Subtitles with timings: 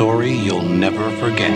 [0.00, 1.52] story you'll never forget.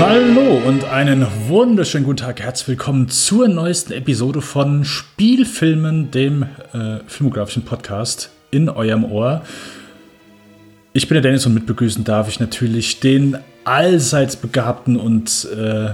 [0.00, 2.40] Hallo und einen wunderschönen guten Tag.
[2.40, 9.42] Herzlich willkommen zur neuesten Episode von Spielfilmen, dem äh, filmografischen Podcast in eurem Ohr.
[10.94, 15.90] Ich bin der Dennis und mitbegrüßen darf ich natürlich den allseits begabten und äh,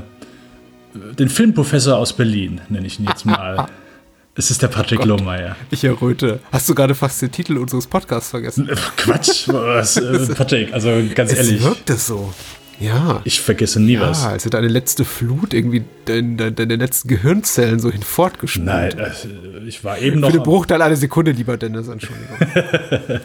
[0.95, 3.67] den Filmprofessor aus Berlin, nenne ich ihn jetzt mal.
[4.35, 5.57] es ist der Patrick Lohmeier.
[5.71, 6.41] Ich erröte.
[6.53, 8.69] Hast du gerade fast den Titel unseres Podcasts vergessen?
[8.97, 11.63] Quatsch, was, äh, Patrick, also ganz es ehrlich.
[11.63, 12.33] wirkt es so.
[12.81, 13.21] Ja.
[13.25, 14.25] Ich vergesse nie ja, was.
[14.25, 18.65] als hätte eine letzte Flut irgendwie deine, deine letzten Gehirnzellen so hinfortgespült.
[18.65, 20.31] Nein, äh, ich war eben noch.
[20.31, 22.39] Für den Bruchteil einer Sekunde, lieber Dennis, Entschuldigung.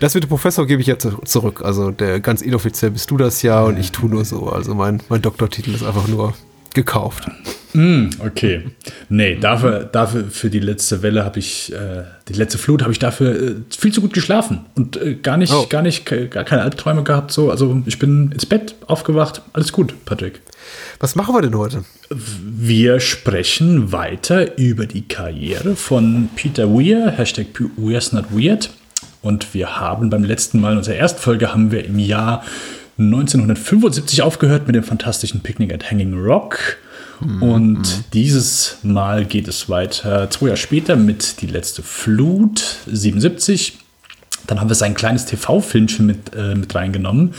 [0.00, 1.62] das mit dem Professor gebe ich jetzt zurück.
[1.64, 4.50] Also der ganz inoffiziell bist du das ja und ich tue nur so.
[4.50, 6.34] Also mein, mein Doktortitel ist einfach nur
[6.76, 7.28] gekauft.
[7.72, 8.62] Mm, okay.
[9.08, 12.98] Nee, dafür, dafür für die letzte Welle habe ich, äh, die letzte Flut habe ich
[13.00, 15.66] dafür äh, viel zu gut geschlafen und äh, gar nicht, Oh.
[15.68, 17.32] gar nicht, gar keine Albträume gehabt.
[17.32, 19.42] So, also ich bin ins Bett aufgewacht.
[19.52, 20.40] Alles gut, Patrick.
[21.00, 21.84] Was machen wir denn heute?
[22.08, 27.46] Wir sprechen weiter über die Karriere von Peter Weir, Hashtag
[27.76, 28.70] Weir's Not Weird.
[29.22, 32.44] Und wir haben beim letzten Mal, in unserer Erstfolge, haben wir im Jahr
[32.98, 36.78] 1975 aufgehört mit dem fantastischen Picnic at Hanging Rock.
[37.40, 43.78] Und dieses Mal geht es weiter zwei Jahre später mit Die letzte Flut, 77.
[44.46, 47.34] Dann haben wir sein kleines TV-Filmchen mit, äh, mit reingenommen.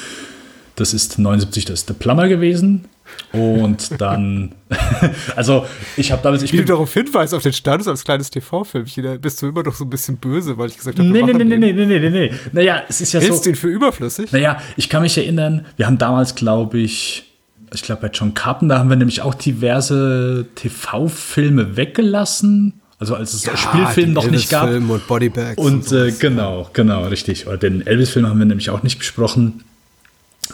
[0.76, 2.86] Das ist 79, das ist The Plumber gewesen.
[3.34, 4.56] Und dann,
[5.36, 8.30] also ich habe damals, ich Wie du bin, darauf hinweist, auf den Status als kleines
[8.30, 11.22] TV-Filmchen, da bist du immer noch so ein bisschen böse, weil ich gesagt habe, nee,
[11.22, 11.76] nee, nee, nee, den.
[11.76, 12.32] nee, nee, nee, nee.
[12.52, 14.32] Naja, es ist ja Hältst du so, ihn für überflüssig?
[14.32, 17.28] naja, ich kann mich erinnern, wir haben damals, glaube ich,
[17.74, 22.82] ich glaube bei John Carpenter haben wir nämlich auch diverse TV-Filme weggelassen.
[23.00, 24.64] Also als es Spielfilm den noch nicht gab.
[24.64, 25.58] Elvis-Film und Bodybags.
[25.58, 26.20] Und äh, sowas.
[26.20, 27.46] genau, genau, richtig.
[27.46, 29.64] Oder den Elvis-Film haben wir nämlich auch nicht besprochen.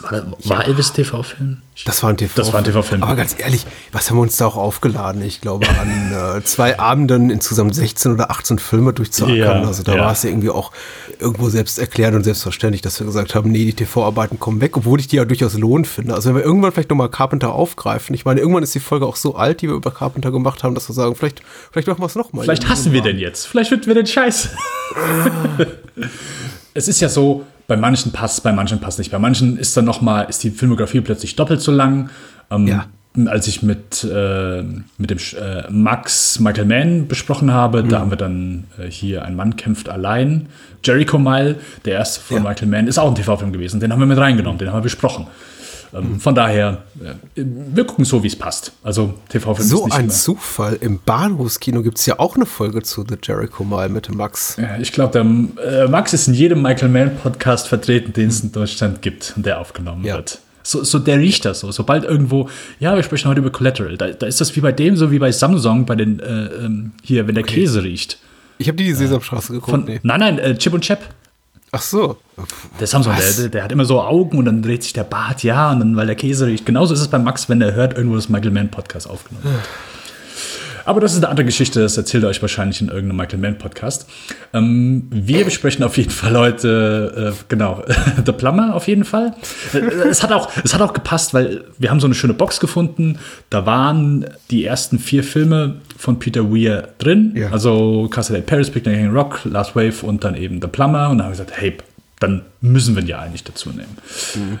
[0.00, 1.58] War, war Elvis TV-Film?
[1.84, 2.32] Das war ein TV.
[2.36, 3.02] Das war ein TV-Film.
[3.02, 5.22] Aber ganz ehrlich, was haben wir uns da auch aufgeladen?
[5.22, 9.36] Ich glaube, an äh, zwei Abenden insgesamt 16 oder 18 Filme durchzuackern.
[9.36, 10.02] Ja, also da ja.
[10.02, 10.72] war es ja irgendwie auch
[11.18, 15.00] irgendwo selbst erklärt und selbstverständlich, dass wir gesagt haben, nee, die TV-Arbeiten kommen weg, obwohl
[15.00, 16.14] ich die ja durchaus lohnend finde.
[16.14, 19.16] Also wenn wir irgendwann vielleicht nochmal Carpenter aufgreifen, ich meine, irgendwann ist die Folge auch
[19.16, 22.06] so alt, die wir über Carpenter gemacht haben, dass wir sagen, vielleicht, vielleicht machen wir
[22.06, 22.44] es nochmal.
[22.44, 23.46] Vielleicht hassen wir den jetzt.
[23.46, 24.50] Vielleicht finden wir den Scheiß.
[26.74, 29.10] es ist ja so, bei manchen passt, bei manchen passt nicht.
[29.10, 32.10] Bei manchen ist dann noch mal, ist die Filmografie plötzlich doppelt so lang.
[32.50, 32.86] Ähm, Ja.
[33.26, 34.64] Als ich mit, äh,
[34.98, 37.88] mit dem äh, Max Michael Mann besprochen habe, Mhm.
[37.88, 40.48] da haben wir dann äh, hier Ein Mann kämpft allein.
[40.82, 41.54] Jericho Mile,
[41.84, 42.42] der erste von Ja.
[42.50, 43.78] Michael Mann, ist auch ein TV-Film gewesen.
[43.78, 45.28] Den haben wir mit reingenommen, den haben wir besprochen.
[45.94, 48.72] Ähm, Von daher, äh, wir gucken so, wie es passt.
[48.82, 50.76] Also TV-Film So ist nicht ein immer- Zufall.
[50.80, 54.56] Im Bahnhofskino gibt es ja auch eine Folge zu The Jericho Mile mit dem Max.
[54.56, 55.22] Ja, ich glaube, der
[55.84, 59.46] äh, Max ist in jedem Michael Mann Podcast vertreten, den es in Deutschland gibt und
[59.46, 60.16] der aufgenommen Ja.
[60.16, 60.40] wird.
[60.66, 61.70] So, so der riecht das so.
[61.72, 62.48] Sobald irgendwo,
[62.80, 65.18] ja, wir sprechen heute über Collateral, da, da ist das wie bei dem, so wie
[65.18, 68.18] bei Samsung, bei den, äh, ähm, hier, wenn der Käse riecht.
[68.56, 69.70] Ich habe die die Sesamstraße geguckt.
[69.70, 70.00] Von, nee.
[70.02, 71.00] Nein, nein, äh, Chip und Chap.
[71.74, 72.16] Ach so.
[72.78, 73.36] Der Samsung, der, Was?
[73.36, 75.96] der, der hat immer so Augen und dann dreht sich der Bart, ja, und dann,
[75.96, 76.64] weil der Käse riecht.
[76.64, 79.64] Genauso ist es bei Max, wenn er hört, irgendwo das Michael Mann Podcast aufgenommen wird.
[80.84, 83.58] Aber das ist eine andere Geschichte, das erzählt er euch wahrscheinlich in irgendeinem Michael Mann
[83.58, 84.08] Podcast.
[84.52, 87.82] Ähm, wir besprechen auf jeden Fall heute, äh, genau,
[88.26, 89.34] The Plumber auf jeden Fall.
[89.72, 92.60] Äh, es, hat auch, es hat auch gepasst, weil wir haben so eine schöne Box
[92.60, 93.18] gefunden.
[93.50, 97.32] Da waren die ersten vier Filme von Peter Weir drin.
[97.34, 97.50] Ja.
[97.50, 101.10] Also Castle at Paris, Picnic Hanging Rock, Last Wave und dann eben The Plumber.
[101.10, 101.76] Und da haben wir gesagt, hey,
[102.20, 103.98] dann müssen wir ihn ja eigentlich dazu nehmen.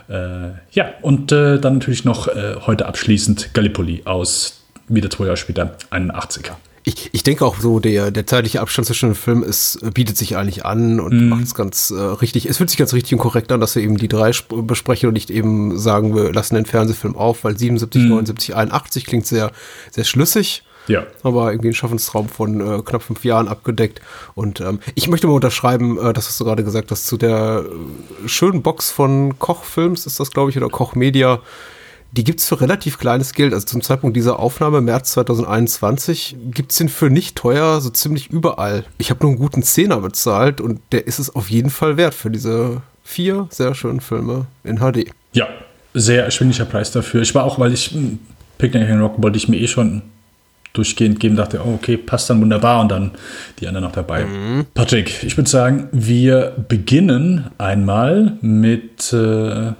[0.08, 5.36] Äh, ja, und äh, dann natürlich noch äh, heute abschließend Gallipoli aus wieder zwei Jahre
[5.36, 6.52] später, 81er.
[6.86, 10.18] Ich, ich denke auch so, der, der zeitliche Abstand zwischen den Filmen ist, äh, bietet
[10.18, 11.28] sich eigentlich an und Mhm.
[11.30, 12.44] macht es ganz äh, richtig.
[12.46, 15.08] Es fühlt sich ganz richtig und korrekt an, dass wir eben die drei sp- besprechen
[15.08, 18.08] und nicht eben sagen, wir lassen den Fernsehfilm auf, weil 77, Mhm.
[18.10, 19.50] 79, 81 klingt sehr,
[19.92, 20.62] sehr schlüssig.
[20.86, 21.04] Ja.
[21.22, 24.02] Aber irgendwie einen Schaffensraum von äh, knapp fünf Jahren abgedeckt.
[24.34, 27.64] Und ähm, ich möchte mal unterschreiben, äh, das, was du gerade gesagt hast, zu der
[27.64, 31.40] äh, schönen Box von Kochfilms ist das, glaube ich, oder Kochmedia.
[32.16, 33.52] Die gibt's für relativ kleines Geld.
[33.52, 38.84] Also zum Zeitpunkt dieser Aufnahme, März 2021, gibt's den für nicht teuer, so ziemlich überall.
[38.98, 42.14] Ich habe nur einen guten Zehner bezahlt und der ist es auf jeden Fall wert
[42.14, 45.10] für diese vier sehr schönen Filme in HD.
[45.32, 45.48] Ja,
[45.92, 47.22] sehr erschwinglicher Preis dafür.
[47.22, 48.20] Ich war auch, weil ich hm,
[48.58, 50.02] Picnic in Rock wollte ich mir eh schon
[50.72, 53.12] durchgehend geben, dachte, oh, okay, passt dann wunderbar und dann
[53.60, 54.26] die anderen noch dabei.
[54.74, 59.72] Patrick, ich würde sagen, wir beginnen einmal mit, äh,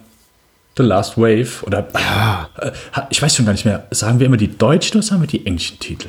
[0.77, 2.49] The Last Wave oder ja.
[2.59, 2.73] Äh,
[3.11, 3.87] ich weiß schon gar nicht mehr.
[3.91, 6.09] Sagen wir immer die deutschen oder sagen wir die englischen Titel?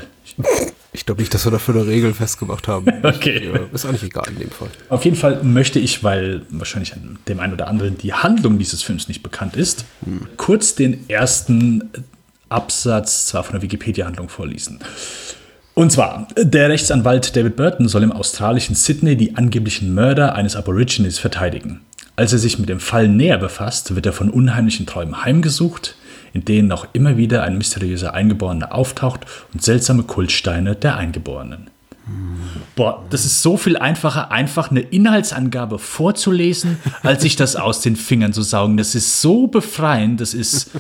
[0.94, 2.88] Ich glaube nicht, dass wir dafür eine Regel festgemacht haben.
[3.04, 3.52] okay.
[3.54, 4.70] Äh, ist eigentlich egal in dem Fall.
[4.90, 6.94] Auf jeden Fall möchte ich, weil wahrscheinlich
[7.28, 10.28] dem einen oder anderen die Handlung dieses Films nicht bekannt ist, hm.
[10.38, 11.92] kurz den ersten
[12.50, 14.80] Absatz zwar von der Wikipedia-Handlung vorlesen.
[15.74, 21.20] Und zwar, der Rechtsanwalt David Burton soll im australischen Sydney die angeblichen Mörder eines Aborigines
[21.20, 21.82] verteidigen.
[22.16, 25.96] Als er sich mit dem Fall näher befasst, wird er von unheimlichen Träumen heimgesucht,
[26.34, 31.70] in denen auch immer wieder ein mysteriöser Eingeborener auftaucht und seltsame Kultsteine der Eingeborenen.
[32.76, 37.96] Boah, das ist so viel einfacher, einfach eine Inhaltsangabe vorzulesen, als sich das aus den
[37.96, 38.78] Fingern zu saugen.
[38.78, 40.72] Das ist so befreiend, das ist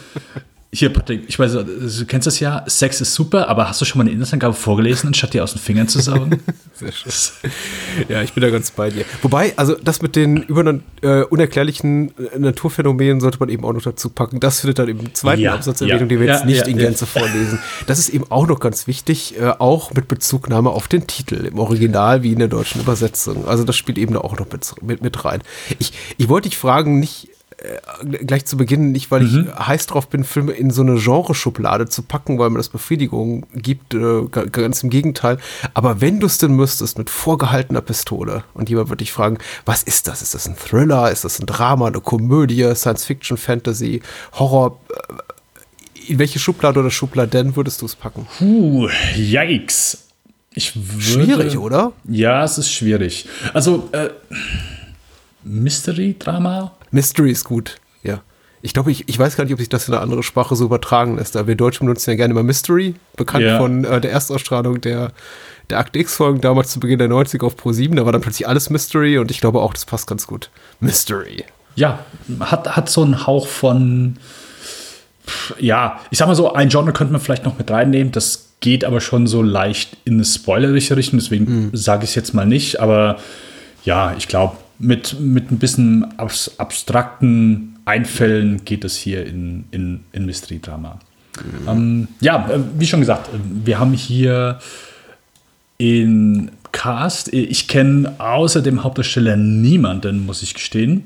[0.79, 3.99] hier, Patrick, ich weiß, du kennst das ja, Sex ist super, aber hast du schon
[3.99, 6.41] mal eine Inhaltsangabe vorgelesen, anstatt dir aus den Fingern zu saugen?
[6.73, 7.11] Sehr schön.
[8.09, 9.05] Ja, ich bin da ganz bei dir.
[9.21, 13.81] Wobei, also das mit den über, äh, unerklärlichen äh, Naturphänomenen sollte man eben auch noch
[13.81, 14.41] dazu packen.
[14.41, 16.77] Das findet dann im zweiten ja, Absatz Erwähnung, ja, den wir jetzt ja, nicht in
[16.77, 17.59] Gänze vorlesen.
[17.87, 21.57] Das ist eben auch noch ganz wichtig, äh, auch mit Bezugnahme auf den Titel, im
[21.57, 23.47] Original wie in der deutschen Übersetzung.
[23.47, 25.41] Also das spielt eben da auch noch mit, mit, mit rein.
[25.79, 27.29] Ich, ich wollte dich fragen, nicht
[28.03, 29.47] gleich zu Beginn, nicht weil mhm.
[29.49, 33.45] ich heiß drauf bin, Filme in so eine Genreschublade zu packen, weil mir das Befriedigung
[33.53, 35.37] gibt, äh, ganz im Gegenteil.
[35.73, 39.83] Aber wenn du es denn müsstest, mit vorgehaltener Pistole, und jemand würde dich fragen, was
[39.83, 40.21] ist das?
[40.21, 41.11] Ist das ein Thriller?
[41.11, 44.01] Ist das ein Drama, eine Komödie, Science Fiction, Fantasy,
[44.33, 44.79] Horror?
[44.89, 45.13] Äh,
[46.07, 48.27] in welche Schublade oder Schubladen würdest du es packen?
[48.37, 50.05] Puh, yikes.
[50.53, 51.91] Ich würde, schwierig, oder?
[52.07, 53.27] Ja, es ist schwierig.
[53.53, 54.09] Also, äh,
[55.43, 56.71] Mystery-Drama?
[56.95, 58.21] Mystery ist gut, ja.
[58.61, 60.65] Ich glaube, ich, ich weiß gar nicht, ob sich das in eine andere Sprache so
[60.65, 61.35] übertragen lässt.
[61.35, 63.59] Aber wir Deutschen benutzen ja gerne immer Mystery, bekannt ja.
[63.59, 65.11] von äh, der Erstausstrahlung der,
[65.69, 67.95] der Akt X-Folgen damals zu Beginn der 90er auf Pro 7.
[67.95, 70.49] Da war dann plötzlich alles Mystery und ich glaube auch, das passt ganz gut.
[70.79, 71.43] Mystery.
[71.75, 71.99] Ja,
[72.39, 74.17] hat, hat so einen Hauch von,
[75.59, 78.13] ja, ich sag mal so, ein Genre könnte man vielleicht noch mit reinnehmen.
[78.13, 81.69] Das geht aber schon so leicht in eine spoilerische Richtung, deswegen mhm.
[81.73, 82.79] sage ich es jetzt mal nicht.
[82.79, 83.17] Aber
[83.83, 90.25] ja, ich glaube, mit, mit ein bisschen abstrakten Einfällen geht es hier in, in, in
[90.25, 90.99] Mystery-Drama.
[91.37, 91.67] Mhm.
[91.69, 94.59] Ähm, ja, äh, wie schon gesagt, äh, wir haben hier
[95.77, 101.05] in Cast, äh, ich kenne außer dem Hauptdarsteller niemanden, muss ich gestehen.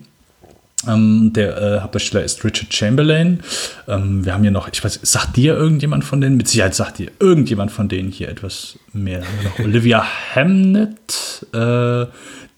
[0.88, 3.42] Ähm, der äh, Hauptdarsteller ist Richard Chamberlain.
[3.88, 6.38] Ähm, wir haben hier noch, ich weiß, sagt dir irgendjemand von denen?
[6.38, 9.24] Mit Sicherheit sagt dir irgendjemand von denen hier etwas mehr.
[9.60, 12.06] Olivia Hamnet, äh,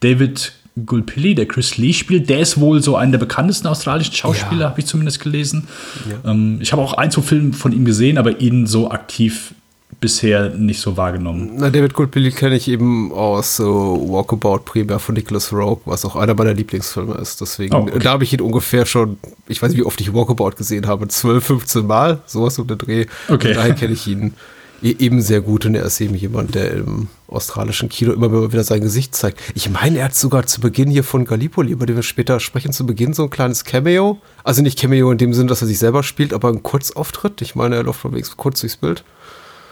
[0.01, 0.53] David
[0.85, 4.69] Gulpilli, der Chris Lee spielt, der ist wohl so einer der bekanntesten australischen Schauspieler, ja.
[4.69, 5.67] habe ich zumindest gelesen.
[6.09, 6.31] Ja.
[6.31, 9.53] Ähm, ich habe auch ein, zwei Filme von ihm gesehen, aber ihn so aktiv
[9.99, 11.51] bisher nicht so wahrgenommen.
[11.57, 16.15] Na, David Goldbilly kenne ich eben aus so Walkabout primär von Nicholas Rogue, was auch
[16.15, 17.41] einer meiner Lieblingsfilme ist.
[17.41, 17.99] Deswegen, oh, okay.
[17.99, 21.07] da habe ich ihn ungefähr schon, ich weiß nicht, wie oft ich Walkabout gesehen habe,
[21.07, 23.05] 12, 15 Mal, sowas um den Dreh.
[23.27, 23.49] Okay.
[23.49, 24.33] Und daher kenne ich ihn
[24.81, 28.81] eben sehr gut und er ist eben jemand, der im australischen Kino immer wieder sein
[28.81, 29.39] Gesicht zeigt.
[29.55, 32.73] Ich meine, er hat sogar zu Beginn hier von Gallipoli, über den wir später sprechen,
[32.73, 34.19] zu Beginn so ein kleines Cameo.
[34.43, 37.41] Also nicht Cameo in dem Sinne, dass er sich selber spielt, aber ein Kurzauftritt.
[37.41, 39.03] Ich meine, er läuft unterwegs kurz durchs Bild.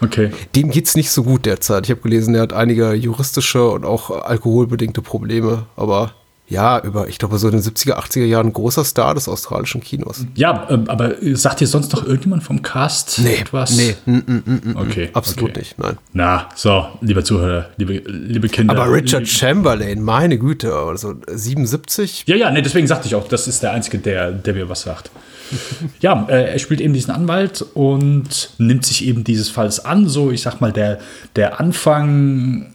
[0.00, 0.30] Okay.
[0.54, 1.84] Dem geht's nicht so gut derzeit.
[1.84, 6.14] Ich habe gelesen, er hat einige juristische und auch alkoholbedingte Probleme, aber
[6.50, 9.80] ja, über, ich glaube, so in den 70er, 80er Jahren ein großer Star des australischen
[9.80, 10.26] Kinos.
[10.34, 13.76] Ja, ähm, aber sagt dir sonst noch irgendjemand vom Cast nee, etwas?
[13.76, 15.10] Nee, mm, mm, mm, okay.
[15.12, 15.60] Absolut okay.
[15.60, 15.96] nicht, nein.
[16.12, 18.76] Na, so, lieber Zuhörer, liebe, liebe Kinder.
[18.76, 22.24] Aber Richard Chamberlain, meine Güte, also 77?
[22.26, 24.82] Ja, ja, nee, deswegen sagte ich auch, das ist der Einzige, der, der mir was
[24.82, 25.12] sagt.
[26.00, 30.08] ja, äh, er spielt eben diesen Anwalt und nimmt sich eben dieses Falls an.
[30.08, 30.98] So, ich sag mal, der,
[31.36, 32.72] der Anfang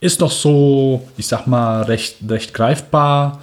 [0.00, 3.40] ist noch so, ich sag mal, recht, recht greifbar.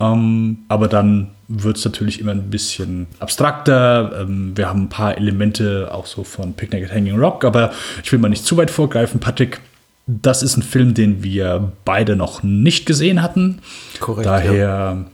[0.00, 4.20] Ähm, aber dann wird es natürlich immer ein bisschen abstrakter.
[4.22, 8.10] Ähm, wir haben ein paar Elemente auch so von Picnic at Hanging Rock, aber ich
[8.10, 9.20] will mal nicht zu weit vorgreifen.
[9.20, 9.60] Patrick,
[10.06, 13.58] das ist ein Film, den wir beide noch nicht gesehen hatten.
[14.00, 14.26] Korrekt.
[14.26, 14.54] Daher.
[14.54, 15.04] Ja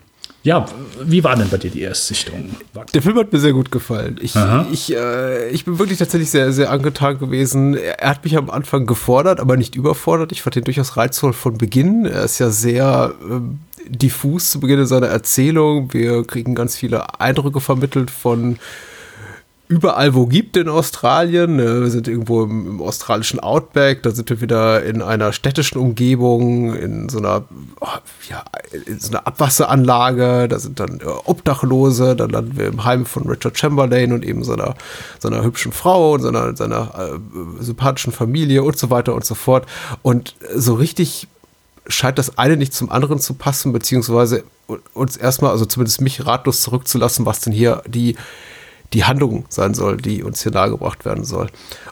[0.46, 0.64] ja,
[1.02, 2.50] wie war denn bei dir die Erstsichtung?
[2.94, 4.16] Der Film hat mir sehr gut gefallen.
[4.22, 4.36] Ich,
[4.70, 7.74] ich, äh, ich bin wirklich tatsächlich sehr, sehr angetan gewesen.
[7.74, 10.30] Er hat mich am Anfang gefordert, aber nicht überfordert.
[10.30, 12.06] Ich fand ihn durchaus reizvoll von Beginn.
[12.06, 15.92] Er ist ja sehr äh, diffus zu Beginn seiner Erzählung.
[15.92, 18.60] Wir kriegen ganz viele Eindrücke vermittelt von
[19.68, 21.56] überall wo gibt in Australien.
[21.56, 21.82] Ne?
[21.82, 26.74] Wir sind irgendwo im, im, australischen Outback, da sind wir wieder in einer städtischen Umgebung,
[26.74, 27.44] in so einer,
[27.80, 27.86] oh,
[28.28, 28.44] ja,
[28.86, 33.28] in so einer Abwasseranlage, da sind dann äh, Obdachlose, dann landen wir im Heim von
[33.28, 34.74] Richard Chamberlain und eben seiner,
[35.18, 39.66] seiner hübschen Frau und seiner, seiner äh, sympathischen Familie und so weiter und so fort.
[40.02, 41.28] Und so richtig
[41.88, 44.44] scheint das eine nicht zum anderen zu passen, beziehungsweise
[44.94, 48.16] uns erstmal, also zumindest mich ratlos zurückzulassen, was denn hier die,
[48.92, 51.48] die Handlung sein soll, die uns hier nahegebracht werden soll.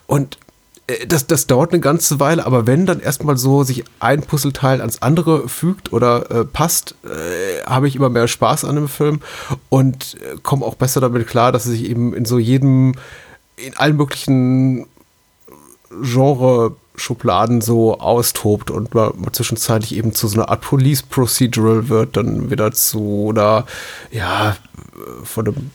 [0.06, 0.38] Und
[0.86, 4.80] äh, das, das dauert eine ganze Weile, aber wenn dann erstmal so sich ein Puzzleteil
[4.80, 9.20] ans andere fügt oder äh, passt, äh, habe ich immer mehr Spaß an dem Film
[9.68, 12.94] und äh, komme auch besser damit klar, dass es sich eben in so jedem,
[13.56, 14.86] in allen möglichen
[16.02, 22.16] Genre-Schubladen so austobt und man, man, zwischenzeitlich eben zu so einer Art Police Procedural wird,
[22.16, 23.64] dann wieder zu oder
[24.10, 24.56] ja,
[25.22, 25.70] von einem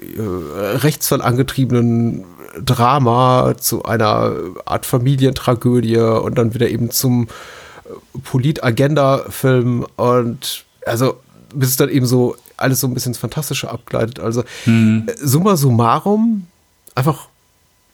[0.00, 2.24] äh, rechtsfall angetriebenen
[2.64, 11.20] Drama zu einer Art Familientragödie und dann wieder eben zum äh, Polit-Agenda-Film und also
[11.54, 14.20] bis es dann eben so alles so ein bisschen ins Fantastische abgleitet.
[14.20, 15.06] Also hm.
[15.06, 16.46] Äh, summa summarum
[16.94, 17.28] einfach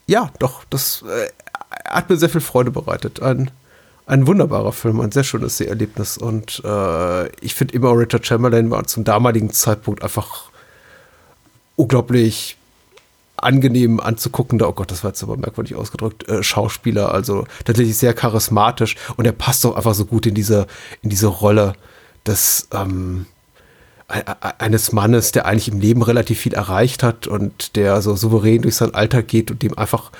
[0.07, 1.29] ja, doch, das äh,
[1.89, 3.23] hat mir sehr viel Freude bereitet.
[3.23, 3.51] Ein,
[4.07, 6.19] ein wunderbarer Film, ein sehr schönes Seherlebnis.
[6.19, 10.51] Und äh, ich finde immer, Richard Chamberlain war zum damaligen Zeitpunkt einfach
[11.77, 12.57] unglaublich
[13.37, 14.61] angenehm anzugucken.
[14.63, 16.29] Oh Gott, das war jetzt aber merkwürdig ausgedrückt.
[16.29, 20.67] Äh, Schauspieler, also tatsächlich sehr charismatisch und er passt doch einfach so gut in diese,
[21.03, 21.75] in diese Rolle
[22.27, 23.27] des, ähm,
[24.07, 28.77] eines Mannes, der eigentlich im Leben relativ viel erreicht hat und der so souverän durch
[28.77, 30.13] sein Alltag geht und dem einfach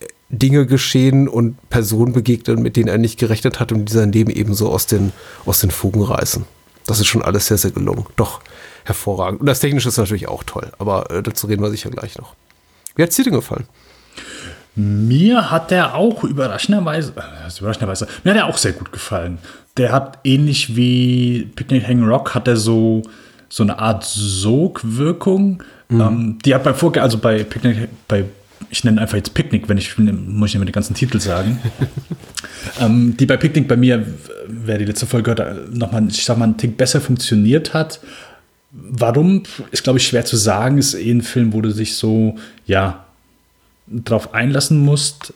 [0.00, 4.12] äh, Dinge geschehen und Personen begegnen, mit denen er nicht gerechnet hat und die sein
[4.12, 5.12] Leben ebenso aus den,
[5.46, 6.44] aus den Fugen reißen.
[6.86, 8.06] Das ist schon alles sehr, sehr gelungen.
[8.16, 8.40] Doch,
[8.84, 9.40] hervorragend.
[9.40, 12.34] Und das Technische ist natürlich auch toll, aber äh, dazu reden wir sicher gleich noch.
[12.96, 13.66] Wie hat es dir denn gefallen?
[14.76, 19.38] Mir hat der auch überraschenderweise, äh, überraschenderweise, mir hat er auch sehr gut gefallen.
[19.76, 23.02] Der hat ähnlich wie Picnic Hang Rock, hat er so,
[23.48, 25.62] so eine Art Sogwirkung.
[25.88, 26.00] Mhm.
[26.00, 28.24] Ähm, die hat bei Vorge also bei Picnic, bei,
[28.68, 31.60] ich nenne einfach jetzt Picknick, wenn ich muss ich immer den ganzen Titel sagen.
[32.80, 34.04] ähm, die bei Picknick bei mir,
[34.48, 38.00] wer die letzte Folge gehört, nochmal, ich sag mal, einen Tick besser funktioniert hat.
[38.76, 42.36] Warum, ist glaube ich schwer zu sagen, ist eh ein Film, wo du dich so,
[42.66, 43.04] ja,
[43.86, 45.32] drauf einlassen musst.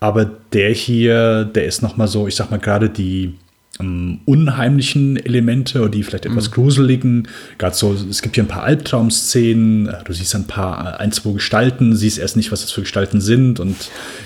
[0.00, 3.34] Aber der hier, der ist noch mal so, ich sag mal gerade die
[3.78, 6.54] ähm, unheimlichen Elemente oder die vielleicht etwas mhm.
[6.54, 7.28] gruseligen.
[7.58, 9.94] Gerade so, es gibt hier ein paar Albtraumszenen.
[10.04, 13.60] Du siehst ein paar, ein, zwei Gestalten, siehst erst nicht, was das für Gestalten sind
[13.60, 13.76] und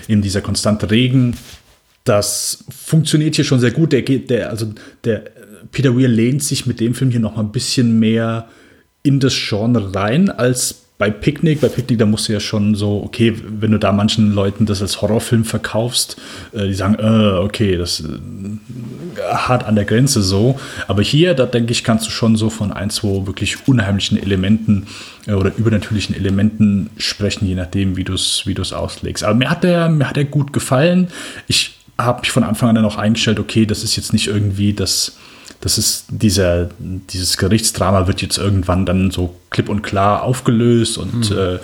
[0.07, 1.35] eben dieser konstante Regen.
[2.05, 3.91] Das funktioniert hier schon sehr gut.
[3.91, 5.23] Der geht, der, also der
[5.71, 8.47] Peter Weir lehnt sich mit dem Film hier noch mal ein bisschen mehr
[9.03, 13.03] in das Genre rein als bei Picknick, bei Picknick, da musst du ja schon so,
[13.03, 16.15] okay, wenn du da manchen Leuten das als Horrorfilm verkaufst,
[16.53, 20.57] äh, die sagen, äh, okay, das äh, hart an der Grenze so.
[20.87, 24.87] Aber hier, da denke ich, kannst du schon so von ein, zwei wirklich unheimlichen Elementen
[25.27, 29.25] äh, oder übernatürlichen Elementen sprechen, je nachdem, wie du es wie auslegst.
[29.25, 31.09] Aber mir hat der, mir hat er gut gefallen.
[31.47, 34.71] Ich habe mich von Anfang an dann auch eingestellt, okay, das ist jetzt nicht irgendwie
[34.71, 35.17] das
[35.65, 41.31] das ist dieser, dieses Gerichtsdrama wird jetzt irgendwann dann so klipp und klar aufgelöst und
[41.31, 41.37] mhm.
[41.37, 41.55] äh,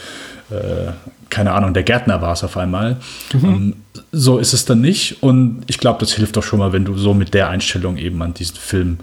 [0.56, 0.92] äh,
[1.30, 2.98] keine Ahnung, der Gärtner war es auf einmal.
[3.32, 3.44] Mhm.
[3.44, 3.76] Um, ähm,
[4.12, 6.98] so ist es dann nicht und ich glaube, das hilft doch schon mal, wenn du
[6.98, 8.98] so mit der Einstellung eben an diesen Film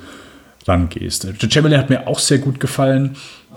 [0.68, 1.26] rangehst.
[1.50, 3.16] Chamberlain hat mir auch sehr gut gefallen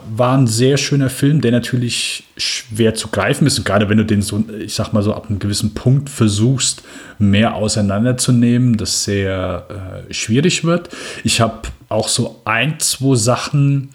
[0.09, 3.57] war ein sehr schöner Film, der natürlich schwer zu greifen ist.
[3.57, 6.83] Und gerade wenn du den so, ich sag mal so, ab einem gewissen Punkt versuchst,
[7.19, 10.89] mehr auseinanderzunehmen, das sehr äh, schwierig wird.
[11.23, 13.89] Ich habe auch so ein, zwei Sachen,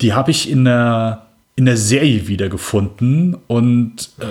[0.00, 4.24] die habe ich in der in der Serie wiedergefunden und äh,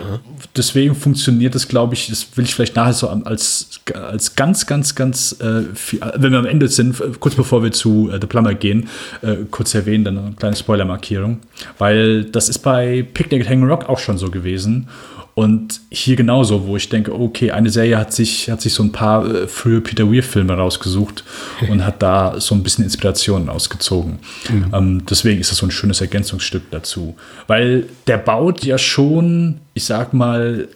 [0.55, 4.95] deswegen funktioniert das, glaube ich, das will ich vielleicht nachher so als, als ganz, ganz,
[4.95, 8.55] ganz, äh, viel, wenn wir am Ende sind, kurz bevor wir zu äh, The Plumber
[8.55, 8.89] gehen,
[9.21, 11.41] äh, kurz erwähnen, dann eine kleine Spoilermarkierung,
[11.77, 14.87] weil das ist bei Picnic at Hang Rock auch schon so gewesen
[15.33, 18.91] und hier genauso, wo ich denke, okay, eine Serie hat sich, hat sich so ein
[18.91, 21.23] paar äh, frühe Peter Weir-Filme rausgesucht
[21.69, 24.19] und hat da so ein bisschen Inspirationen ausgezogen.
[24.49, 24.65] Mhm.
[24.73, 27.15] Ähm, deswegen ist das so ein schönes Ergänzungsstück dazu.
[27.47, 30.67] Weil der baut ja schon, ich sag mal,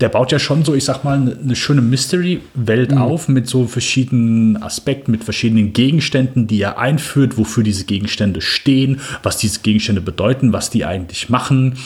[0.00, 2.98] der baut ja schon so, ich sag mal, eine, eine schöne Mystery-Welt mhm.
[2.98, 9.00] auf mit so verschiedenen Aspekten, mit verschiedenen Gegenständen, die er einführt, wofür diese Gegenstände stehen,
[9.22, 11.78] was diese Gegenstände bedeuten, was die eigentlich machen,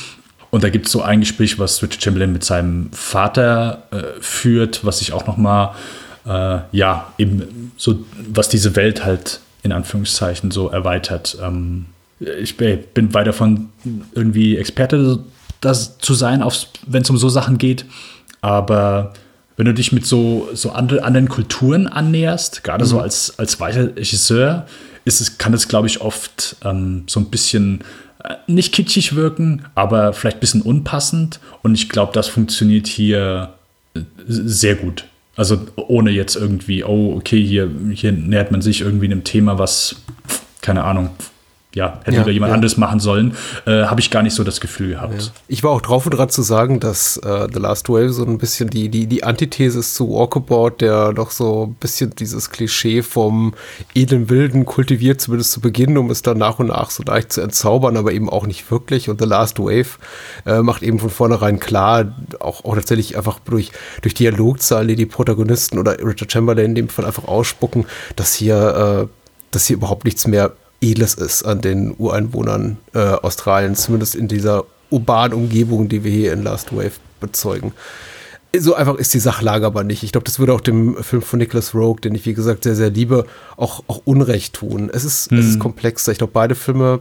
[0.51, 4.85] und da gibt es so ein Gespräch, was Richard Chamberlain mit seinem Vater äh, führt,
[4.85, 5.75] was sich auch noch mal,
[6.27, 11.37] äh, ja, eben so, was diese Welt halt in Anführungszeichen so erweitert.
[11.41, 11.87] Ähm,
[12.19, 13.71] ich bin weit davon,
[14.15, 15.21] irgendwie Experte
[15.61, 16.45] das zu sein,
[16.87, 17.85] wenn es um so Sachen geht.
[18.43, 19.13] Aber
[19.57, 22.89] wenn du dich mit so, so andere, anderen Kulturen annäherst, gerade mhm.
[22.89, 24.67] so als, als weißer Regisseur,
[25.05, 27.81] ist es, kann es, glaube ich, oft ähm, so ein bisschen
[28.47, 31.41] nicht kitschig wirken, aber vielleicht ein bisschen unpassend.
[31.63, 33.55] Und ich glaube, das funktioniert hier
[33.95, 35.05] äh, sehr gut.
[35.37, 39.97] Also ohne jetzt irgendwie, oh, okay, hier, hier nähert man sich irgendwie einem Thema, was,
[40.61, 41.11] keine Ahnung,
[41.75, 42.55] ja, hätte Ja, wieder jemand ja.
[42.55, 45.33] anderes machen sollen, äh, habe ich gar nicht so das Gefühl gehabt.
[45.47, 48.39] Ich war auch drauf und dran zu sagen, dass äh, The Last Wave so ein
[48.39, 53.03] bisschen die, die, die Antithese ist zu Walkabout, der doch so ein bisschen dieses Klischee
[53.03, 53.55] vom
[53.95, 57.41] edlen Wilden kultiviert, zumindest zu Beginn, um es dann nach und nach so leicht zu
[57.41, 59.09] entzaubern, aber eben auch nicht wirklich.
[59.09, 59.99] Und The Last Wave
[60.47, 63.71] äh, macht eben von vornherein klar, auch, auch tatsächlich einfach durch,
[64.03, 67.87] durch Dialogzahlen, die die Protagonisten oder Richard Chamberlain in dem Fall einfach ausspucken,
[68.17, 73.83] dass hier, äh, dass hier überhaupt nichts mehr Edles ist an den Ureinwohnern äh, Australiens,
[73.83, 77.73] zumindest in dieser urbanen Umgebung, die wir hier in Last Wave bezeugen.
[78.59, 80.03] So einfach ist die Sachlage aber nicht.
[80.03, 82.75] Ich glaube, das würde auch dem Film von Nicholas Rogue, den ich wie gesagt sehr,
[82.75, 84.91] sehr liebe, auch, auch Unrecht tun.
[84.93, 86.11] Es ist, es ist komplexer.
[86.11, 87.01] Ich glaube, beide Filme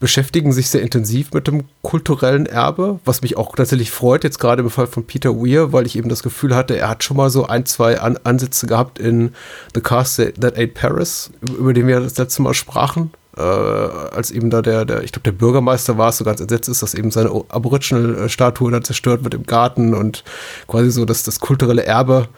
[0.00, 4.62] beschäftigen sich sehr intensiv mit dem kulturellen Erbe, was mich auch tatsächlich freut, jetzt gerade
[4.62, 7.30] im Fall von Peter Weir, weil ich eben das Gefühl hatte, er hat schon mal
[7.30, 9.34] so ein, zwei An Ansätze gehabt in
[9.74, 13.12] The Cast That Ate Paris, über den wir das letzte Mal sprachen.
[13.36, 16.82] Äh, als eben da der, der ich glaube, der Bürgermeister war, so ganz entsetzt ist,
[16.82, 20.22] dass eben seine Aboriginal-Statue da zerstört wird im Garten und
[20.68, 22.28] quasi so, dass das kulturelle Erbe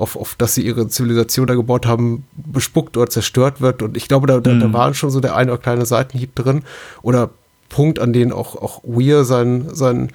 [0.00, 3.82] auf, auf das sie ihre Zivilisation da gebaut haben, bespuckt oder zerstört wird.
[3.82, 6.62] Und ich glaube, da, da, da waren schon so der eine oder kleine Seitenhieb drin.
[7.02, 7.30] Oder
[7.68, 10.10] Punkt, an den auch, auch Weir sein, sein,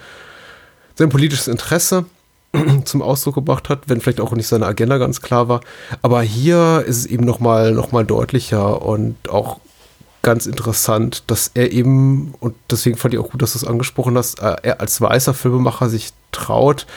[0.96, 2.06] sein politisches Interesse
[2.86, 5.62] zum Ausdruck gebracht hat, wenn vielleicht auch nicht seine Agenda ganz klar war.
[6.02, 9.60] Aber hier ist es eben nochmal noch mal deutlicher und auch
[10.22, 14.18] ganz interessant, dass er eben, und deswegen fand ich auch gut, dass du es angesprochen
[14.18, 16.88] hast, äh, er als weißer Filmemacher sich traut,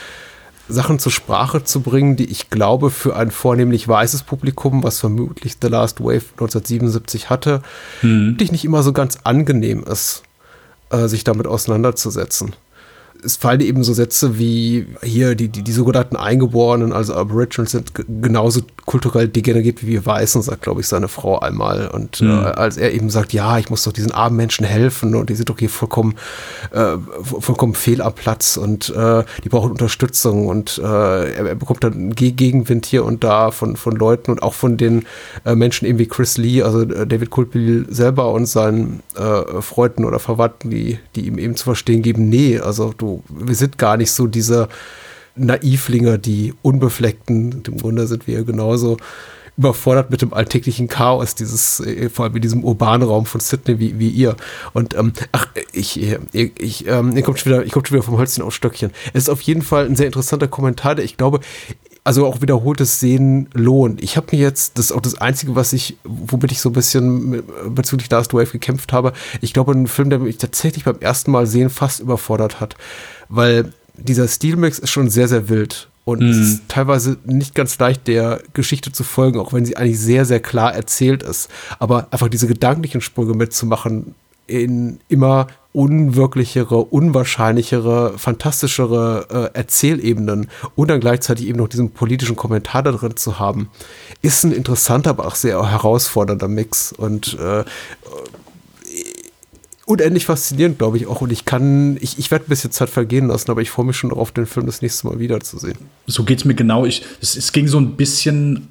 [0.69, 5.57] Sachen zur Sprache zu bringen, die ich glaube für ein vornehmlich weißes Publikum, was vermutlich
[5.61, 7.63] The Last Wave 1977 hatte,
[8.03, 10.23] wirklich nicht immer so ganz angenehm ist,
[10.91, 12.55] äh, sich damit auseinanderzusetzen.
[13.25, 17.93] Es fallen eben so Sätze wie hier die, die, die sogenannten Eingeborenen, also Aboriginals, sind
[18.23, 21.89] genauso kulturell degeneriert wie wir Weißen, sagt, glaube ich, seine Frau einmal.
[21.89, 25.29] Und äh, als er eben sagt, ja, ich muss doch diesen armen Menschen helfen und
[25.29, 26.15] die sind doch hier vollkommen,
[26.73, 31.55] äh, vo- vollkommen fehl am Platz und äh, die brauchen Unterstützung und äh, er, er
[31.55, 35.05] bekommt dann Ge Gegenwind hier und da von, von Leuten und auch von den
[35.45, 40.07] äh, Menschen eben wie Chris Lee, also äh, David Culpil selber und seinen äh, Freunden
[40.07, 43.99] oder Verwandten, die, die ihm eben zu verstehen geben, nee, also du, wir sind gar
[43.99, 44.69] nicht so diese
[45.39, 48.97] Naivlinge, die Unbefleckten, im Grunde sind wir genauso
[49.59, 53.81] überfordert mit dem alltäglichen Chaos, dieses, äh, vor allem in diesem urbanen Raum von Sydney
[53.81, 54.37] wie, wie ihr.
[54.73, 58.17] Und ähm, ach, ich, ich, ich, ähm, ihr kommt schon wieder, komme schon wieder vom
[58.17, 58.93] Holzchen auf Stöckchen.
[59.13, 61.41] Es ist auf jeden Fall ein sehr interessanter Kommentar, der ich glaube,
[62.05, 64.03] also auch wiederholtes Sehen lohnt.
[64.03, 66.73] Ich habe mir jetzt, das ist auch das Einzige, was ich, womit ich so ein
[66.73, 71.33] bisschen bezüglich Last Wave gekämpft habe, ich glaube, ein Film, der mich tatsächlich beim ersten
[71.33, 72.77] Mal sehen fast überfordert hat.
[73.29, 75.89] Weil dieser Stilmix ist schon sehr, sehr wild.
[76.05, 80.01] Und es ist teilweise nicht ganz leicht, der Geschichte zu folgen, auch wenn sie eigentlich
[80.01, 81.51] sehr, sehr klar erzählt ist.
[81.79, 84.15] Aber einfach diese gedanklichen Sprünge mitzumachen
[84.47, 92.83] in immer unwirklichere, unwahrscheinlichere, fantastischere äh, Erzählebenen und dann gleichzeitig eben noch diesen politischen Kommentar
[92.83, 93.69] da drin zu haben,
[94.23, 96.93] ist ein interessanter, aber auch sehr herausfordernder Mix.
[96.93, 97.65] Und äh,
[99.89, 101.21] unendlich faszinierend, glaube ich auch.
[101.21, 103.97] Und ich kann, ich, ich werde ein bisschen Zeit vergehen lassen, aber ich freue mich
[103.97, 105.79] schon darauf, den Film das nächste Mal wiederzusehen.
[106.07, 106.85] So geht es mir genau.
[106.85, 108.69] Ich, es, es ging so ein bisschen,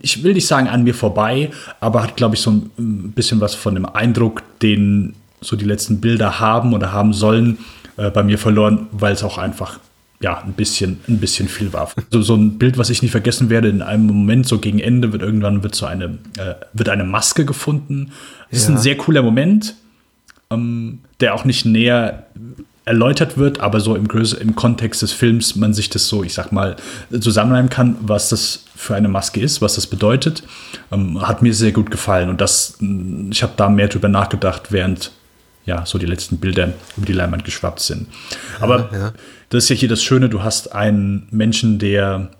[0.00, 3.54] ich will nicht sagen an mir vorbei, aber hat, glaube ich, so ein bisschen was
[3.54, 7.58] von dem Eindruck, den so die letzten Bilder haben oder haben sollen,
[7.96, 9.80] äh, bei mir verloren, weil es auch einfach
[10.20, 11.92] ja, ein bisschen, ein bisschen viel war.
[12.10, 15.12] So, so ein Bild, was ich nicht vergessen werde, in einem Moment, so gegen Ende,
[15.12, 18.10] wird irgendwann wird so eine, äh, wird eine Maske gefunden.
[18.50, 18.74] Ist Ja.
[18.74, 19.76] ein sehr cooler Moment,
[20.52, 22.26] ähm, der auch nicht näher
[22.84, 26.32] erläutert wird, aber so im, Größe, im Kontext des Films man sich das so, ich
[26.32, 26.76] sag mal,
[27.20, 30.42] zusammenreimen kann, was das für eine Maske ist, was das bedeutet,
[30.90, 32.30] ähm, hat mir sehr gut gefallen.
[32.30, 35.12] Und das, mh, ich habe da mehr drüber nachgedacht, während
[35.66, 38.08] ja, so die letzten Bilder über die Leinwand geschwappt sind.
[38.58, 39.12] Aber ja.
[39.50, 42.30] das ist ja hier das Schöne, du hast einen Menschen, der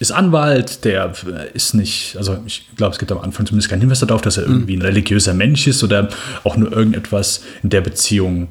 [0.00, 1.12] ist Anwalt, der
[1.52, 4.44] ist nicht, also ich glaube, es gibt am Anfang zumindest keinen Hinweis darauf, dass er
[4.44, 6.08] irgendwie ein religiöser Mensch ist oder
[6.42, 8.48] auch nur irgendetwas in der Beziehung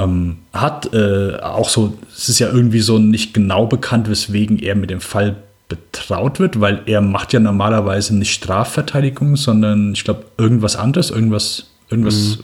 [0.00, 0.92] ähm, hat.
[0.92, 5.00] Äh, auch so, es ist ja irgendwie so nicht genau bekannt, weswegen er mit dem
[5.00, 5.36] Fall
[5.68, 11.66] betraut wird, weil er macht ja normalerweise nicht Strafverteidigung, sondern ich glaube irgendwas anderes, irgendwas,
[11.90, 12.38] irgendwas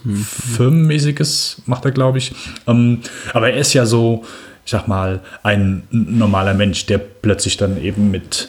[0.56, 2.32] Firmenmäßiges macht er, glaube ich.
[2.68, 3.00] Ähm,
[3.32, 4.24] aber er ist ja so,
[4.64, 8.48] ich sag mal, ein normaler Mensch, der plötzlich dann eben mit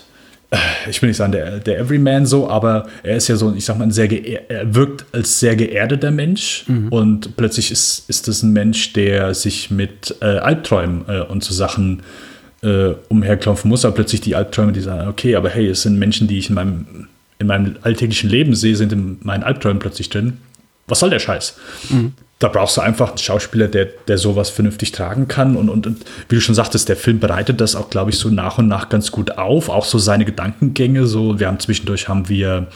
[0.51, 0.58] äh,
[0.89, 3.78] ich will nicht sagen, der, der Everyman so, aber er ist ja so, ich sag
[3.78, 8.54] mal, ein sehr er wirkt als sehr geerdeter Mensch und plötzlich ist, ist das ein
[8.54, 12.04] Mensch, der sich mit äh, Albträumen äh, und so Sachen
[12.62, 16.28] äh, umherklopfen muss, aber plötzlich die Albträume, die sagen, okay, aber hey, es sind Menschen,
[16.28, 17.08] die ich in meinem,
[17.39, 20.38] in meinem alltäglichen Leben sehe, sind in meinen Albträumen plötzlich drin.
[20.88, 21.58] Was soll der Scheiß?
[21.89, 22.13] Mhm.
[22.39, 25.56] Da brauchst du einfach einen Schauspieler, der, der sowas vernünftig tragen kann.
[25.56, 28.30] Und, und, und wie du schon sagtest, der Film bereitet das auch, glaube ich, so
[28.30, 29.69] nach und nach ganz gut auf.
[29.69, 31.08] Auch so seine Gedankengänge.
[31.08, 32.67] So, wir haben zwischendurch haben wir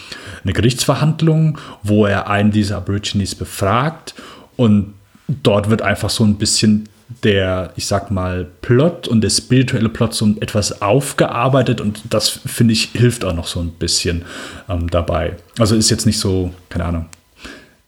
[0.43, 4.15] eine Gerichtsverhandlung, wo er einen dieser Aborigines befragt.
[4.56, 4.93] Und
[5.28, 6.88] dort wird einfach so ein bisschen
[7.24, 12.74] der, ich sag mal, Plot und der spirituelle Plot so etwas aufgearbeitet und das, finde
[12.74, 14.24] ich, hilft auch noch so ein bisschen
[14.69, 15.36] ähm, dabei.
[15.58, 17.06] Also ist jetzt nicht so, keine Ahnung,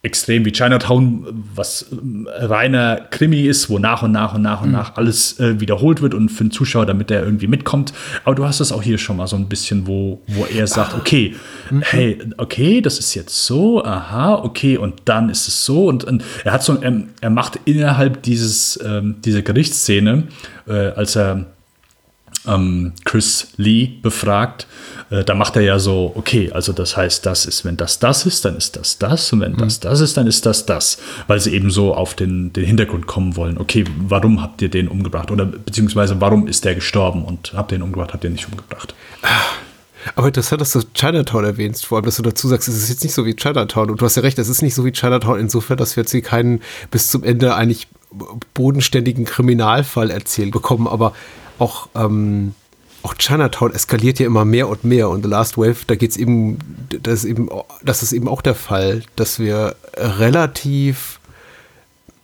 [0.03, 4.69] extrem wie Chinatown, was äh, reiner Krimi ist, wo nach und nach und nach und
[4.69, 4.73] mhm.
[4.73, 7.93] nach alles äh, wiederholt wird und für den Zuschauer, damit er irgendwie mitkommt.
[8.23, 10.95] Aber du hast das auch hier schon mal so ein bisschen, wo, wo er sagt,
[10.95, 11.35] okay,
[11.69, 11.83] mhm.
[11.83, 15.85] hey, okay, das ist jetzt so, aha, okay, und dann ist es so.
[15.85, 20.23] Und, und er hat so, er, er macht innerhalb dieses, ähm, dieser Gerichtsszene,
[20.67, 21.45] äh, als er
[22.47, 24.65] ähm, Chris Lee befragt,
[25.11, 28.25] äh, da macht er ja so, okay, also das heißt, das ist, wenn das das
[28.25, 29.57] ist, dann ist das das und wenn mhm.
[29.57, 30.97] das das ist, dann ist das das,
[31.27, 33.57] weil sie eben so auf den, den Hintergrund kommen wollen.
[33.57, 37.77] Okay, warum habt ihr den umgebracht oder beziehungsweise warum ist der gestorben und habt ihr
[37.77, 38.95] ihn umgebracht, habt ihr ihn nicht umgebracht?
[40.15, 43.03] Aber interessant, dass du Chinatown erwähnst, vor allem, dass du dazu sagst, es ist jetzt
[43.03, 43.91] nicht so wie Chinatown.
[43.91, 46.11] Und du hast ja recht, es ist nicht so wie Chinatown insofern, dass wir jetzt
[46.11, 47.87] hier keinen bis zum Ende eigentlich
[48.55, 51.13] bodenständigen Kriminalfall erzählt bekommen, aber
[51.59, 52.55] auch, ähm,
[53.03, 55.09] auch Chinatown eskaliert ja immer mehr und mehr.
[55.09, 56.59] Und The Last Wave, da geht es eben,
[56.89, 57.49] das ist eben,
[57.83, 61.20] das ist eben auch der Fall, dass wir relativ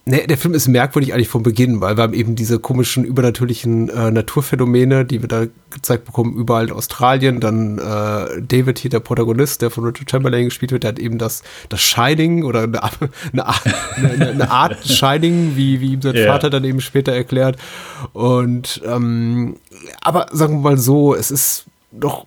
[0.10, 3.90] Nee, der Film ist merkwürdig eigentlich vom Beginn, weil wir haben eben diese komischen übernatürlichen
[3.90, 7.42] äh, Naturphänomene, die wir da gezeigt bekommen, überall in Australien.
[7.42, 11.18] Dann äh, David hier, der Protagonist, der von Richard Chamberlain gespielt wird, der hat eben
[11.18, 13.10] das, das Shining oder eine, eine,
[13.98, 16.32] eine, eine Art Shining, wie, wie ihm sein yeah.
[16.32, 17.58] Vater dann eben später erklärt.
[18.14, 19.58] Und ähm,
[20.00, 22.26] aber sagen wir mal so, es ist doch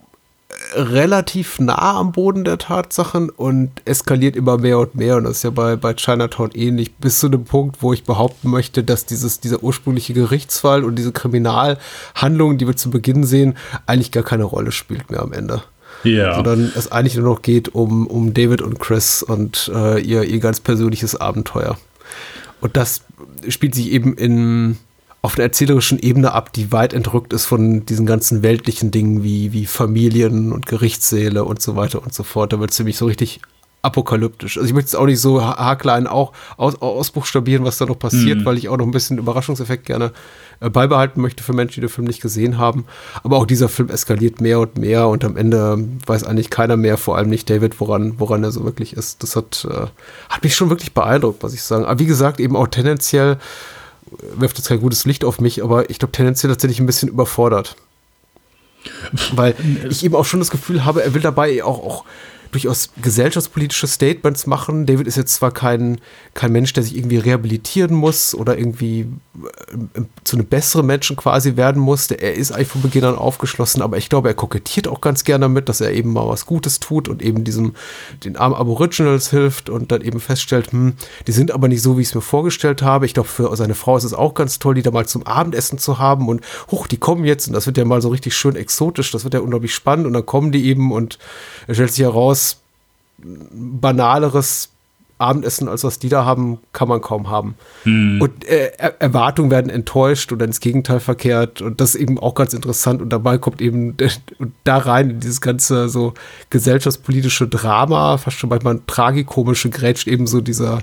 [0.75, 5.16] relativ nah am Boden der Tatsachen und eskaliert immer mehr und mehr.
[5.16, 8.51] Und das ist ja bei, bei Chinatown ähnlich, bis zu dem Punkt, wo ich behaupten
[8.51, 14.12] möchte, dass dieses, dieser ursprüngliche Gerichtsfall und diese Kriminalhandlung, die wir zu Beginn sehen, eigentlich
[14.12, 15.62] gar keine Rolle spielt mehr am Ende.
[16.05, 16.35] Ja.
[16.35, 20.38] Sondern es eigentlich nur noch geht um, um David und Chris und äh, ihr, ihr
[20.38, 21.77] ganz persönliches Abenteuer.
[22.61, 23.03] Und das
[23.49, 24.79] spielt sich eben in
[25.22, 29.52] auf einer erzählerischen Ebene ab, die weit entrückt ist von diesen ganzen weltlichen Dingen wie,
[29.52, 32.52] wie Familien und Gerichtssäle und so weiter und so fort.
[32.52, 33.40] Da wird es nämlich so richtig
[33.83, 34.59] apokalyptisch.
[34.59, 38.40] Also ich möchte es auch nicht so haarklein auch aus, ausbuchstabieren, was da noch passiert,
[38.40, 38.44] mhm.
[38.44, 40.12] weil ich auch noch ein bisschen Überraschungseffekt gerne
[40.61, 42.85] äh, beibehalten möchte für Menschen, die den Film nicht gesehen haben.
[43.22, 46.98] Aber auch dieser Film eskaliert mehr und mehr und am Ende weiß eigentlich keiner mehr,
[46.98, 49.22] vor allem nicht David, woran, woran er so wirklich ist.
[49.22, 49.87] Das hat, äh,
[50.28, 51.87] hat mich schon wirklich beeindruckt, muss ich sagen.
[51.87, 53.38] Aber wie gesagt, eben auch tendenziell
[54.37, 57.77] wirft jetzt kein gutes Licht auf mich, aber ich glaube tendenziell tatsächlich ein bisschen überfordert.
[59.33, 59.55] Weil
[59.88, 62.05] ich eben auch schon das Gefühl habe, er will dabei auch, auch
[62.50, 64.86] durchaus gesellschaftspolitische Statements machen.
[64.86, 66.00] David ist jetzt zwar kein,
[66.34, 69.06] kein Mensch, der sich irgendwie rehabilitieren muss oder irgendwie
[69.96, 72.10] äh, zu einem besseren Menschen quasi werden muss.
[72.10, 75.44] Er ist eigentlich von Beginn an aufgeschlossen, aber ich glaube, er kokettiert auch ganz gerne
[75.44, 77.74] damit, dass er eben mal was Gutes tut und eben diesem,
[78.24, 80.94] den armen Aboriginals hilft und dann eben feststellt, hm,
[81.26, 83.06] die sind aber nicht so, wie ich es mir vorgestellt habe.
[83.06, 85.78] Ich glaube, für seine Frau ist es auch ganz toll, die da mal zum Abendessen
[85.78, 88.56] zu haben und hoch, die kommen jetzt und das wird ja mal so richtig schön
[88.56, 91.18] exotisch, das wird ja unglaublich spannend und dann kommen die eben und
[91.66, 92.39] er stellt sich heraus,
[93.22, 94.70] banaleres
[95.20, 97.54] Abendessen, als was die da haben, kann man kaum haben.
[97.83, 98.22] Hm.
[98.22, 101.61] Und äh, Erwartungen werden enttäuscht oder ins Gegenteil verkehrt.
[101.61, 103.02] Und das ist eben auch ganz interessant.
[103.02, 103.96] Und dabei kommt eben
[104.64, 106.14] da rein in dieses ganze so
[106.48, 110.78] gesellschaftspolitische Drama, fast schon manchmal tragikomische Grätscht, eben so dieser,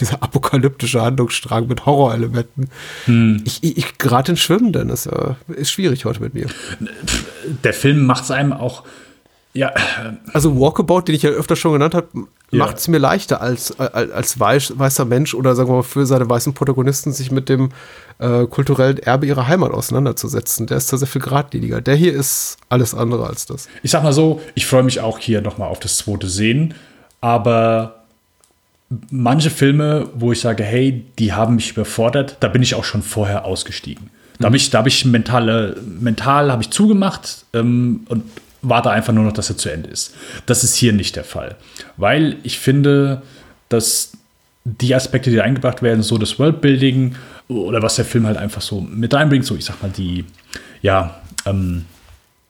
[0.00, 2.70] dieser apokalyptische Handlungsstrang mit Horrorelementen.
[3.04, 3.42] Hm.
[3.44, 6.46] Ich, ich, ich gerade in Schwimmen, denn das äh, ist schwierig heute mit mir.
[7.62, 8.84] Der Film macht es einem auch
[9.56, 9.72] ja.
[10.32, 12.08] Also Walkabout, den ich ja öfter schon genannt habe,
[12.50, 12.58] ja.
[12.58, 16.06] macht es mir leichter als, als, als weiß, weißer Mensch oder sagen wir mal für
[16.06, 17.70] seine weißen Protagonisten sich mit dem
[18.18, 20.66] äh, kulturellen Erbe ihrer Heimat auseinanderzusetzen.
[20.66, 21.80] Der ist da sehr viel geradliniger.
[21.80, 23.68] Der hier ist alles andere als das.
[23.82, 26.74] Ich sag mal so, ich freue mich auch hier nochmal auf das zweite Sehen,
[27.20, 28.04] aber
[29.10, 33.02] manche Filme, wo ich sage, hey, die haben mich überfordert, da bin ich auch schon
[33.02, 34.10] vorher ausgestiegen.
[34.38, 38.24] Da habe ich, hab ich mentale, mental habe ich zugemacht ähm, und
[38.68, 40.14] warte einfach nur noch, dass er zu Ende ist.
[40.46, 41.56] Das ist hier nicht der Fall.
[41.96, 43.22] Weil ich finde,
[43.68, 44.12] dass
[44.64, 47.14] die Aspekte, die eingebracht werden, so das Worldbuilding
[47.48, 50.24] oder was der Film halt einfach so mit reinbringt, so ich sag mal, die,
[50.82, 51.84] ja, ähm,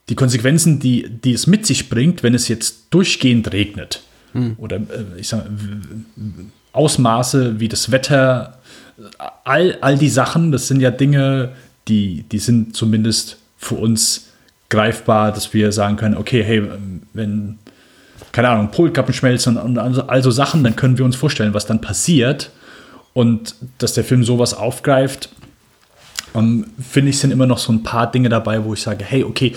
[0.09, 4.03] die Konsequenzen, die, die es mit sich bringt, wenn es jetzt durchgehend regnet.
[4.33, 4.55] Hm.
[4.59, 5.45] Oder äh, ich sag
[6.73, 8.59] Ausmaße wie das Wetter,
[9.45, 11.53] all, all die Sachen, das sind ja Dinge,
[11.89, 14.26] die, die sind zumindest für uns
[14.69, 16.63] greifbar, dass wir sagen können, okay, hey,
[17.13, 17.59] wenn,
[18.33, 21.81] keine Ahnung, Polkappen schmelzen und also, also Sachen, dann können wir uns vorstellen, was dann
[21.81, 22.51] passiert.
[23.13, 25.31] Und dass der Film sowas aufgreift,
[26.37, 29.25] ähm, finde ich, sind immer noch so ein paar Dinge dabei, wo ich sage, hey,
[29.25, 29.55] okay,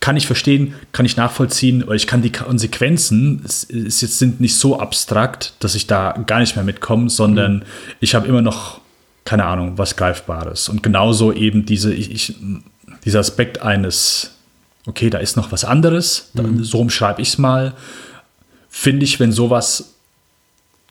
[0.00, 4.40] kann ich verstehen, kann ich nachvollziehen, oder ich kann die Konsequenzen, es, es jetzt sind
[4.40, 7.62] nicht so abstrakt, dass ich da gar nicht mehr mitkomme, sondern mhm.
[8.00, 8.80] ich habe immer noch,
[9.24, 10.68] keine Ahnung, was Greifbares.
[10.68, 12.36] Und genauso eben diese, ich, ich,
[13.04, 14.30] dieser Aspekt eines,
[14.86, 16.62] okay, da ist noch was anderes, mhm.
[16.64, 17.74] so umschreibe ich es mal,
[18.68, 19.94] finde ich, wenn sowas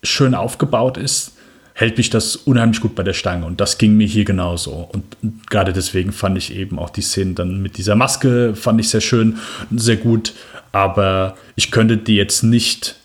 [0.04, 1.34] schön aufgebaut ist,
[1.74, 3.46] hält mich das unheimlich gut bei der Stange.
[3.46, 4.90] Und das ging mir hier genauso.
[4.92, 5.16] Und
[5.50, 9.02] gerade deswegen fand ich eben auch die Szenen dann mit dieser Maske, fand ich sehr
[9.02, 9.40] schön,
[9.76, 10.34] sehr gut.
[10.72, 12.96] Aber ich könnte dir jetzt nicht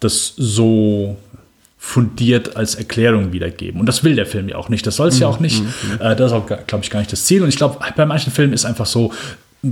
[0.00, 1.16] das so
[1.86, 3.78] fundiert als Erklärung wiedergeben.
[3.78, 4.84] Und das will der Film ja auch nicht.
[4.88, 5.62] Das soll es ja mhm, auch nicht.
[5.62, 6.00] Mhm, mhm.
[6.00, 7.42] Äh, das ist auch, glaube ich, gar nicht das Ziel.
[7.42, 9.12] Und ich glaube, bei manchen Filmen ist einfach so,
[9.62, 9.68] äh,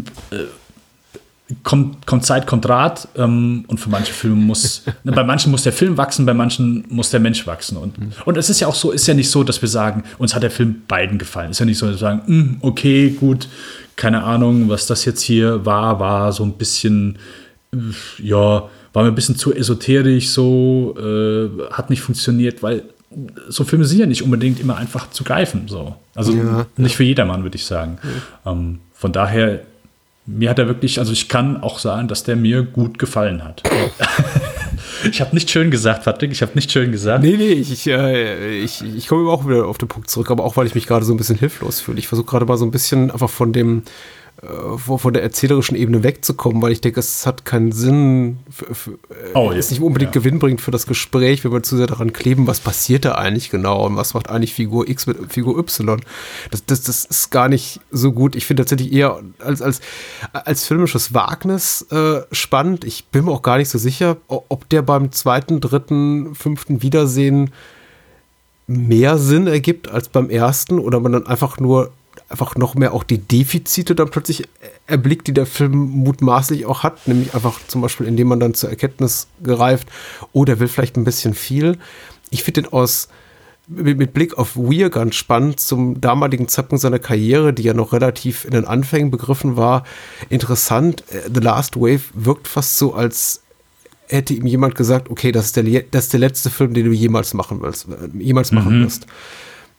[1.64, 5.64] kommt, kommt Zeit, kommt Rat ähm, und für manche Filme muss, ne, bei manchen muss
[5.64, 7.77] der Film wachsen, bei manchen muss der Mensch wachsen.
[7.77, 8.12] Und, mhm.
[8.24, 10.44] und es ist ja auch so, ist ja nicht so, dass wir sagen, uns hat
[10.44, 11.50] der Film beiden gefallen.
[11.50, 13.48] Ist ja nicht so, dass wir sagen, hm, okay, gut,
[13.96, 17.18] keine Ahnung, was das jetzt hier war, war so ein bisschen,
[17.72, 17.79] äh,
[18.22, 22.85] ja, war mir ein bisschen zu esoterisch, so, äh, hat nicht funktioniert, weil
[23.48, 25.68] so Filme sind ja nicht unbedingt immer einfach zu greifen.
[25.68, 25.94] So.
[26.14, 26.96] Also ja, nicht ja.
[26.96, 27.98] für jedermann, würde ich sagen.
[28.44, 28.52] Ja.
[28.52, 29.61] Ähm, von daher
[30.26, 33.62] mir hat er wirklich, also ich kann auch sagen, dass der mir gut gefallen hat.
[35.11, 37.22] ich habe nicht schön gesagt, Patrick, ich habe nicht schön gesagt.
[37.22, 40.44] Nee, nee, ich, ich, äh, ich, ich komme auch wieder auf den Punkt zurück, aber
[40.44, 41.98] auch weil ich mich gerade so ein bisschen hilflos fühle.
[41.98, 43.83] Ich versuche gerade mal so ein bisschen einfach von dem
[44.76, 49.34] von der erzählerischen Ebene wegzukommen, weil ich denke, es hat keinen Sinn, für, für, äh,
[49.34, 50.20] oh, ist nicht unbedingt ja.
[50.20, 53.86] gewinnbringend für das Gespräch, wenn wir zu sehr daran kleben, was passiert da eigentlich genau
[53.86, 56.00] und was macht eigentlich Figur X mit Figur Y.
[56.50, 58.34] Das, das, das ist gar nicht so gut.
[58.34, 59.80] Ich finde tatsächlich eher als, als,
[60.32, 62.84] als filmisches Wagnis äh, spannend.
[62.84, 67.50] Ich bin mir auch gar nicht so sicher, ob der beim zweiten, dritten, fünften Wiedersehen
[68.66, 71.92] mehr Sinn ergibt als beim ersten oder man dann einfach nur
[72.29, 74.48] einfach noch mehr auch die Defizite dann plötzlich
[74.87, 78.70] erblickt, die der Film mutmaßlich auch hat, nämlich einfach zum Beispiel, indem man dann zur
[78.70, 79.88] Erkenntnis gereift,
[80.33, 81.79] oh, der will vielleicht ein bisschen viel.
[82.31, 83.09] Ich finde den aus
[83.66, 88.44] mit, Blick auf Weir ganz spannend zum damaligen Zeitpunkt seiner Karriere, die ja noch relativ
[88.44, 89.85] in den Anfängen begriffen war,
[90.29, 91.05] interessant.
[91.11, 93.42] Äh, The Last Wave wirkt fast so, als
[94.07, 96.92] hätte ihm jemand gesagt, okay, das ist der, das ist der letzte Film, den du
[96.92, 98.85] jemals machen willst, äh, jemals machen mhm.
[98.85, 99.07] wirst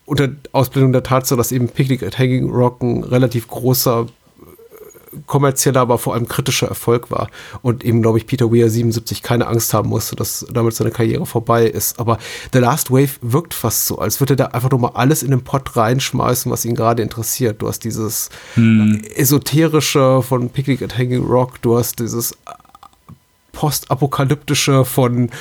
[0.05, 5.81] unter Ausbildung der Tatsache, dass eben Picnic at Hanging Rock ein relativ großer äh, kommerzieller,
[5.81, 7.29] aber vor allem kritischer Erfolg war.
[7.63, 11.25] Und eben, glaube ich, Peter Weir 77 keine Angst haben musste, dass damit seine Karriere
[11.25, 11.99] vorbei ist.
[11.99, 12.19] Aber
[12.53, 15.31] The Last Wave wirkt fast so, als würde er da einfach nur mal alles in
[15.31, 17.61] den Pott reinschmeißen, was ihn gerade interessiert.
[17.61, 19.01] Du hast dieses hm.
[19.15, 22.37] esoterische von Picnic at Hanging Rock, du hast dieses
[23.55, 25.31] postapokalyptische von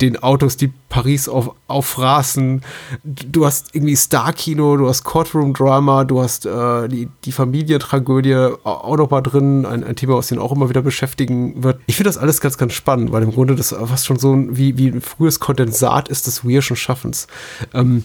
[0.00, 2.62] den Autos, die Paris auf, aufrasen.
[3.04, 9.10] Du hast irgendwie Star-Kino, du hast Courtroom-Drama, du hast äh, die, die Familientragödie auch noch
[9.10, 11.80] mal drin, ein, ein Thema, was ihn auch immer wieder beschäftigen wird.
[11.86, 14.78] Ich finde das alles ganz, ganz spannend, weil im Grunde das fast schon so wie,
[14.78, 17.26] wie ein frühes Kondensat ist des Weirschen Schaffens.
[17.74, 18.04] Ähm,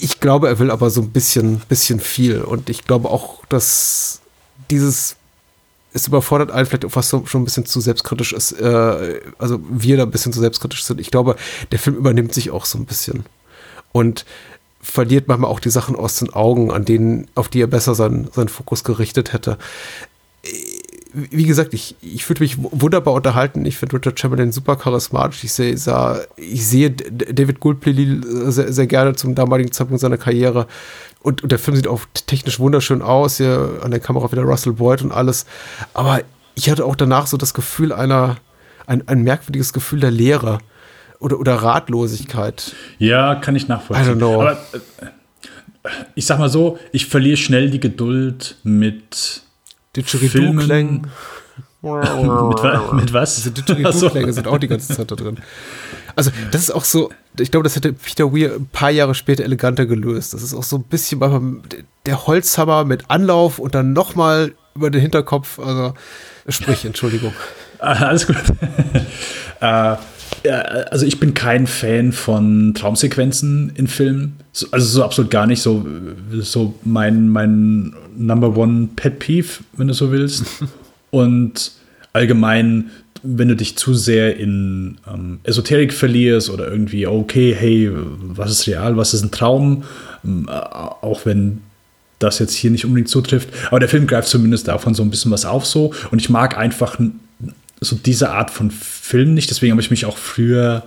[0.00, 4.20] ich glaube, er will aber so ein bisschen, bisschen viel und ich glaube auch, dass
[4.70, 5.16] dieses
[5.98, 9.60] es überfordert einen vielleicht auch fast so, schon ein bisschen zu selbstkritisch ist, äh, also
[9.68, 11.00] wir da ein bisschen zu selbstkritisch sind.
[11.00, 11.36] Ich glaube,
[11.72, 13.24] der Film übernimmt sich auch so ein bisschen
[13.92, 14.24] und
[14.80, 18.30] verliert manchmal auch die Sachen aus den Augen, an denen, auf die er besser seinen,
[18.32, 19.58] seinen Fokus gerichtet hätte.
[21.12, 23.64] Wie gesagt, ich, ich fühlte mich wunderbar unterhalten.
[23.64, 25.42] Ich finde Richard Chamberlain super charismatisch.
[25.42, 25.74] Ich sehe,
[26.36, 30.66] ich sehe David Goldplay sehr, sehr gerne zum damaligen Zeitpunkt seiner Karriere.
[31.20, 33.38] Und, und, der Film sieht auch technisch wunderschön aus.
[33.38, 35.46] Hier an der Kamera wieder Russell Boyd und alles.
[35.94, 36.20] Aber
[36.54, 38.36] ich hatte auch danach so das Gefühl einer,
[38.86, 40.58] ein, ein merkwürdiges Gefühl der Leere
[41.18, 42.74] oder, oder Ratlosigkeit.
[42.98, 44.22] Ja, kann ich nachvollziehen.
[44.22, 49.42] Aber äh, ich sag mal so, ich verliere schnell die Geduld mit
[49.94, 51.06] Filmen.
[51.82, 53.36] mit, mit was?
[53.36, 55.38] Diese Didgeridoo-Klänge sind auch die ganze Zeit da drin.
[56.18, 59.44] Also, das ist auch so, ich glaube, das hätte Peter Weir ein paar Jahre später
[59.44, 60.34] eleganter gelöst.
[60.34, 61.62] Das ist auch so ein bisschen
[62.06, 65.60] der Holzhammer mit Anlauf und dann nochmal über den Hinterkopf.
[65.60, 65.94] Also,
[66.48, 67.32] sprich, Entschuldigung.
[67.80, 68.34] Ah, alles gut.
[69.60, 69.96] äh,
[70.90, 74.34] also ich bin kein Fan von Traumsequenzen in Filmen.
[74.72, 75.62] Also so absolut gar nicht.
[75.62, 75.86] So,
[76.40, 80.44] so mein, mein Number One Pet Peeve, wenn du so willst.
[81.10, 81.70] Und
[82.12, 82.90] allgemein
[83.22, 88.66] wenn du dich zu sehr in ähm, Esoterik verlierst oder irgendwie, okay, hey, was ist
[88.66, 89.84] real, was ist ein Traum,
[90.24, 91.60] ähm, auch wenn
[92.18, 93.48] das jetzt hier nicht unbedingt zutrifft.
[93.68, 95.94] Aber der Film greift zumindest davon so ein bisschen was auf so.
[96.10, 96.98] Und ich mag einfach
[97.80, 99.50] so diese Art von Film nicht.
[99.50, 100.84] Deswegen habe ich mich auch früher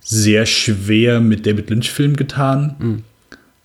[0.00, 2.76] sehr schwer mit David Lynch-Filmen getan.
[2.78, 3.02] Mhm.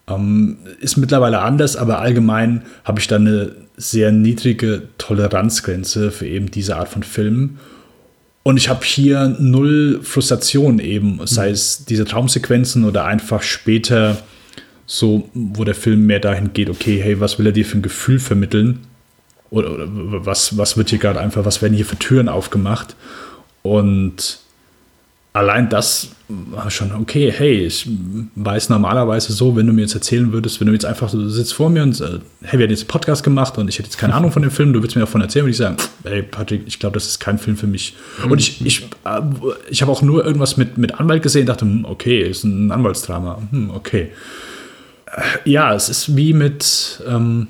[0.07, 6.51] Ähm, ist mittlerweile anders, aber allgemein habe ich da eine sehr niedrige Toleranzgrenze für eben
[6.51, 7.59] diese Art von Filmen.
[8.47, 14.19] Und ich habe hier null Frustration eben, sei es diese Traumsequenzen oder einfach später
[14.85, 17.81] so, wo der Film mehr dahin geht, okay, hey, was will er dir für ein
[17.81, 18.85] Gefühl vermitteln?
[19.49, 19.87] Oder, oder
[20.27, 22.95] was, was wird hier gerade einfach, was werden hier für Türen aufgemacht?
[23.63, 24.37] Und
[25.35, 27.31] allein das war schon okay.
[27.31, 27.87] Hey, ich
[28.35, 31.53] weiß normalerweise so, wenn du mir jetzt erzählen würdest, wenn du jetzt einfach so sitzt
[31.53, 33.97] vor mir und äh, hey, wir hätten jetzt einen Podcast gemacht und ich hätte jetzt
[33.97, 36.61] keine Ahnung von dem Film, du würdest mir davon erzählen, würde ich sagen, hey Patrick,
[36.65, 37.95] ich glaube, das ist kein Film für mich.
[38.27, 39.21] Und ich, ich, äh,
[39.69, 43.41] ich habe auch nur irgendwas mit, mit Anwalt gesehen, dachte, hm, okay, ist ein Anwaltsdrama,
[43.51, 44.11] hm, okay.
[45.07, 47.47] Äh, ja, es ist wie mit, ähm,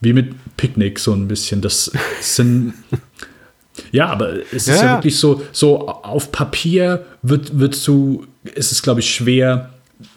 [0.00, 1.60] wie mit Picknick so ein bisschen.
[1.60, 2.74] Das sind
[3.92, 8.72] ja, aber es ist ja, ja wirklich so, so auf Papier wird, wird so, ist
[8.72, 9.70] es, glaube ich, schwer,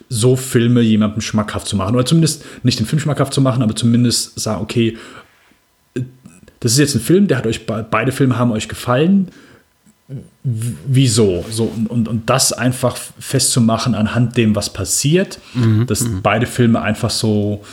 [0.09, 1.95] so Filme jemandem schmackhaft zu machen.
[1.95, 4.97] Oder zumindest nicht den Film schmackhaft zu machen, aber zumindest sagen, okay,
[6.59, 9.29] das ist jetzt ein Film, der hat euch, beide Filme haben euch gefallen.
[10.43, 11.45] Wieso?
[11.51, 15.85] So, und, und das einfach festzumachen anhand dem, was passiert, mhm.
[15.85, 16.21] dass mhm.
[16.21, 17.63] beide Filme einfach so,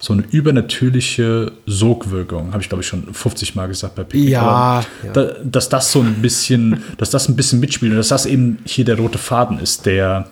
[0.00, 4.30] so eine übernatürliche Sogwirkung, habe ich glaube ich schon 50 Mal gesagt bei Picknick.
[4.30, 5.12] Ja, ja.
[5.12, 8.58] Da, dass das so ein bisschen, dass das ein bisschen mitspielt und dass das eben
[8.64, 10.26] hier der rote Faden ist, der,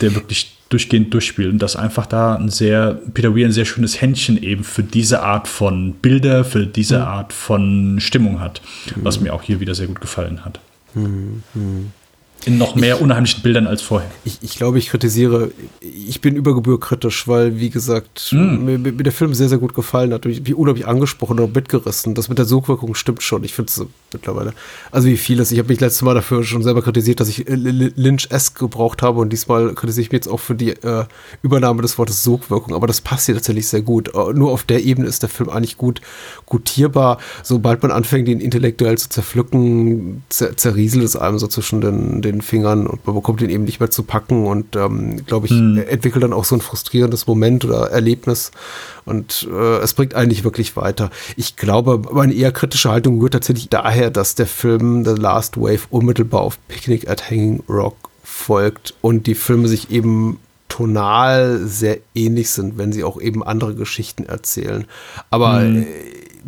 [0.00, 4.00] der wirklich durchgehend durchspielt und dass einfach da ein sehr, Peter Weir ein sehr schönes
[4.00, 7.04] Händchen eben für diese Art von Bilder, für diese mhm.
[7.04, 8.62] Art von Stimmung hat,
[8.94, 9.04] mhm.
[9.04, 10.60] was mir auch hier wieder sehr gut gefallen hat.
[10.94, 11.42] Mhm.
[12.48, 14.10] In noch mehr ich, unheimlichen Bildern als vorher.
[14.24, 18.64] Ich, ich, glaube, ich kritisiere, ich bin über Gebühr kritisch, weil, wie gesagt, mm.
[18.64, 20.24] mir, mir, der Film sehr, sehr gut gefallen hat.
[20.24, 22.14] Wie unheimlich angesprochen und mitgerissen.
[22.14, 23.44] Das mit der Sogwirkung stimmt schon.
[23.44, 24.54] Ich finde es mittlerweile.
[24.90, 25.52] Also wie vieles.
[25.52, 29.30] Ich habe mich letztes Mal dafür schon selber kritisiert, dass ich Lynch-esque gebraucht habe und
[29.30, 31.04] diesmal kritisiere ich mich jetzt auch für die äh,
[31.42, 32.74] Übernahme des Wortes Sogwirkung.
[32.74, 34.14] Aber das passt hier tatsächlich sehr gut.
[34.14, 36.00] Äh, nur auf der Ebene ist der Film eigentlich gut
[36.46, 37.18] gutierbar.
[37.42, 42.37] Sobald man anfängt, ihn intellektuell zu zerpflücken, zer zerrieselt es einem so zwischen den, den
[42.40, 45.78] Fingern und man bekommt ihn eben nicht mehr zu packen und ähm, glaube ich, hm.
[45.88, 48.50] entwickelt dann auch so ein frustrierendes Moment oder Erlebnis
[49.04, 51.10] und äh, es bringt eigentlich wirklich weiter.
[51.36, 55.86] Ich glaube, meine eher kritische Haltung rührt tatsächlich daher, dass der Film The Last Wave
[55.90, 62.50] unmittelbar auf Picnic at Hanging Rock folgt und die Filme sich eben tonal sehr ähnlich
[62.50, 64.84] sind, wenn sie auch eben andere Geschichten erzählen.
[65.30, 65.86] Aber mhm.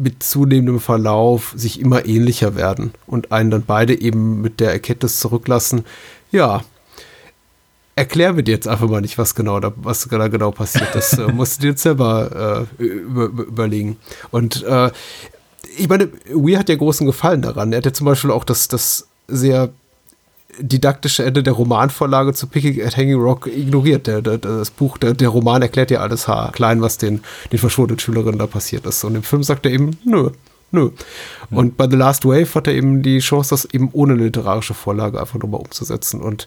[0.00, 5.20] Mit zunehmendem Verlauf sich immer ähnlicher werden und einen dann beide eben mit der Erkenntnis
[5.20, 5.84] zurücklassen,
[6.32, 6.62] ja,
[7.96, 10.88] erklär mir jetzt einfach mal nicht, was genau da, was da genau passiert.
[10.94, 13.98] Das äh, musst du dir jetzt selber äh, über, überlegen.
[14.30, 14.90] Und äh,
[15.76, 17.72] ich meine, Weir hat ja großen Gefallen daran.
[17.72, 19.70] Er hat ja zum Beispiel auch das, das sehr
[20.58, 24.06] didaktische Ende der Romanvorlage zu Picking at Hanging Rock ignoriert.
[24.06, 27.98] Der, der, das Buch, der, der Roman erklärt ja alles klein, was den, den verschwundenen
[27.98, 29.04] Schülerinnen da passiert ist.
[29.04, 30.30] Und im Film sagt er eben, nö,
[30.70, 30.90] nö.
[31.50, 31.56] Ja.
[31.56, 35.20] Und bei The Last Wave hat er eben die Chance, das eben ohne literarische Vorlage
[35.20, 36.20] einfach nochmal umzusetzen.
[36.20, 36.46] Und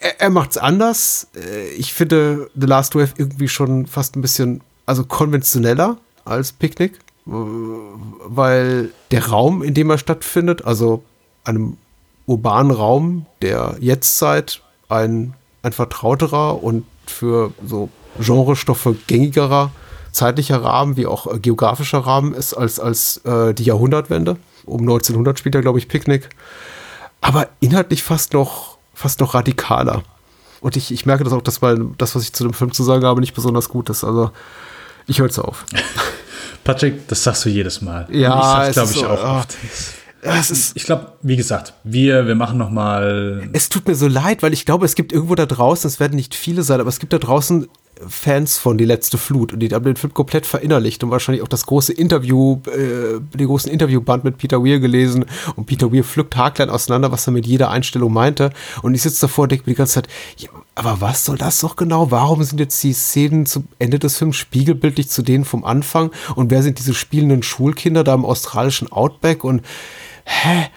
[0.00, 1.28] er, er macht's anders.
[1.36, 6.98] Äh, ich finde The Last Wave irgendwie schon fast ein bisschen, also konventioneller als Picknick,
[7.26, 11.02] weil der Raum, in dem er stattfindet, also
[11.44, 11.76] einem
[12.26, 19.70] urbanen Raum der Jetztzeit, ein, ein vertrauterer und für so Genrestoffe gängigerer
[20.12, 24.36] zeitlicher Rahmen wie auch geografischer Rahmen ist als, als äh, die Jahrhundertwende.
[24.64, 26.28] Um 1900 spielt er, glaube ich, Picknick.
[27.20, 30.02] Aber inhaltlich fast noch fast noch radikaler.
[30.60, 32.84] Und ich, ich merke das auch, dass mal das, was ich zu dem Film zu
[32.84, 34.04] sagen habe, nicht besonders gut ist.
[34.04, 34.30] Also
[35.06, 35.66] ich höre jetzt auf.
[36.64, 38.06] Patrick, das sagst du jedes Mal.
[38.10, 39.44] Ja, ich glaube ich so, auch
[40.24, 40.72] oh, oft.
[40.74, 43.48] ich glaube, wie gesagt, wir, wir machen noch mal.
[43.52, 46.16] Es tut mir so leid, weil ich glaube, es gibt irgendwo da draußen, es werden
[46.16, 47.68] nicht viele sein, aber es gibt da draußen
[48.08, 51.48] Fans von Die letzte Flut und die haben den Film komplett verinnerlicht und wahrscheinlich auch
[51.48, 56.36] das große Interview, äh, den großen Interviewband mit Peter Weir gelesen und Peter Weir pflückt
[56.36, 58.50] haarklein auseinander, was er mit jeder Einstellung meinte
[58.82, 60.08] und ich sitze davor und denke mir die ganze Zeit,
[60.38, 62.10] ja, aber was soll das doch genau?
[62.10, 66.50] Warum sind jetzt die Szenen zum Ende des Films spiegelbildlich zu denen vom Anfang und
[66.50, 69.62] wer sind diese spielenden Schulkinder da im australischen Outback und
[70.24, 70.68] hä?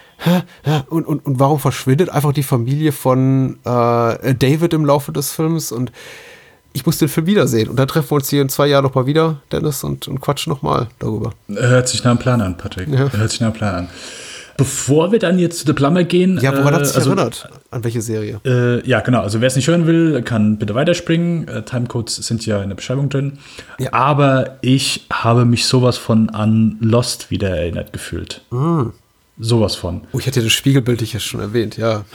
[0.89, 5.71] Und, und, und warum verschwindet einfach die Familie von äh, David im Laufe des Films
[5.71, 5.91] und
[6.73, 7.69] ich muss den Film wiedersehen.
[7.69, 10.51] Und dann treffen wir uns hier in zwei Jahren nochmal wieder, Dennis, und, und quatschen
[10.51, 11.33] nochmal darüber.
[11.47, 12.87] Hört sich nach einem Plan an, Patrick.
[12.87, 13.11] Ja.
[13.11, 13.89] Hört sich nach einem Plan an.
[14.57, 16.39] Bevor wir dann jetzt zu der Plummer gehen.
[16.41, 17.47] Ja, woran äh, hat sich also, erinnert?
[17.69, 18.41] An welche Serie?
[18.43, 19.21] Äh, ja, genau.
[19.21, 21.47] Also wer es nicht hören will, kann bitte weiterspringen.
[21.47, 23.37] Äh, Timecodes sind ja in der Beschreibung drin.
[23.77, 23.93] Ja.
[23.93, 28.41] Aber ich habe mich sowas von an Lost wieder erinnert gefühlt.
[29.39, 30.01] Sowas von.
[30.11, 32.05] Oh, ich hatte das Spiegelbild ich ja schon erwähnt, ja.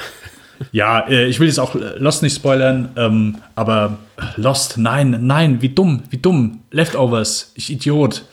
[0.70, 3.99] Ja, äh, ich will jetzt auch Lost nicht spoilern, ähm, aber
[4.37, 6.61] Lost, nein, nein, wie dumm, wie dumm.
[6.70, 8.25] Leftovers, ich Idiot.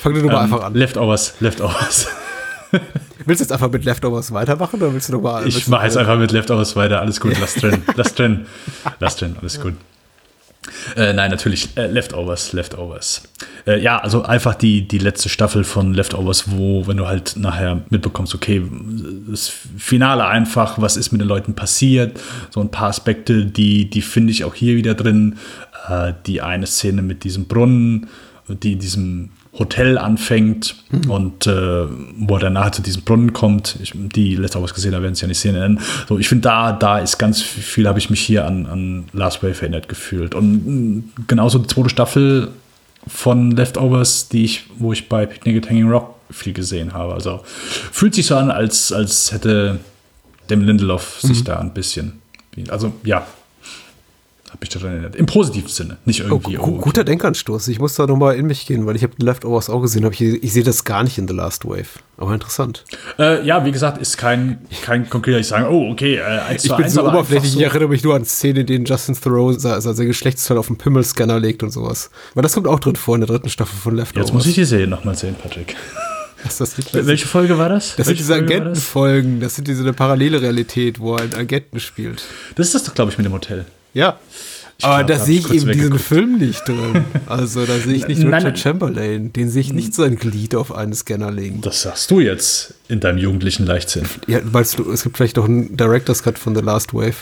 [0.00, 0.74] Fang du doch mal Ähm, einfach an.
[0.74, 2.08] Leftovers, Leftovers.
[3.24, 5.96] Willst du jetzt einfach mit Leftovers weitermachen oder willst du noch mal Ich mache jetzt
[5.96, 7.00] einfach mit Leftovers weiter.
[7.00, 7.82] Alles gut, lass drin.
[7.96, 8.46] Lass drin.
[9.00, 9.74] Lass drin, alles gut.
[10.96, 13.22] Äh, nein, natürlich, äh, Leftovers, Leftovers.
[13.66, 17.82] Äh, ja, also einfach die, die letzte Staffel von Leftovers, wo, wenn du halt nachher
[17.90, 18.62] mitbekommst, okay,
[19.28, 22.18] das Finale einfach, was ist mit den Leuten passiert,
[22.50, 25.36] so ein paar Aspekte, die, die finde ich auch hier wieder drin.
[25.88, 28.08] Äh, die eine Szene mit diesem Brunnen,
[28.48, 30.74] die in diesem Hotel anfängt
[31.08, 31.86] und äh,
[32.18, 33.76] wo er danach zu diesem Brunnen kommt.
[33.82, 35.80] Ich, die letzte was gesehen haben, werden es ja nicht sehen nennen.
[36.08, 39.42] So, ich finde, da, da ist ganz viel, habe ich mich hier an, an Last
[39.42, 40.34] Wave erinnert gefühlt.
[40.34, 42.48] Und mh, genauso die zweite Staffel
[43.06, 47.14] von Leftovers, die ich, wo ich bei Picnic at Hanging Rock viel gesehen habe.
[47.14, 49.78] Also fühlt sich so an, als, als hätte
[50.50, 52.20] dem Lindelof sich da ein bisschen.
[52.68, 53.26] Also ja,
[54.54, 55.16] habe mich daran erinnert.
[55.16, 56.54] Im positiven Sinne, nicht Oh, irgendwie.
[56.54, 56.80] gu- oh, okay.
[56.82, 57.68] guter Denkanstoß.
[57.68, 60.52] Ich muss da nochmal in mich gehen, weil ich habe Leftovers auch gesehen, ich, ich
[60.52, 61.86] sehe das gar nicht in The Last Wave.
[62.16, 62.84] Aber interessant.
[63.18, 66.70] Äh, ja, wie gesagt, ist kein, kein konkreter, ich sage, oh, okay, äh, eins Ich
[66.70, 68.84] zu bin eins, so aber oberflächlich, einfach ich erinnere mich nur an Szenen, in denen
[68.84, 72.10] Justin Thoreau sein Geschlechtsteil auf den Pimmelscanner legt und sowas.
[72.34, 74.28] Weil das kommt auch drin vor in der dritten Staffel von Leftovers.
[74.28, 75.74] Jetzt muss ich die Serie nochmal sehen, Patrick.
[76.44, 77.96] Das, das, Welche Folge war das?
[77.96, 78.60] das sind Welche diese Folge war das?
[78.66, 82.22] Agentenfolgen, das sind diese eine parallele Realität, wo er einen Agenten spielt.
[82.56, 83.64] Das ist das doch, glaube ich, mit dem Hotel.
[83.94, 84.18] Ja.
[84.76, 85.98] Ich Aber glaub, da sehe ich eben diesen.
[85.98, 87.04] Film nicht drin.
[87.26, 88.56] Also da sehe ich nicht Richard nein.
[88.56, 89.32] Chamberlain.
[89.32, 91.60] Den sehe ich nicht so ein Glied auf einen Scanner legen.
[91.60, 94.04] Das sagst du jetzt in deinem jugendlichen Leichtsinn.
[94.26, 97.14] Ja, weißt du, es gibt vielleicht noch einen Director's Cut von The Last Wave.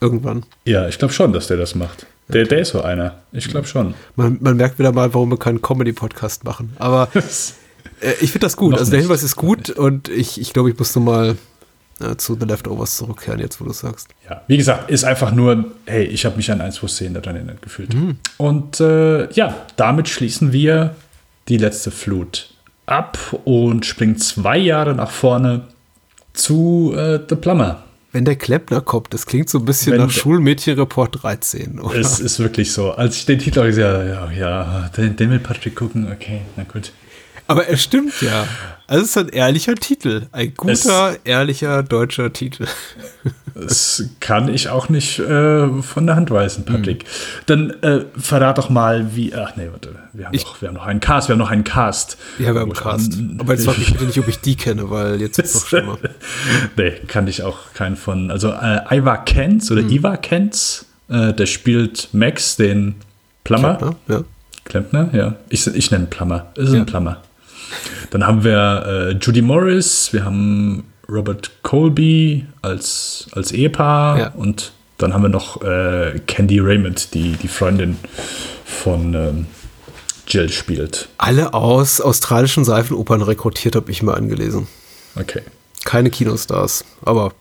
[0.00, 0.44] Irgendwann.
[0.64, 2.06] Ja, ich glaube schon, dass der das macht.
[2.28, 3.22] Der, der ist so einer.
[3.32, 3.94] Ich glaube schon.
[4.14, 6.74] Man, man merkt wieder mal, warum wir keinen Comedy-Podcast machen.
[6.78, 8.72] Aber äh, ich finde das gut.
[8.72, 9.08] Noch also der nicht.
[9.08, 11.36] Hinweis ist gut und ich, ich glaube, ich muss nochmal
[12.00, 14.08] äh, zu The Leftovers zurückkehren, jetzt wo du sagst.
[14.28, 17.36] Ja, wie gesagt, ist einfach nur, hey, ich habe mich an ein, zwei Szenen daran
[17.36, 17.94] erinnert gefühlt.
[17.94, 18.16] Mhm.
[18.36, 20.94] Und äh, ja, damit schließen wir
[21.48, 22.54] die letzte Flut
[22.86, 25.62] ab und springen zwei Jahre nach vorne
[26.32, 27.84] zu äh, The Plumber.
[28.12, 31.96] Wenn der Klempner kommt, das klingt so ein bisschen Wenn nach Schulmädchenreport 13, oder?
[31.96, 32.92] Es ist wirklich so.
[32.92, 36.64] Als ich den Titel gesehen habe, ja, ja, den, den will Patrick gucken, okay, na
[36.64, 36.92] gut.
[37.48, 38.46] Aber er stimmt ja.
[38.86, 40.26] Also es ist ein ehrlicher Titel.
[40.32, 42.66] Ein guter, ehrlicher deutscher Titel.
[43.54, 47.04] Das kann ich auch nicht äh, von der Hand weisen, Patrick.
[47.46, 49.34] Dann äh, verrat doch mal, wie.
[49.34, 49.94] Ach nee, warte.
[50.12, 51.28] Wir haben, Ich- doch, wir haben noch einen Cast.
[51.28, 52.16] Wir haben noch einen Cast.
[52.38, 53.12] Ja, wir haben Wo ich- Cast.
[53.38, 55.84] Aber jetzt frag mich bitte nicht, ob ich die kenne, weil jetzt ist es doch
[55.84, 55.98] mal.
[56.76, 58.30] nee, kann ich auch keinen von.
[58.30, 62.94] Also äh, Ivar Kentz oder Ivar Kentz, äh, der spielt Max, den
[63.44, 63.96] Plummer.
[64.08, 64.24] Ja, ja.
[64.64, 65.34] Klempner, ja.
[65.48, 66.52] Ich, ich nenne ihn Plummer.
[66.56, 66.80] Es ist Ja.
[66.80, 67.22] ein Plummer.
[68.10, 74.28] Dann haben wir äh, Judy Morris, wir haben Robert Colby als, als Ehepaar Ja.
[74.30, 77.96] und dann haben wir noch äh, Candy Raymond, die die Freundin
[78.64, 79.46] von ähm,
[80.26, 81.08] Jill spielt.
[81.18, 84.66] Alle aus australischen Seifenopern rekrutiert, habe ich mal angelesen.
[85.16, 85.42] Okay.
[85.84, 86.84] Keine Kinostars.
[87.02, 87.32] Aber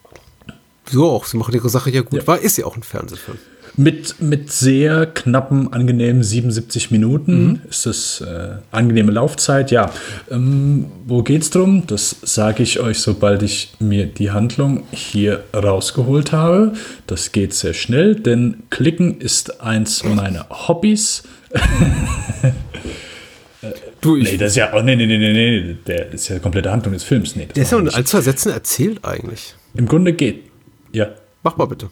[0.90, 1.26] so auch.
[1.26, 2.22] Sie machen ihre Sache ja gut.
[2.22, 2.28] Ja.
[2.28, 3.38] War, ist ja auch ein Fernsehfilm.
[3.80, 9.70] Mit, mit sehr knappen, angenehmen 77 Minuten ist das äh, angenehme Laufzeit.
[9.70, 9.92] Ja,
[10.32, 11.86] ähm, wo geht's drum?
[11.86, 16.74] Das sage ich euch, sobald ich mir die Handlung hier rausgeholt habe.
[17.06, 21.24] Das geht sehr schnell, denn Klicken ist eins meiner Hobbys.
[24.02, 26.36] Du, ich, Nee, das ist ja, oh nee, nee, nee, nee, nee, der ist ja
[26.36, 27.36] die komplette Handlung des Films.
[27.36, 29.56] Nee, das der ist ja in ein, zwei Sätzen erzählt eigentlich.
[29.74, 30.44] Im Grunde geht,
[30.92, 31.10] ja.
[31.44, 31.90] Mach mal bitte.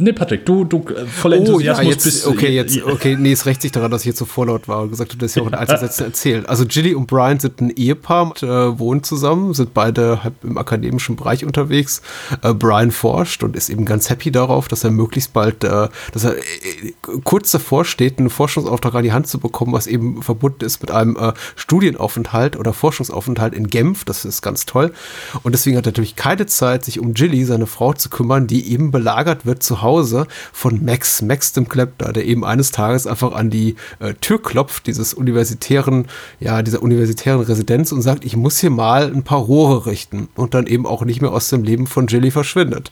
[0.00, 2.24] Nee, Patrick, du, du äh, voller Oh, ja, jetzt, bist.
[2.24, 4.90] okay, jetzt, okay, nee, es rächt sich daran, dass ich jetzt so vorlaut war und
[4.90, 6.48] gesagt habe, das ist ja auch in ein, zwei Sätzen erzählt.
[6.48, 11.44] Also Gilly und Brian sind ein Ehepaar, äh, wohnen zusammen, sind beide im akademischen Bereich
[11.44, 12.00] unterwegs.
[12.42, 16.22] Äh, Brian forscht und ist eben ganz happy darauf, dass er möglichst bald, äh, dass
[16.22, 16.42] er äh,
[17.24, 20.92] kurz davor steht, einen Forschungsauftrag an die Hand zu bekommen, was eben verbunden ist mit
[20.92, 24.04] einem äh, Studienaufenthalt oder Forschungsaufenthalt in Genf.
[24.04, 24.92] Das ist ganz toll.
[25.42, 28.70] Und deswegen hat er natürlich keine Zeit, sich um Gilly, seine Frau, zu kümmern, die
[28.70, 29.87] eben belagert wird zu Hause
[30.52, 34.86] von Max, Max dem Klempner, der eben eines Tages einfach an die äh, Tür klopft,
[34.86, 36.06] dieses universitären,
[36.40, 40.54] ja, dieser universitären Residenz und sagt, ich muss hier mal ein paar Rohre richten und
[40.54, 42.90] dann eben auch nicht mehr aus dem Leben von Gilly verschwindet.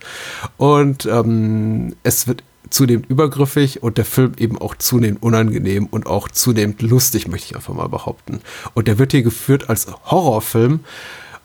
[0.57, 6.29] Und ähm, es wird zunehmend übergriffig und der Film eben auch zunehmend unangenehm und auch
[6.29, 8.41] zunehmend lustig, möchte ich einfach mal behaupten.
[8.75, 10.81] Und der wird hier geführt als Horrorfilm.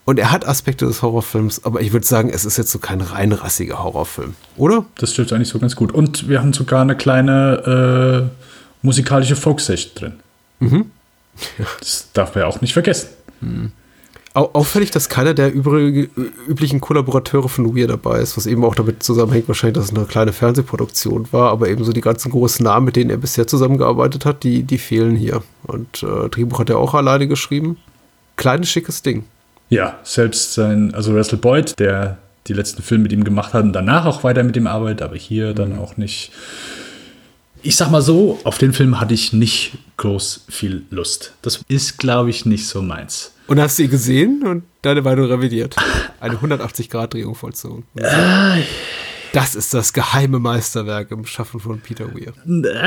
[0.04, 3.02] Und er hat Aspekte des Horrorfilms, aber ich würde sagen, es ist jetzt so kein
[3.02, 4.86] reinrassiger Horrorfilm, oder?
[4.95, 5.91] Das stimmt eigentlich so ganz gut.
[5.91, 8.45] Und wir haben sogar eine kleine äh,
[8.82, 10.14] musikalische Folksech drin.
[10.60, 10.91] Mhm.
[11.80, 13.10] Das darf man ja auch nicht vergessen.
[13.41, 13.72] Mhm.
[14.34, 16.10] Auffällig, dass keiner der übrige,
[16.47, 20.06] üblichen Kollaborateure von Weir dabei ist, was eben auch damit zusammenhängt, wahrscheinlich, dass es eine
[20.06, 24.26] kleine Fernsehproduktion war, aber eben so die ganzen großen Namen, mit denen er bisher zusammengearbeitet
[24.26, 25.43] hat, die, die fehlen hier.
[25.64, 27.78] Und äh, Drehbuch hat er auch alleine geschrieben.
[28.38, 29.26] Kleines, schickes Ding.
[29.72, 32.17] Ja, selbst sein, also Russell Boyd, der
[32.47, 35.15] die letzten Filme mit ihm gemacht hat und danach auch weiter mit ihm arbeitet, aber
[35.15, 35.80] hier dann mhm.
[35.80, 36.34] auch nicht.
[37.63, 41.36] Ich sag mal so, auf den Film hatte ich nicht groß viel Lust.
[41.41, 43.34] Das ist, glaube ich, nicht so meins.
[43.47, 45.76] Und hast sie gesehen und deine Meinung revidiert.
[46.19, 47.86] Eine 180-Grad-Drehung vollzogen.
[47.95, 48.63] Äh,
[49.34, 52.34] das ist das geheime Meisterwerk im Schaffen von Peter Weir.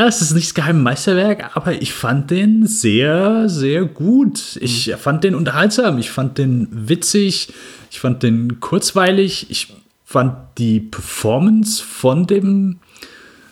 [0.07, 4.59] Es ist nicht das geheime Meisterwerk, aber ich fand den sehr, sehr gut.
[4.61, 4.97] Ich mhm.
[4.97, 7.53] fand den unterhaltsam, ich fand den witzig,
[7.91, 9.75] ich fand den kurzweilig, ich
[10.05, 12.79] fand die Performance von dem,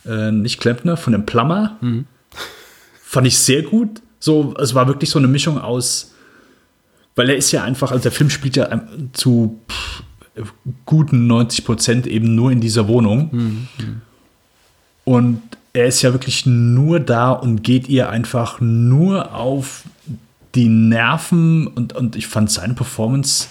[0.05, 2.07] äh, nicht Klempner, von dem Plummer, mhm.
[3.03, 4.03] fand ich sehr gut.
[4.19, 6.13] So, es war wirklich so eine Mischung aus
[7.15, 8.83] weil er ist ja einfach, also der Film spielt ja
[9.13, 10.03] zu pff,
[10.87, 13.29] guten 90 Prozent eben nur in dieser Wohnung.
[13.33, 13.69] Mhm.
[15.05, 19.85] Und er ist ja wirklich nur da und geht ihr einfach nur auf
[20.55, 23.49] die Nerven und, und ich fand seine Performance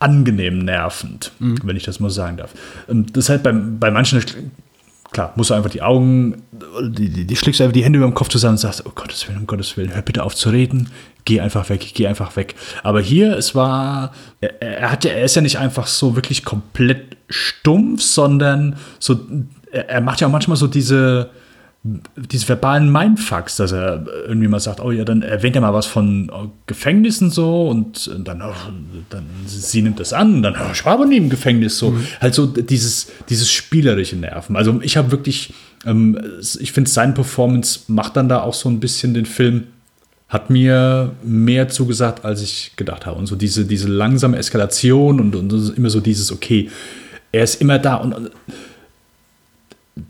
[0.00, 1.58] angenehm nervend, mhm.
[1.62, 2.52] wenn ich das mal sagen darf.
[2.88, 4.20] Das halt bei, bei manchen
[5.12, 6.42] klar, musst du einfach die Augen,
[6.82, 9.28] die, die, die schlägst einfach die Hände über dem Kopf zusammen und sagst, oh Gottes
[9.28, 10.90] Willen, um Gottes Willen, hör bitte auf zu reden,
[11.24, 12.54] geh einfach weg, geh einfach weg.
[12.82, 17.16] Aber hier, es war, er, er hat er ist ja nicht einfach so wirklich komplett
[17.28, 19.20] stumpf, sondern so,
[19.70, 21.30] er, er macht ja auch manchmal so diese,
[21.84, 25.86] diese verbalen Mindfucks, dass er irgendwie mal sagt, oh ja, dann erwähnt er mal was
[25.86, 28.54] von oh, Gefängnissen so und dann, oh,
[29.10, 31.90] dann sie nimmt das an, dann oh, ich war aber nie im Gefängnis so.
[31.90, 32.06] Mhm.
[32.20, 34.54] Halt so dieses, dieses spielerische Nerven.
[34.54, 35.54] Also ich habe wirklich,
[35.84, 36.16] ähm,
[36.60, 39.64] ich finde seine Performance macht dann da auch so ein bisschen den Film,
[40.28, 43.18] hat mir mehr zugesagt, als ich gedacht habe.
[43.18, 46.70] Und so diese, diese langsame Eskalation und, und immer so dieses, okay,
[47.32, 48.30] er ist immer da und, und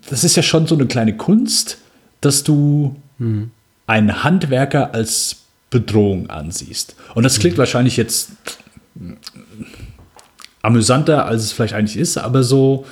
[0.09, 1.77] das ist ja schon so eine kleine Kunst,
[2.21, 3.51] dass du mhm.
[3.87, 5.37] einen Handwerker als
[5.69, 6.95] Bedrohung ansiehst.
[7.15, 7.59] Und das klingt mhm.
[7.59, 8.31] wahrscheinlich jetzt
[10.61, 12.85] amüsanter, als es vielleicht eigentlich ist, aber so,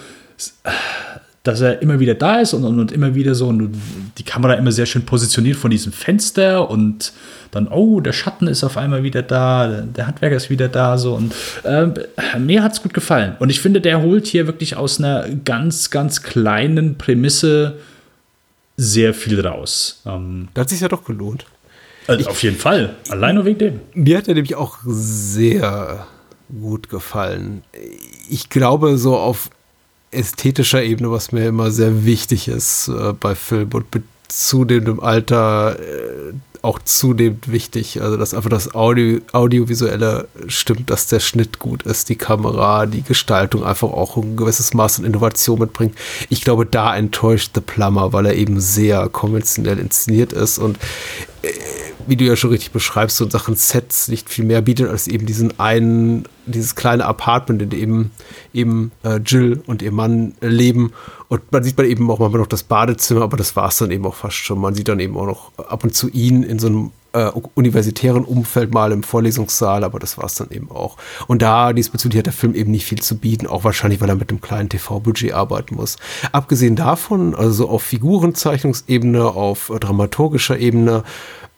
[1.43, 3.75] dass er immer wieder da ist und, und, und immer wieder so und
[4.17, 7.13] die Kamera immer sehr schön positioniert von diesem Fenster und
[7.49, 11.15] dann, oh, der Schatten ist auf einmal wieder da, der Handwerker ist wieder da, so
[11.15, 11.33] und
[11.63, 11.87] äh,
[12.39, 13.35] mir hat es gut gefallen.
[13.39, 17.79] Und ich finde, der holt hier wirklich aus einer ganz, ganz kleinen Prämisse
[18.77, 20.01] sehr viel raus.
[20.05, 21.45] Ähm, da hat sich ja doch gelohnt.
[22.07, 23.79] Also ich, auf jeden Fall, allein nur wegen dem.
[23.93, 26.07] Mir hat er nämlich auch sehr
[26.49, 27.63] gut gefallen.
[28.29, 29.49] Ich glaube, so auf
[30.11, 35.77] ästhetischer Ebene, was mir immer sehr wichtig ist äh, bei Film und mit zunehmendem Alter
[35.79, 38.01] äh, auch zunehmend wichtig.
[38.01, 43.01] Also, dass einfach das Audio, Audiovisuelle stimmt, dass der Schnitt gut ist, die Kamera, die
[43.01, 45.95] Gestaltung einfach auch ein gewisses Maß an Innovation mitbringt.
[46.29, 50.77] Ich glaube, da enttäuscht The Plumber, weil er eben sehr konventionell inszeniert ist und
[51.41, 51.49] äh,
[52.07, 55.25] wie du ja schon richtig beschreibst, so Sachen Sets nicht viel mehr bietet als eben
[55.25, 58.11] diesen einen, dieses kleine Apartment, in dem
[58.53, 60.93] eben, äh, Jill und ihr Mann leben.
[61.29, 63.91] Und man sieht man eben auch manchmal noch das Badezimmer, aber das war es dann
[63.91, 64.59] eben auch fast schon.
[64.59, 68.23] Man sieht dann eben auch noch ab und zu ihn in so einem äh, universitären
[68.23, 70.97] Umfeld mal im Vorlesungssaal, aber das war es dann eben auch.
[71.27, 74.15] Und da diesbezüglich hat der Film eben nicht viel zu bieten, auch wahrscheinlich, weil er
[74.15, 75.97] mit einem kleinen TV-Budget arbeiten muss.
[76.31, 81.03] Abgesehen davon, also auf Figurenzeichnungsebene, auf dramaturgischer Ebene,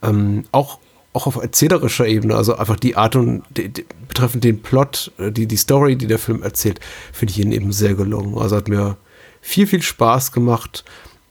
[0.02, 0.80] ähm, auch
[1.14, 5.32] auch auf erzählerischer Ebene, also einfach die Art und die, die, betreffend den Plot, äh,
[5.32, 6.80] die, die Story, die der Film erzählt,
[7.12, 8.38] finde ich ihn eben sehr gelungen.
[8.38, 8.98] Also hat mir
[9.42, 10.84] viel, viel Spaß gemacht.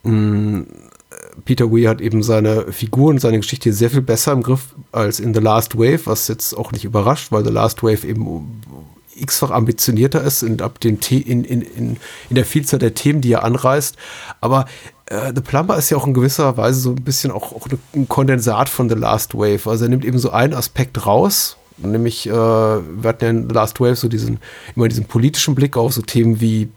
[0.04, 0.62] Mm,
[1.44, 5.34] Peter Weir hat eben seine Figuren, seine Geschichte sehr viel besser im Griff als in
[5.34, 8.62] The Last Wave, was jetzt auch nicht überrascht, weil The Last Wave eben
[9.14, 11.96] x-fach ambitionierter ist in, ab den in, in, in,
[12.28, 13.96] in der Vielzahl der Themen, die er anreißt.
[14.40, 14.66] Aber
[15.06, 18.08] äh, The Plumber ist ja auch in gewisser Weise so ein bisschen auch, auch ein
[18.08, 19.68] Kondensat von The Last Wave.
[19.68, 23.54] Also er nimmt eben so einen Aspekt raus, nämlich äh, wir hatten ja in The
[23.54, 24.38] Last Wave so diesen,
[24.76, 26.70] immer diesen politischen Blick auf so Themen wie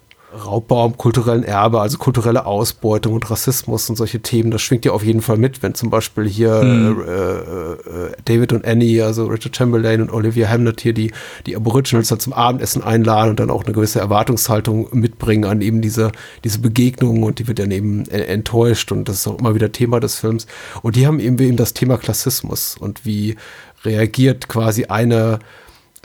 [0.43, 4.91] Raubbau am kulturellen Erbe, also kulturelle Ausbeutung und Rassismus und solche Themen, das schwingt ja
[4.91, 7.03] auf jeden Fall mit, wenn zum Beispiel hier mhm.
[7.07, 11.11] äh, äh, David und Annie, also Richard Chamberlain und Olivia Hamlet hier die,
[11.45, 15.81] die Aboriginals halt zum Abendessen einladen und dann auch eine gewisse Erwartungshaltung mitbringen an eben
[15.81, 16.11] diese,
[16.43, 19.99] diese Begegnungen und die wird dann eben enttäuscht und das ist auch immer wieder Thema
[19.99, 20.47] des Films.
[20.81, 23.35] Und die haben eben, eben das Thema Klassismus und wie
[23.83, 25.39] reagiert quasi eine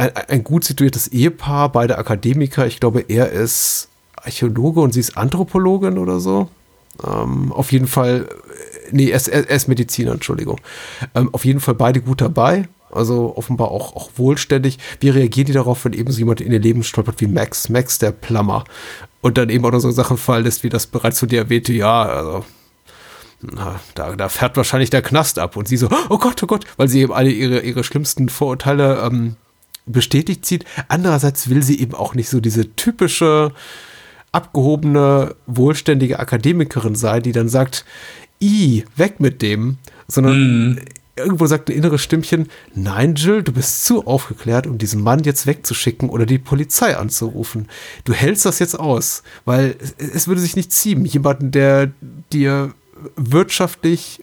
[0.01, 2.67] ein, ein gut situiertes Ehepaar, beide Akademiker.
[2.67, 3.90] Ich glaube, er ist
[4.25, 6.49] Archäologe und sie ist Anthropologin oder so.
[7.05, 10.61] Ähm, auf jeden Fall, äh, nee, er ist, er ist Mediziner, Entschuldigung.
[11.15, 12.69] Ähm, auf jeden Fall beide gut dabei.
[12.93, 14.79] Also offenbar auch, auch wohlständig.
[14.99, 17.69] Wie reagieren die darauf, wenn eben so jemand in ihr Leben stolpert wie Max?
[17.69, 18.65] Max, der Plummer.
[19.21, 21.73] Und dann eben auch noch so Sachen fallen lässt, wie das bereits von dir erwähnte,
[21.73, 22.45] ja, also
[23.43, 25.57] na, da, da fährt wahrscheinlich der Knast ab.
[25.57, 29.01] Und sie so, oh Gott, oh Gott, weil sie eben alle ihre, ihre schlimmsten Vorurteile
[29.03, 29.37] ähm,
[29.87, 30.65] bestätigt sieht.
[30.89, 33.53] Andererseits will sie eben auch nicht so diese typische,
[34.33, 37.85] abgehobene, wohlständige Akademikerin sein, die dann sagt,
[38.43, 39.79] i, weg mit dem,
[40.09, 40.79] sondern mm.
[41.17, 45.47] irgendwo sagt ein inneres Stimmchen, nein, Jill, du bist zu aufgeklärt, um diesen Mann jetzt
[45.47, 47.69] wegzuschicken oder die Polizei anzurufen.
[48.05, 51.91] Du hältst das jetzt aus, weil es würde sich nicht ziehen, jemanden, der
[52.33, 52.73] dir
[53.17, 54.23] wirtschaftlich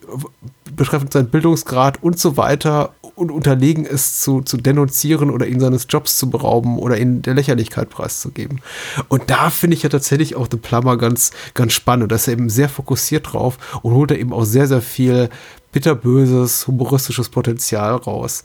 [0.75, 5.87] betreffend seinen Bildungsgrad und so weiter und unterlegen ist, zu, zu denunzieren oder ihn seines
[5.89, 8.61] Jobs zu berauben oder ihn der Lächerlichkeit preiszugeben.
[9.07, 12.11] Und da finde ich ja tatsächlich auch The Plumber ganz, ganz spannend.
[12.11, 15.29] Da ist er eben sehr fokussiert drauf und holt da eben auch sehr, sehr viel
[15.71, 18.43] bitterböses, humoristisches Potenzial raus.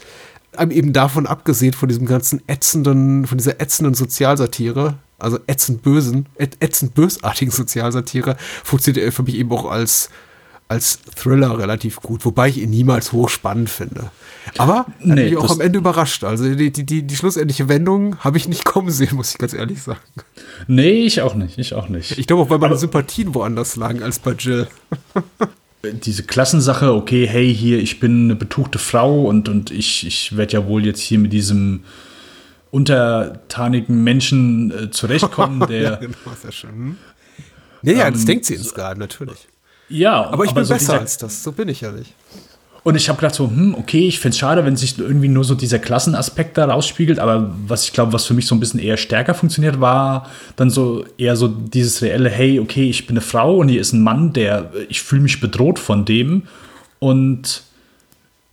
[0.58, 6.94] Eben davon abgesehen, von diesem ganzen ätzenden, von dieser ätzenden Sozialsatire, also ätzend bösen, ätzend
[6.94, 10.08] bösartigen Sozialsatire, funktioniert er für mich eben auch als,
[10.72, 14.10] als Thriller relativ gut, wobei ich ihn niemals hochspannend finde.
[14.58, 16.24] Aber nee, bin ich auch am Ende überrascht.
[16.24, 19.52] Also die, die, die, die schlussendliche Wendung habe ich nicht kommen sehen, muss ich ganz
[19.52, 20.00] ehrlich sagen.
[20.66, 21.58] Nee, ich auch nicht.
[21.58, 22.18] Ich auch nicht.
[22.18, 24.66] Ich glaube auch, weil meine Aber Sympathien woanders lagen als bei Jill.
[26.04, 30.54] diese Klassensache, okay, hey, hier, ich bin eine betuchte Frau und, und ich, ich werde
[30.54, 31.84] ja wohl jetzt hier mit diesem
[32.70, 35.82] untertanigen Menschen äh, zurechtkommen, der.
[35.82, 36.70] ja, genau, sehr schön.
[36.70, 36.96] Hm?
[37.82, 39.48] Ja, ja, ähm, das denkt sie insgeheim, natürlich.
[39.88, 42.14] Ja, aber ich aber bin so besser als das, so bin ich ja nicht.
[42.84, 45.44] Und ich habe gedacht so, hm, okay, ich finde es schade, wenn sich irgendwie nur
[45.44, 48.80] so dieser Klassenaspekt da rausspiegelt, aber was ich glaube, was für mich so ein bisschen
[48.80, 53.20] eher stärker funktioniert, war dann so eher so dieses reelle, hey, okay, ich bin eine
[53.20, 56.42] Frau und hier ist ein Mann, der, ich fühle mich bedroht von dem
[56.98, 57.62] und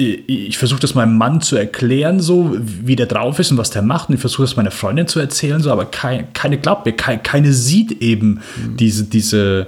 [0.01, 3.81] ich versuche das meinem Mann zu erklären, so wie der drauf ist und was der
[3.81, 4.07] macht.
[4.07, 7.19] Und ich versuche das meiner Freundin zu erzählen, so, aber kein, keine glaubt mir, keine,
[7.21, 8.77] keine sieht eben mhm.
[8.77, 9.67] diese, diese,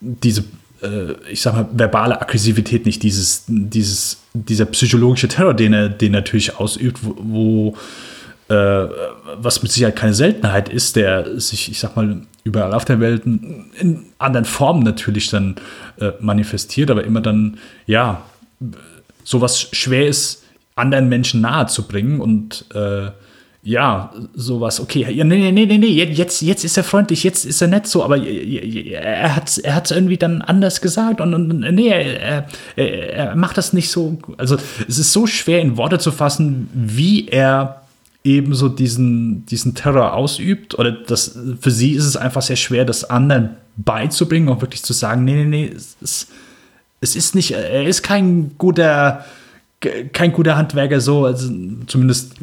[0.00, 0.44] diese,
[1.30, 6.20] ich sag mal, verbale Aggressivität nicht, dieses, dieses, dieser psychologische Terror, den er, den er
[6.20, 7.76] natürlich ausübt, wo, wo
[8.52, 8.88] äh,
[9.36, 13.24] was mit Sicherheit keine Seltenheit ist, der sich, ich sag mal, überall auf der Welt
[13.24, 15.56] in anderen Formen natürlich dann
[16.00, 18.22] äh, manifestiert, aber immer dann, ja,
[19.24, 20.42] sowas schwer ist,
[20.74, 23.10] anderen Menschen nahe zu bringen und äh,
[23.64, 27.62] ja, sowas, okay, ja, nee, nee, nee, nee, jetzt, jetzt ist er freundlich, jetzt ist
[27.62, 31.88] er nett so, aber er hat es er irgendwie dann anders gesagt und, und nee,
[31.88, 34.56] er, er, er macht das nicht so, also
[34.88, 37.82] es ist so schwer in Worte zu fassen, wie er
[38.24, 42.84] eben so diesen, diesen Terror ausübt oder das, für sie ist es einfach sehr schwer,
[42.84, 46.26] das anderen beizubringen, auch wirklich zu sagen, nee, nee, nee, es
[47.02, 49.24] es ist nicht, er ist kein guter,
[50.12, 51.50] kein guter Handwerker so, also
[51.86, 52.34] zumindest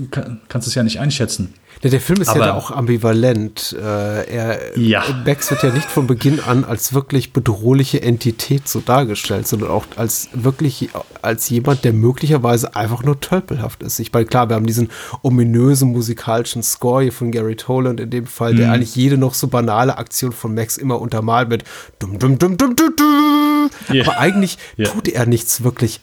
[0.48, 1.54] kannst du es ja nicht einschätzen.
[1.82, 3.74] Ja, der Film ist Aber, ja auch ambivalent.
[3.80, 5.02] Äh, er, ja.
[5.26, 9.86] Bex wird ja nicht von Beginn an als wirklich bedrohliche Entität so dargestellt, sondern auch
[9.96, 10.90] als wirklich
[11.22, 14.00] als jemand, der möglicherweise einfach nur tölpelhaft ist.
[14.00, 14.90] Ich meine, klar, wir haben diesen
[15.22, 18.74] ominösen musikalischen Score hier von Gary Toland in dem Fall, der mhm.
[18.74, 21.64] eigentlich jede noch so banale Aktion von Max immer untermalt mit
[22.00, 23.70] dum dum dum dum dum dum.
[23.90, 24.06] Yeah.
[24.06, 24.90] Aber eigentlich yeah.
[24.90, 26.02] tut er nichts wirklich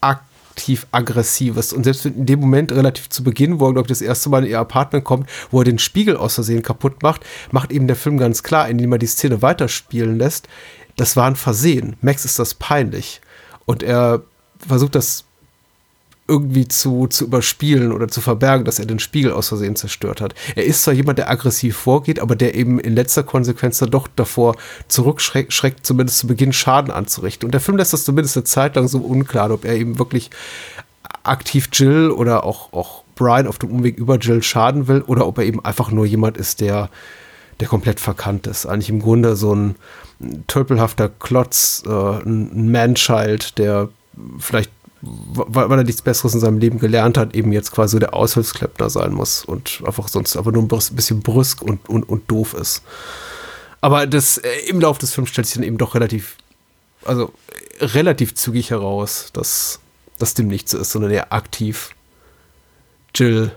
[0.00, 0.29] aktiv
[0.60, 1.72] aktiv aggressives.
[1.72, 4.44] Und selbst in dem Moment, relativ zu Beginn, wo er, glaube ich, das erste Mal
[4.44, 7.96] in ihr Apartment kommt, wo er den Spiegel aus Versehen kaputt macht, macht eben der
[7.96, 10.48] Film ganz klar, indem er die Szene weiterspielen lässt,
[10.96, 11.96] das war ein Versehen.
[12.02, 13.22] Max ist das peinlich.
[13.64, 14.22] Und er
[14.58, 15.24] versucht das
[16.30, 20.34] irgendwie zu, zu überspielen oder zu verbergen, dass er den Spiegel aus Versehen zerstört hat.
[20.54, 24.06] Er ist zwar jemand, der aggressiv vorgeht, aber der eben in letzter Konsequenz dann doch
[24.14, 24.54] davor
[24.86, 27.46] zurückschreckt, zumindest zu Beginn Schaden anzurichten.
[27.46, 30.30] Und der Film lässt das zumindest eine Zeit lang so unklar, ob er eben wirklich
[31.24, 35.38] aktiv Jill oder auch, auch Brian auf dem Umweg über Jill schaden will oder ob
[35.38, 36.90] er eben einfach nur jemand ist, der,
[37.58, 38.66] der komplett verkannt ist.
[38.66, 39.74] Eigentlich im Grunde so ein
[40.46, 43.88] tölpelhafter Klotz, äh, ein Man-Child, der
[44.38, 44.70] vielleicht
[45.02, 49.12] weil, er nichts Besseres in seinem Leben gelernt hat, eben jetzt quasi der Aushilfskleppner sein
[49.12, 52.82] muss und einfach sonst einfach nur ein bisschen brüsk und, und, und doof ist.
[53.80, 56.36] Aber das äh, im Laufe des Films stellt sich dann eben doch relativ,
[57.04, 57.32] also
[57.80, 59.80] relativ zügig heraus, dass
[60.18, 61.90] das dem nicht so ist, sondern er aktiv
[63.14, 63.52] Jill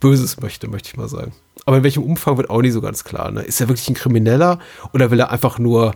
[0.00, 1.32] Böses möchte, möchte ich mal sagen.
[1.66, 3.30] Aber in welchem Umfang wird auch nicht so ganz klar.
[3.30, 3.42] Ne?
[3.42, 4.58] Ist er wirklich ein Krimineller
[4.92, 5.94] oder will er einfach nur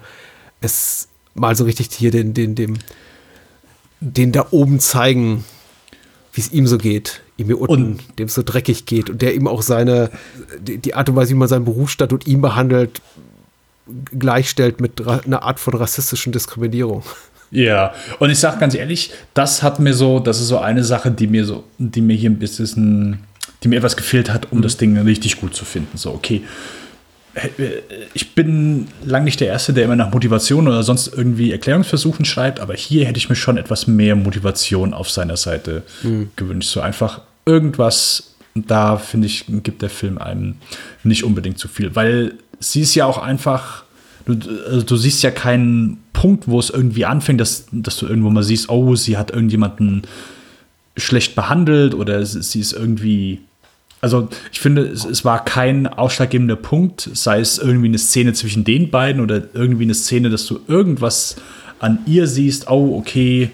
[0.60, 2.78] es mal so richtig hier den, den, dem,
[4.00, 5.44] den da oben zeigen,
[6.32, 9.34] wie es ihm so geht, ihm hier unten, dem es so dreckig geht und der
[9.34, 10.10] ihm auch seine,
[10.60, 13.00] die, die Art und Weise, wie man seinen Berufsstand ihn behandelt,
[14.18, 17.02] gleichstellt mit einer Art von rassistischen Diskriminierung.
[17.50, 21.10] Ja, und ich sag ganz ehrlich, das hat mir so, das ist so eine Sache,
[21.10, 23.20] die mir so, die mir hier ein bisschen,
[23.62, 25.96] die mir etwas gefehlt hat, um das Ding richtig gut zu finden.
[25.96, 26.42] So, okay.
[28.14, 32.60] Ich bin lang nicht der Erste, der immer nach Motivation oder sonst irgendwie Erklärungsversuchen schreibt,
[32.60, 35.82] aber hier hätte ich mir schon etwas mehr Motivation auf seiner Seite
[36.36, 36.70] gewünscht.
[36.70, 40.56] So einfach irgendwas, da finde ich, gibt der Film einem
[41.02, 43.84] nicht unbedingt zu viel, weil sie ist ja auch einfach,
[44.26, 48.30] du, also du siehst ja keinen Punkt, wo es irgendwie anfängt, dass, dass du irgendwo
[48.30, 50.02] mal siehst, oh, sie hat irgendjemanden
[50.96, 53.40] schlecht behandelt oder sie ist irgendwie.
[54.00, 58.64] Also ich finde, es, es war kein ausschlaggebender Punkt, sei es irgendwie eine Szene zwischen
[58.64, 61.36] den beiden oder irgendwie eine Szene, dass du irgendwas
[61.80, 63.50] an ihr siehst, oh, okay,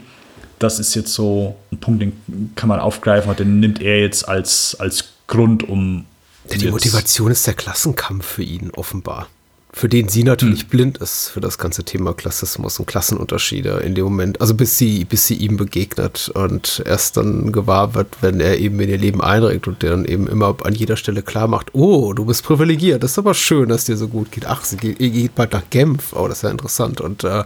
[0.58, 4.28] das ist jetzt so ein Punkt, den kann man aufgreifen und den nimmt er jetzt
[4.28, 6.04] als, als Grund, um.
[6.50, 9.28] Ja, die Motivation ist der Klassenkampf für ihn, offenbar.
[9.76, 10.68] Für den sie natürlich Hm.
[10.68, 14.40] blind ist, für das ganze Thema Klassismus und Klassenunterschiede in dem Moment.
[14.40, 18.78] Also bis sie, bis sie ihm begegnet und erst dann gewahr wird, wenn er eben
[18.78, 22.12] in ihr Leben eindringt und der dann eben immer an jeder Stelle klar macht, oh,
[22.12, 24.46] du bist privilegiert, das ist aber schön, dass dir so gut geht.
[24.46, 27.00] Ach, sie geht, geht bald nach Genf, oh, das ist ja interessant.
[27.00, 27.42] Und äh,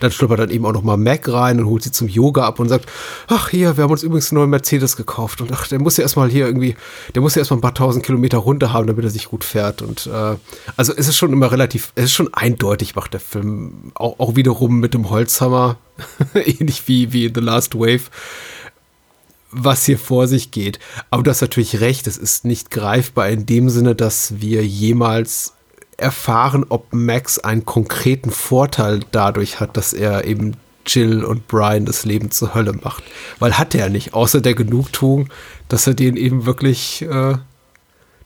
[0.00, 2.60] dann schnuppert dann eben auch noch mal Mac rein und holt sie zum Yoga ab
[2.60, 2.90] und sagt,
[3.26, 6.02] ach hier, wir haben uns übrigens einen neuen Mercedes gekauft und ach, der muss ja
[6.02, 6.76] erstmal hier irgendwie,
[7.14, 9.80] der muss ja erstmal ein paar tausend Kilometer runter haben, damit er sich gut fährt.
[9.80, 10.36] Und äh,
[10.76, 14.36] also es ist schon immer relativ, es ist schon eindeutig, macht der Film auch, auch
[14.36, 15.78] wiederum mit dem Holzhammer,
[16.34, 18.02] ähnlich wie, wie in The Last Wave,
[19.50, 20.78] was hier vor sich geht.
[21.10, 25.54] Aber du hast natürlich recht, es ist nicht greifbar in dem Sinne, dass wir jemals
[25.96, 30.56] erfahren, ob Max einen konkreten Vorteil dadurch hat, dass er eben
[30.86, 33.04] Jill und Brian das Leben zur Hölle macht.
[33.38, 35.28] Weil hat er nicht, außer der Genugtuung,
[35.68, 37.34] dass er den eben wirklich, äh,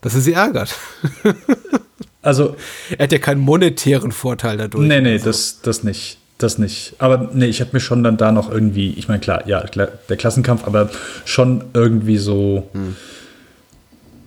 [0.01, 0.77] dass er sie ärgert.
[2.25, 2.57] Also,
[2.99, 4.87] Er hat ja keinen monetären Vorteil dadurch.
[4.87, 6.19] Nee, nee, Also, das, das nicht.
[6.39, 6.95] Das nicht.
[6.99, 10.17] Aber nee, ich habe mir schon dann da noch irgendwie, ich meine, klar, ja, der
[10.17, 10.91] Klassenkampf, aber
[11.25, 12.69] schon irgendwie so.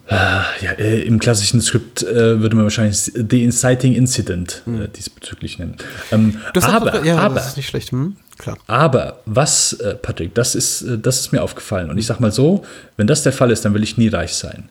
[0.10, 0.14] Äh,
[0.62, 5.76] ja, äh, im klassischen Skript äh, würde man wahrscheinlich The Inciting Incident äh, diesbezüglich nennen.
[6.14, 7.92] Ähm, das hat- aber, ja, aber, das ist nicht schlecht.
[7.92, 8.16] Hm?
[8.38, 8.58] Klar.
[8.68, 11.90] aber was, äh, Patrick, das ist, äh, das ist mir aufgefallen.
[11.90, 12.64] Und ich sag mal so,
[12.96, 14.70] wenn das der Fall ist, dann will ich nie reich sein.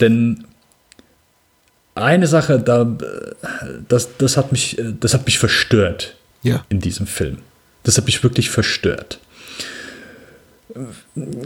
[0.00, 0.44] Denn
[1.94, 2.86] eine Sache, da,
[3.88, 6.64] das, das, hat mich, das hat mich verstört Ja.
[6.68, 7.38] in diesem Film.
[7.84, 9.18] Das hat mich wirklich verstört.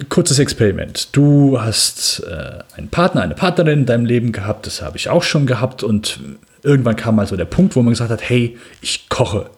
[0.08, 1.08] Kurzes Experiment.
[1.12, 5.24] Du hast äh, einen Partner, eine Partnerin in deinem Leben gehabt, das habe ich auch
[5.24, 6.20] schon gehabt und
[6.62, 9.50] irgendwann kam mal so der Punkt, wo man gesagt hat, hey, ich koche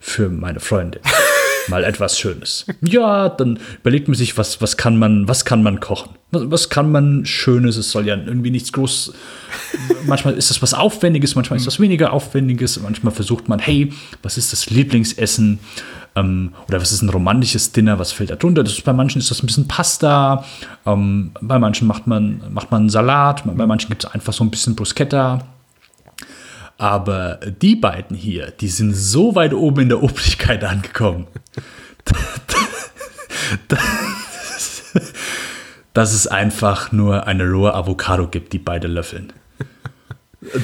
[0.00, 1.00] für meine Freundin.
[1.68, 2.66] Mal etwas Schönes.
[2.80, 6.10] Ja, dann überlegt man sich, was, was, kann, man, was kann man kochen?
[6.30, 7.76] Was, was kann man Schönes?
[7.76, 9.12] Es soll ja irgendwie nichts groß.
[10.06, 12.80] Manchmal ist das was Aufwendiges, manchmal ist das weniger Aufwendiges.
[12.80, 13.92] Manchmal versucht man, hey,
[14.22, 15.58] was ist das Lieblingsessen?
[16.16, 17.98] Ähm, oder was ist ein romantisches Dinner?
[17.98, 18.64] Was fällt da drunter?
[18.64, 20.44] Das ist, bei manchen ist das ein bisschen Pasta.
[20.86, 23.42] Ähm, bei manchen macht man, macht man einen Salat.
[23.44, 25.44] Bei manchen gibt es einfach so ein bisschen Bruschetta.
[26.78, 31.26] Aber die beiden hier, die sind so weit oben in der Obrigkeit angekommen,
[35.92, 39.32] dass es einfach nur eine rohe Avocado gibt, die beide löffeln.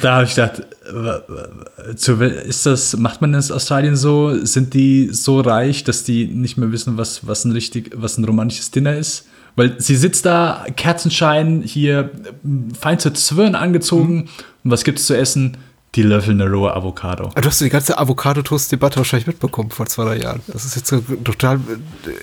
[0.00, 0.62] Da habe ich gedacht,
[2.46, 4.44] ist das, macht man das in Australien so?
[4.44, 8.24] Sind die so reich, dass die nicht mehr wissen, was, was ein richtig, was ein
[8.24, 9.26] romantisches Dinner ist?
[9.56, 12.10] Weil sie sitzt da, Kerzenschein, hier
[12.78, 14.28] fein zu Zwirn angezogen.
[14.62, 15.56] Und was gibt's zu essen?
[15.94, 17.30] Die löffeln eine rohe Avocado.
[17.34, 20.40] Ah, Du hast die ganze Avocado-Toast-Debatte wahrscheinlich mitbekommen vor zwei, drei Jahren.
[20.48, 21.56] Das ist jetzt so total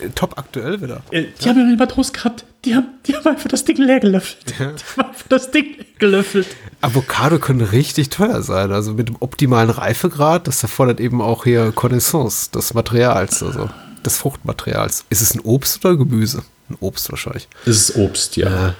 [0.03, 1.01] äh, top aktuell wieder.
[1.11, 2.43] Äh, Die haben ja nicht mal Toast gehabt.
[2.65, 4.37] Die haben, die haben einfach das Ding leer gelöffelt.
[4.49, 5.65] Die haben einfach das Ding
[5.99, 6.47] gelöffelt.
[6.81, 8.71] Avocado können richtig teuer sein.
[8.71, 13.69] Also mit dem optimalen Reifegrad, das erfordert eben auch hier Connaissance des Materials, also
[14.05, 15.05] des Fruchtmaterials.
[15.09, 16.43] Ist es ein Obst oder Gemüse?
[16.69, 17.47] Ein Obst wahrscheinlich.
[17.65, 18.49] Das ist Obst, ja.
[18.49, 18.73] Ja,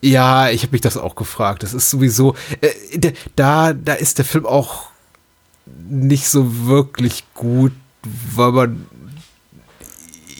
[0.00, 0.16] ich
[0.62, 1.62] habe mich das auch gefragt.
[1.62, 4.88] Das ist sowieso, äh, da, da ist der Film auch
[5.88, 7.72] nicht so wirklich gut,
[8.34, 8.86] weil man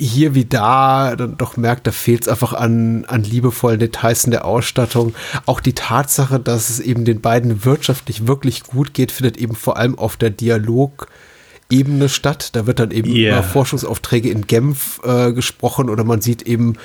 [0.03, 4.31] hier wie da dann doch merkt, da fehlt es einfach an, an liebevollen Details in
[4.31, 5.15] der Ausstattung.
[5.45, 9.77] Auch die Tatsache, dass es eben den beiden wirtschaftlich wirklich gut geht, findet eben vor
[9.77, 12.51] allem auf der Dialogebene statt.
[12.57, 13.33] Da wird dann eben Ja.
[13.39, 16.77] über Forschungsaufträge in Genf äh, gesprochen oder man sieht eben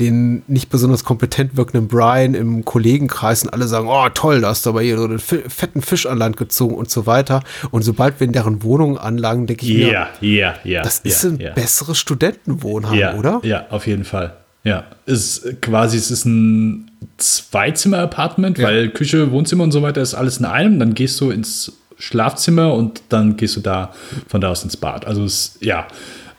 [0.00, 4.64] den nicht besonders kompetent wirkenden Brian im Kollegenkreis und alle sagen, oh toll, da hast
[4.66, 7.42] du aber hier so einen fetten Fisch an Land gezogen und so weiter.
[7.70, 10.82] Und sobald wir in deren Wohnungen anlangen, denke ich mir, Ja, ja, ja.
[10.82, 13.40] das ist ein besseres Studentenwohnheim, oder?
[13.42, 14.36] Ja, auf jeden Fall.
[14.64, 18.66] Ja, ist quasi, es ist ein Zweizimmer-Apartment, Ja.
[18.68, 20.78] weil Küche, Wohnzimmer und so weiter ist alles in einem.
[20.78, 23.92] Dann gehst du ins Schlafzimmer und dann gehst du da
[24.28, 25.06] von da aus ins Bad.
[25.06, 25.86] Also es, ja,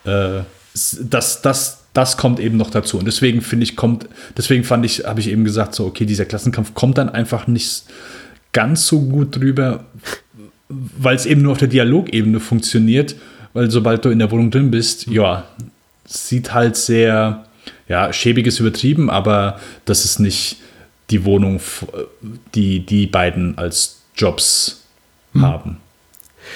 [0.06, 0.42] äh,
[1.02, 2.98] das, das, das kommt eben noch dazu.
[2.98, 6.26] Und deswegen finde ich, kommt, deswegen fand ich, habe ich eben gesagt, so, okay, dieser
[6.26, 7.84] Klassenkampf kommt dann einfach nicht
[8.54, 9.86] ganz so gut drüber,
[10.70, 13.16] weil es eben nur auf der Dialogebene funktioniert,
[13.54, 15.46] weil sobald du in der Wohnung drin bist, ja,
[16.06, 17.46] sieht halt sehr,
[17.88, 20.58] ja, schäbig ist übertrieben, aber das ist nicht
[21.10, 21.60] die Wohnung,
[22.54, 24.84] die die beiden als Jobs
[25.34, 25.78] haben.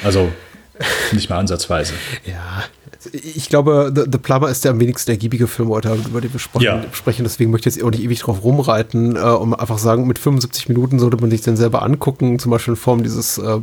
[0.03, 0.31] Also
[1.11, 1.93] nicht mal ansatzweise.
[2.25, 2.63] Ja,
[3.11, 6.39] ich glaube, The, The Plumber ist der am wenigsten ergiebige Film heute, über den wir
[6.39, 6.63] sprechen.
[6.63, 6.83] Ja.
[6.93, 7.23] sprechen.
[7.23, 10.69] Deswegen möchte ich jetzt auch nicht ewig drauf rumreiten, äh, um einfach sagen, mit 75
[10.69, 13.59] Minuten sollte man sich den selber angucken, zum Beispiel in Form dieses äh,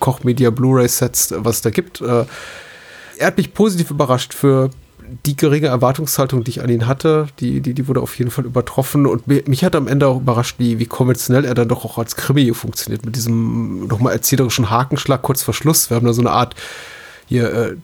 [0.00, 2.00] Koch-Media Blu-ray-Sets, was es da gibt.
[2.00, 2.24] Äh,
[3.18, 4.70] er hat mich positiv überrascht für
[5.26, 7.26] die geringe Erwartungshaltung, die ich an ihn hatte.
[7.40, 9.06] Die, die, die wurde auf jeden Fall übertroffen.
[9.06, 11.98] Und mi- mich hat am Ende auch überrascht, wie, wie konventionell er dann doch auch
[11.98, 13.04] als Krimi funktioniert.
[13.04, 15.90] Mit diesem nochmal erzählerischen Hakenschlag kurz vor Schluss.
[15.90, 16.54] Wir haben da so eine Art
[17.26, 17.76] hier äh,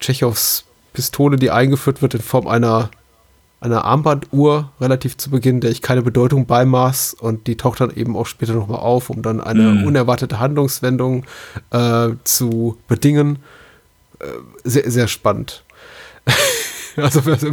[0.00, 2.90] Tschechows Pistole, die eingeführt wird in Form einer,
[3.60, 8.16] einer Armbanduhr relativ zu Beginn, der ich keine Bedeutung beimaß und die taucht dann eben
[8.16, 9.86] auch später nochmal auf, um dann eine Mm.
[9.86, 11.24] unerwartete Handlungswendung
[11.70, 13.38] äh, zu bedingen.
[14.20, 14.24] Äh,
[14.64, 15.64] sehr, sehr spannend.
[16.96, 17.50] also, also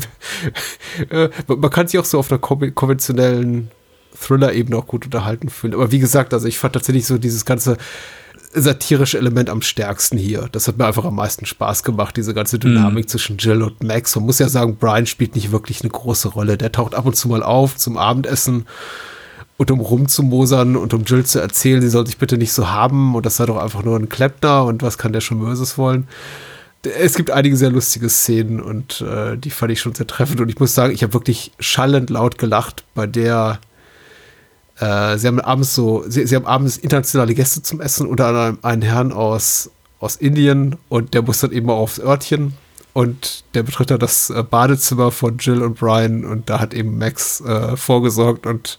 [1.09, 3.71] äh, man kann sich auch so auf einer kon- konventionellen
[4.19, 5.73] Thriller-Ebene auch gut unterhalten fühlen.
[5.73, 7.77] Aber wie gesagt, also ich fand tatsächlich so dieses ganze
[8.51, 10.49] satirische Element am stärksten hier.
[10.51, 14.15] Das hat mir einfach am meisten Spaß gemacht, diese ganze Dynamik zwischen Jill und Max.
[14.15, 16.57] Man muss ja sagen, Brian spielt nicht wirklich eine große Rolle.
[16.57, 18.65] Der taucht ab und zu mal auf zum Abendessen
[19.57, 23.13] und um rumzumosern und um Jill zu erzählen, sie soll sich bitte nicht so haben
[23.13, 26.07] und das sei doch einfach nur ein Kleppner und was kann der schon Böses wollen.
[26.84, 30.39] Es gibt einige sehr lustige Szenen und äh, die fand ich schon sehr treffend.
[30.39, 33.59] Und ich muss sagen, ich habe wirklich schallend laut gelacht bei der
[34.80, 38.59] äh, sie haben abends so, sie, sie haben abends internationale Gäste zum Essen, unter anderem
[38.61, 42.53] einen Herrn aus, aus Indien und der muss dann eben auch aufs Örtchen
[42.99, 46.97] und der betritt dann das äh, Badezimmer von Jill und Brian und da hat eben
[46.97, 48.77] Max äh, vorgesorgt und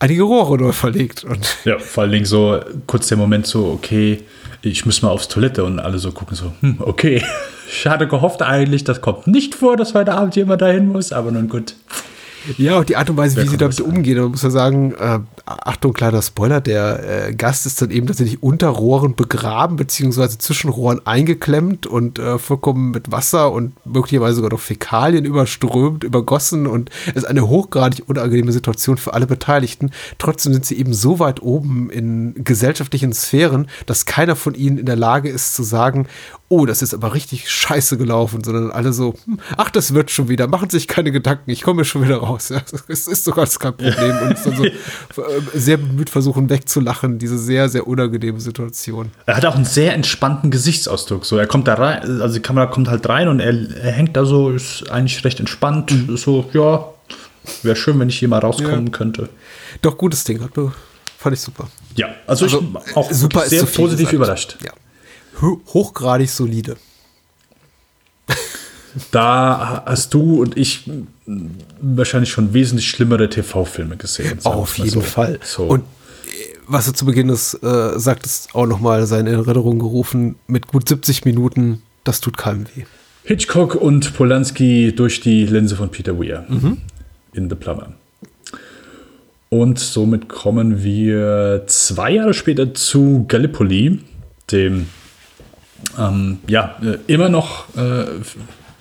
[0.00, 4.24] einige Rohre neu verlegt und Ja, vor allen Dingen so kurz der Moment so, okay,
[4.62, 7.22] ich muss mal aufs Toilette und alle so gucken so, hm, okay.
[7.68, 11.32] Ich hatte gehofft eigentlich, das kommt nicht vor, dass heute Abend jemand dahin muss, aber
[11.32, 11.74] nun gut.
[12.58, 14.94] Ja, und die Art und Weise, Wer wie sie damit umgehen, man muss ja sagen,
[14.94, 20.38] äh, Achtung, kleiner Spoiler, der äh, Gast ist dann eben tatsächlich unter Rohren begraben, beziehungsweise
[20.38, 26.66] zwischen Rohren eingeklemmt und äh, vollkommen mit Wasser und möglicherweise sogar noch Fäkalien überströmt, übergossen
[26.66, 29.90] und es ist eine hochgradig unangenehme Situation für alle Beteiligten.
[30.18, 34.86] Trotzdem sind sie eben so weit oben in gesellschaftlichen Sphären, dass keiner von ihnen in
[34.86, 36.06] der Lage ist zu sagen,
[36.48, 40.28] oh, das ist aber richtig scheiße gelaufen, sondern alle so, hm, ach, das wird schon
[40.28, 42.48] wieder, machen sich keine Gedanken, ich komme schon wieder raus.
[42.56, 44.18] Ja, es ist sogar kein Problem.
[44.22, 44.72] Und dann so äh,
[45.54, 49.10] sehr bemüht versuchen wegzulachen, diese sehr, sehr unangenehme Situation.
[49.26, 51.24] Er hat auch einen sehr entspannten Gesichtsausdruck.
[51.26, 54.16] So, er kommt da rein, also die Kamera kommt halt rein und er, er hängt
[54.16, 55.92] da so, ist eigentlich recht entspannt.
[56.14, 56.84] So, ja,
[57.62, 58.92] wäre schön, wenn ich hier mal rauskommen Ja.
[58.92, 59.28] könnte.
[59.82, 60.40] Doch, gutes Ding,
[61.18, 61.68] fand ich super.
[61.96, 64.12] Ja, also, Also, ich auch super sehr positiv gesagt.
[64.12, 64.58] überrascht.
[64.64, 64.70] Ja.
[65.42, 66.76] Ho- Hochgradig solide.
[69.10, 70.90] Da hast du und ich
[71.80, 74.38] wahrscheinlich schon wesentlich schlimmere TV-Filme gesehen.
[74.44, 75.00] Auf jeden so.
[75.02, 75.38] Fall.
[75.42, 75.64] So.
[75.64, 75.84] Und äh,
[76.66, 81.26] was du zu Beginn des äh, sagtest, auch nochmal seine Erinnerung gerufen, mit gut 70
[81.26, 82.84] Minuten, das tut keinem weh.
[83.24, 86.46] Hitchcock und Polanski durch die Linse von Peter Weir
[87.34, 87.92] in The Plumber.
[89.48, 94.00] Und somit kommen wir zwei Jahre später zu Gallipoli,
[94.52, 94.86] dem
[95.98, 98.06] ähm, ja, äh, immer noch äh,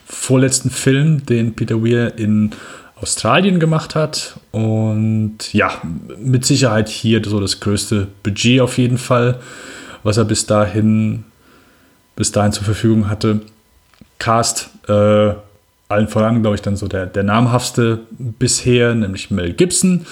[0.06, 2.52] vorletzten Film, den Peter Weir in
[2.96, 4.40] Australien gemacht hat.
[4.52, 5.82] Und ja,
[6.18, 9.40] mit Sicherheit hier so das größte Budget auf jeden Fall,
[10.04, 11.24] was er bis dahin,
[12.16, 13.42] bis dahin zur Verfügung hatte.
[14.20, 15.34] Cast, äh,
[15.88, 20.06] allen voran, glaube ich, dann so der, der namhaftste bisher, nämlich Mel Gibson.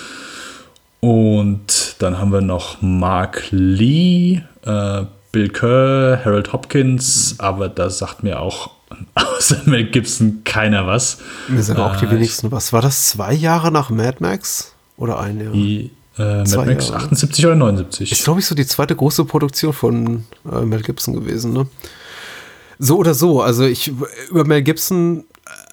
[0.99, 5.03] Und dann haben wir noch Mark Lee, äh,
[5.33, 8.69] Bill Kerr, Harold Hopkins, aber da sagt mir auch
[9.15, 11.17] außer Mel Gibson keiner was.
[11.47, 12.51] Mir sagen auch die Äh, wenigsten.
[12.51, 13.07] Was war das?
[13.07, 14.73] Zwei Jahre nach Mad Max?
[14.95, 15.51] Oder ein Jahr?
[15.51, 17.03] Die, äh, Mad Max Jahre.
[17.05, 18.11] 78 oder 79.
[18.11, 21.65] Ist, glaube ich, so die zweite große Produktion von äh, Mel Gibson gewesen, ne?
[22.77, 23.41] So oder so.
[23.41, 23.91] Also ich
[24.29, 25.23] über Mel Gibson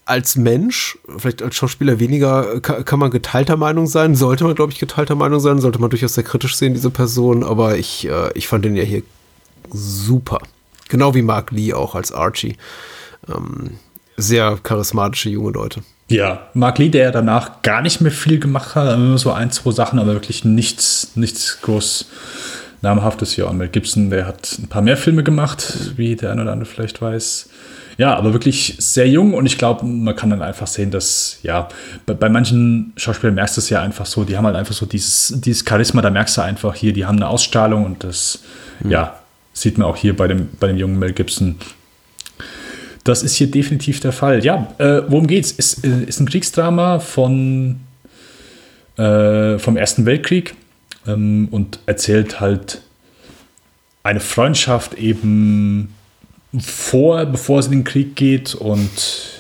[0.07, 4.15] als Mensch, vielleicht als Schauspieler weniger, kann, kann man geteilter Meinung sein.
[4.15, 5.59] Sollte man, glaube ich, geteilter Meinung sein.
[5.61, 7.45] Sollte man durchaus sehr kritisch sehen, diese Person.
[7.45, 9.03] Aber ich, äh, ich fand den ja hier
[9.73, 10.39] super.
[10.89, 12.57] Genau wie Mark Lee auch als Archie.
[13.29, 13.79] Ähm,
[14.17, 15.83] sehr charismatische junge Leute.
[16.09, 19.71] Ja, Mark Lee, der danach gar nicht mehr viel gemacht hat, nur so ein, zwei
[19.71, 22.07] Sachen, aber wirklich nichts, nichts groß
[22.83, 23.37] namhaftes.
[23.37, 26.53] Ja, und Mel Gibson, der hat ein paar mehr Filme gemacht, wie der ein oder
[26.53, 27.49] andere vielleicht weiß.
[27.97, 31.69] Ja, aber wirklich sehr jung und ich glaube, man kann dann einfach sehen, dass, ja,
[32.07, 34.87] bei, bei manchen Schauspielern merkst du es ja einfach so, die haben halt einfach so
[34.87, 38.41] dieses, dieses Charisma, da merkst du einfach hier, die haben eine Ausstrahlung und das,
[38.81, 38.91] mhm.
[38.91, 39.21] ja,
[39.53, 41.57] sieht man auch hier bei dem, bei dem jungen Mel Gibson.
[43.05, 44.45] Das ist hier definitiv der Fall.
[44.45, 45.53] Ja, äh, worum geht's?
[45.53, 47.81] Ist, äh, ist ein Kriegsdrama von,
[48.97, 50.55] äh, vom Ersten Weltkrieg
[51.07, 52.83] ähm, und erzählt halt
[54.03, 55.95] eine Freundschaft eben
[56.59, 59.40] vor, bevor es in den Krieg geht und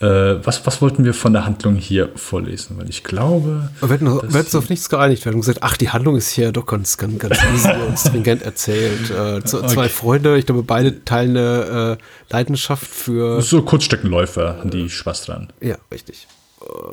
[0.00, 0.06] äh,
[0.46, 2.78] was, was wollten wir von der Handlung hier vorlesen?
[2.78, 3.68] Weil ich glaube.
[3.80, 5.26] Wir hätten, wir hätten auf nichts geeinigt.
[5.26, 8.42] Wir haben gesagt, ach, die Handlung ist hier doch ganz, ganz, ganz easy und stringent
[8.42, 9.10] erzählt.
[9.10, 9.88] Äh, zwei okay.
[9.90, 13.42] Freunde, ich glaube, beide teilen eine äh, Leidenschaft für.
[13.42, 15.52] So Kurzstreckenläufer haben die Spaß dran.
[15.60, 16.26] Ja, richtig.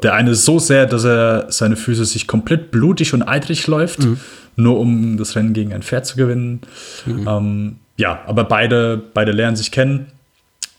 [0.03, 4.19] Der eine so sehr, dass er seine Füße sich komplett blutig und eitrig läuft, mhm.
[4.57, 6.61] nur um das Rennen gegen ein Pferd zu gewinnen.
[7.05, 7.27] Mhm.
[7.27, 10.07] Ähm, ja, aber beide, beide lernen sich kennen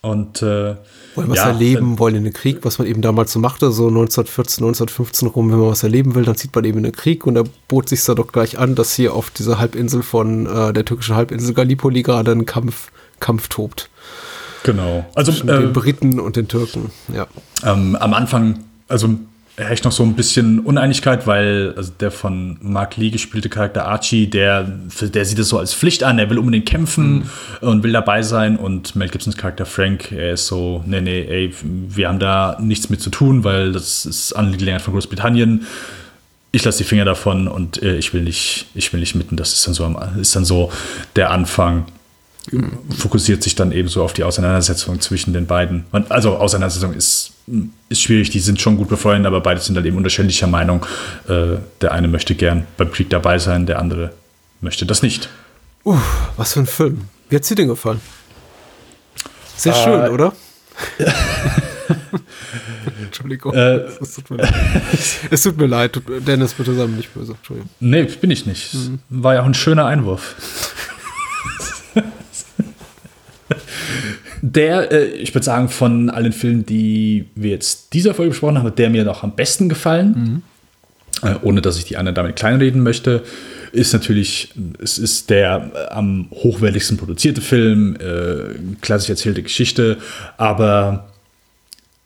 [0.02, 0.76] und äh,
[1.18, 3.88] wollen was ja, erleben, wollen in den Krieg, was man eben damals so machte, so
[3.88, 7.26] 1914, 1915 rum, wenn man was erleben will, dann zieht man eben in den Krieg
[7.26, 10.72] und da bot sich da doch gleich an, dass hier auf dieser Halbinsel von äh,
[10.72, 12.90] der türkischen Halbinsel Gallipoli gerade ein Kampf,
[13.20, 13.90] Kampf tobt.
[14.62, 15.06] Genau.
[15.14, 17.26] Also Zwischen äh, den Briten und den Türken, ja.
[17.64, 19.10] Ähm, am Anfang, also
[19.58, 24.28] echt noch so ein bisschen Uneinigkeit, weil also der von Mark Lee gespielte Charakter Archie,
[24.28, 27.68] der, der sieht es so als Pflicht an, er will unbedingt kämpfen mhm.
[27.68, 31.54] und will dabei sein und Mel Gibsons Charakter Frank, er ist so, nee, nee, ey,
[31.62, 35.66] wir haben da nichts mit zu tun, weil das ist Angelegenheit von Großbritannien.
[36.50, 39.36] Ich lasse die Finger davon und äh, ich will nicht, ich will nicht mitten.
[39.36, 40.72] Das ist dann so, ist dann so
[41.14, 41.84] der Anfang
[42.96, 45.84] fokussiert sich dann eben so auf die Auseinandersetzung zwischen den beiden.
[45.92, 47.32] Und also Auseinandersetzung ist,
[47.88, 50.86] ist schwierig, die sind schon gut befreundet, aber beide sind dann eben unterschiedlicher Meinung.
[51.28, 54.12] Äh, der eine möchte gern beim Krieg dabei sein, der andere
[54.60, 55.28] möchte das nicht.
[55.84, 55.98] Uh,
[56.36, 57.02] was für ein Film.
[57.28, 58.00] Wie hat sie dir gefallen?
[59.56, 60.32] Sehr äh, schön, oder?
[63.02, 63.54] Entschuldigung.
[63.54, 64.40] Äh, es, tut
[65.30, 66.00] es, tut mir leid.
[66.26, 67.32] Dennis, bitte sei mir nicht böse.
[67.32, 67.70] Entschuldigung.
[67.80, 68.74] Nee, bin ich nicht.
[68.74, 68.98] Mhm.
[69.08, 70.36] War ja auch ein schöner Einwurf.
[74.42, 78.66] Der, äh, ich würde sagen, von allen Filmen, die wir jetzt dieser Folge besprochen haben,
[78.66, 80.08] hat der mir noch am besten gefallen.
[80.08, 80.42] Mhm.
[81.22, 83.24] Äh, ohne dass ich die anderen damit kleinreden möchte.
[83.72, 89.98] Ist natürlich, es ist der äh, am hochwertigsten produzierte Film, äh, klassisch erzählte Geschichte,
[90.36, 91.08] aber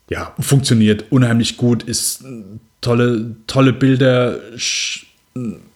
[0.09, 2.25] ja, funktioniert unheimlich gut, ist
[2.81, 5.07] tolle, tolle Bilder, Sch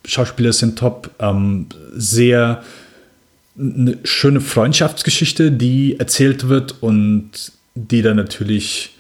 [0.04, 2.62] Schauspieler sind top, ähm, sehr
[3.58, 7.30] eine schöne Freundschaftsgeschichte, die erzählt wird und
[7.74, 8.90] die dann natürlich,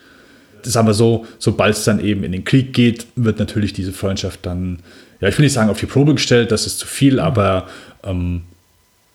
[0.62, 4.40] sagen wir so, sobald es dann eben in den Krieg geht, wird natürlich diese Freundschaft
[4.42, 4.78] dann,
[5.20, 7.68] ja, ich will nicht sagen auf die Probe gestellt, das ist zu viel, aber
[8.04, 8.42] ähm,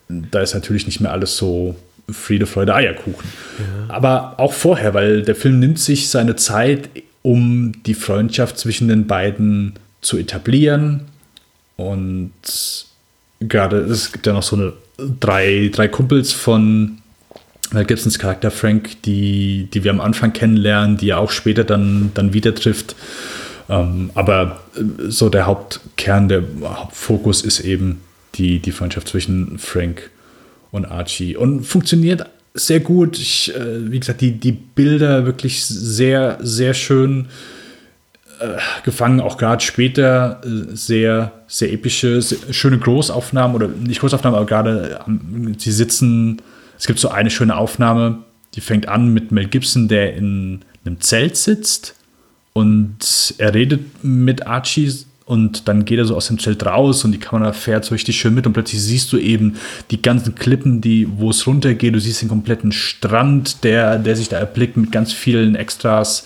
[0.08, 1.76] da ist natürlich nicht mehr alles so
[2.10, 3.30] Friede, Freude, Eierkuchen.
[3.58, 3.94] Ja.
[3.94, 6.90] Aber auch vorher, weil der Film nimmt sich seine Zeit,
[7.22, 11.02] um die Freundschaft zwischen den beiden zu etablieren
[11.78, 12.32] und
[13.40, 14.74] gerade, es gibt ja noch so eine
[15.20, 16.98] drei, drei Kumpels von
[17.72, 22.12] Mel Gibsons Charakter Frank, die, die wir am Anfang kennenlernen, die er auch später dann,
[22.14, 22.96] dann wieder trifft.
[23.70, 28.02] Ähm, aber äh, so der Hauptkern, der Hauptfokus ist eben
[28.36, 30.10] die, die Freundschaft zwischen Frank
[30.72, 31.36] und Archie.
[31.36, 33.18] Und funktioniert sehr gut.
[33.18, 37.28] Ich, äh, wie gesagt, die, die Bilder wirklich sehr, sehr schön
[38.42, 44.38] äh, gefangen, auch gerade später äh, sehr, sehr epische, sehr schöne Großaufnahmen oder nicht Großaufnahmen,
[44.38, 46.42] aber gerade ähm, sie sitzen,
[46.78, 48.20] es gibt so eine schöne Aufnahme,
[48.56, 51.96] die fängt an mit Mel Gibson, der in einem Zelt sitzt
[52.54, 54.92] und er redet mit Archie
[55.26, 58.20] und dann geht er so aus dem Zelt raus und die Kamera fährt so richtig
[58.20, 59.56] schön mit und plötzlich siehst du eben
[59.90, 61.96] die ganzen Klippen, die, wo es runtergeht.
[61.96, 66.26] Du siehst den kompletten Strand, der, der sich da erblickt mit ganz vielen Extras.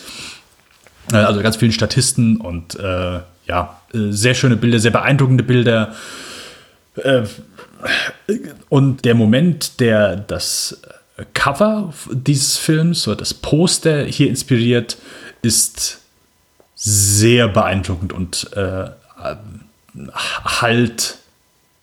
[1.11, 5.95] Äh, also ganz vielen Statisten und äh, ja, äh, sehr schöne Bilder, sehr beeindruckende Bilder.
[6.95, 7.23] Äh,
[8.69, 10.81] und der Moment, der das
[11.33, 14.97] Cover dieses Films oder das Poster hier inspiriert,
[15.41, 15.99] ist
[16.75, 18.89] sehr beeindruckend und äh,
[20.43, 21.17] halt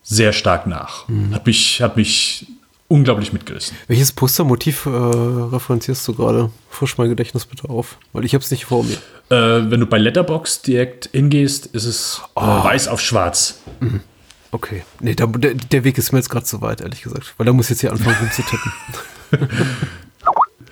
[0.02, 1.08] sehr stark nach.
[1.08, 1.34] Mhm.
[1.34, 2.46] Hat mich, hat mich
[2.92, 3.76] unglaublich mitgerissen.
[3.88, 6.50] Welches Postermotiv äh, referenzierst du gerade?
[6.70, 8.96] Frisch mein Gedächtnis bitte auf, weil ich habe es nicht vor mir.
[9.30, 12.64] Äh, wenn du bei Letterbox direkt hingehst, ist es äh, oh.
[12.64, 13.60] weiß auf schwarz.
[13.80, 14.00] Mhm.
[14.50, 14.82] Okay.
[15.00, 17.34] Nee, der, der, Weg ist mir jetzt gerade zu weit, ehrlich gesagt.
[17.38, 18.72] Weil da muss jetzt hier anfangen rumzutippen.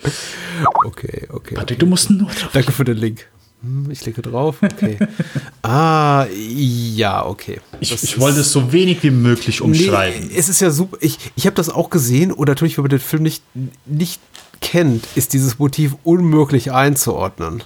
[0.84, 1.54] Okay, okay.
[1.54, 2.50] Patrick, du musst nur drauf.
[2.52, 3.26] Danke für den Link.
[3.62, 4.56] Hm, Ich klicke drauf.
[4.62, 4.98] Okay.
[5.62, 7.60] ah, ja, okay.
[7.80, 10.28] Ich, ich wollte es so wenig wie möglich umschreiben.
[10.28, 10.96] Nee, es ist ja super.
[11.00, 13.42] Ich, ich habe das auch gesehen und natürlich, wenn man den Film nicht,
[13.86, 14.20] nicht
[14.60, 17.62] kennt, ist dieses Motiv unmöglich einzuordnen.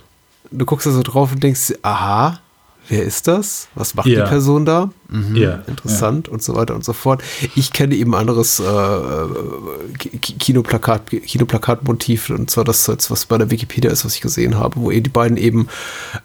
[0.50, 2.40] Du guckst da so drauf und denkst, aha,
[2.88, 3.68] wer ist das?
[3.74, 4.24] Was macht Ja.
[4.24, 4.90] die Person da?
[5.08, 7.22] Mhm, Ja, interessant und so weiter und so fort.
[7.54, 8.64] Ich kenne eben anderes äh,
[9.98, 14.76] Ki- Kinoplakat, Kinoplakatmotiv und zwar das, was bei der Wikipedia ist, was ich gesehen habe,
[14.80, 15.68] wo eben die beiden eben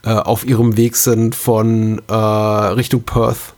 [0.03, 3.53] äh, auf ihrem Weg sind von äh, Richtung Perth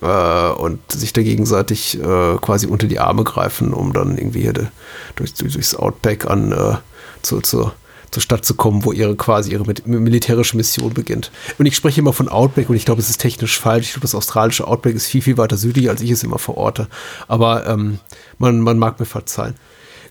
[0.00, 5.34] äh, und sich da gegenseitig äh, quasi unter die Arme greifen, um dann irgendwie durch,
[5.34, 6.76] durch, durchs Outback an äh,
[7.22, 7.72] zu, zu,
[8.10, 11.30] zur Stadt zu kommen, wo ihre quasi ihre militärische Mission beginnt.
[11.58, 13.86] Und ich spreche immer von Outback und ich glaube, es ist technisch falsch.
[13.86, 16.88] Ich glaube, das australische Outback ist viel, viel weiter südlich, als ich es immer verorte.
[17.26, 17.98] Aber ähm,
[18.38, 19.54] man, man mag mir verzeihen.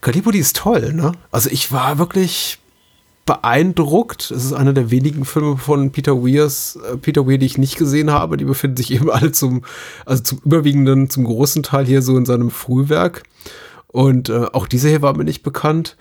[0.02, 1.14] Gallipoli ist toll, ne?
[1.32, 2.60] Also ich war wirklich
[3.28, 4.32] beeindruckt.
[4.32, 7.78] Es ist einer der wenigen Filme von Peter Weirs, äh, Peter Weir, die ich nicht
[7.78, 8.38] gesehen habe.
[8.38, 9.64] Die befinden sich eben alle zum,
[10.06, 13.24] also zum überwiegenden, zum großen Teil hier so in seinem Frühwerk.
[13.88, 15.98] Und äh, auch dieser hier war mir nicht bekannt.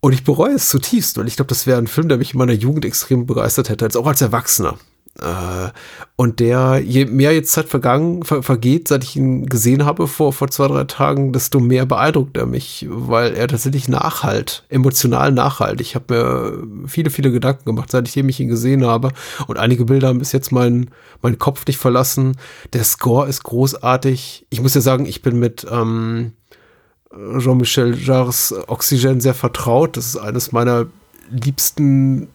[0.00, 2.38] Und ich bereue es zutiefst, weil ich glaube, das wäre ein Film, der mich in
[2.38, 4.78] meiner Jugend extrem begeistert hätte, als auch als Erwachsener.
[5.20, 5.70] Äh,
[6.14, 10.32] und der, je mehr jetzt Zeit vergangen, ver, vergeht, seit ich ihn gesehen habe vor,
[10.32, 15.80] vor zwei, drei Tagen, desto mehr beeindruckt er mich, weil er tatsächlich nachhalt, emotional nachhalt.
[15.80, 19.10] Ich habe mir viele, viele Gedanken gemacht, seitdem ich ihn gesehen habe.
[19.48, 20.90] Und einige Bilder haben bis jetzt meinen
[21.22, 22.36] meinen Kopf nicht verlassen.
[22.72, 24.46] Der Score ist großartig.
[24.50, 26.32] Ich muss ja sagen, ich bin mit ähm,
[27.10, 29.96] Jean-Michel Jarres Oxygen sehr vertraut.
[29.96, 30.86] Das ist eines meiner
[31.30, 32.28] liebsten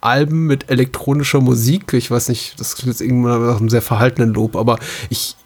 [0.00, 1.92] Alben mit elektronischer Musik.
[1.92, 4.78] Ich weiß nicht, das klingt jetzt irgendwann nach einem sehr verhaltenen Lob, aber
[5.10, 5.36] ich,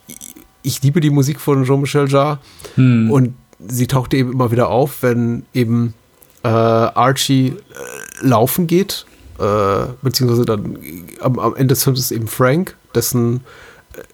[0.63, 2.39] ich liebe die Musik von Jean-Michel Jarre
[2.77, 3.35] und
[3.69, 5.95] sie tauchte eben immer wieder auf, wenn eben
[6.43, 9.07] äh, Archie äh, laufen geht,
[9.39, 10.79] äh, beziehungsweise dann
[11.21, 13.41] am, am Ende des Films ist eben Frank, dessen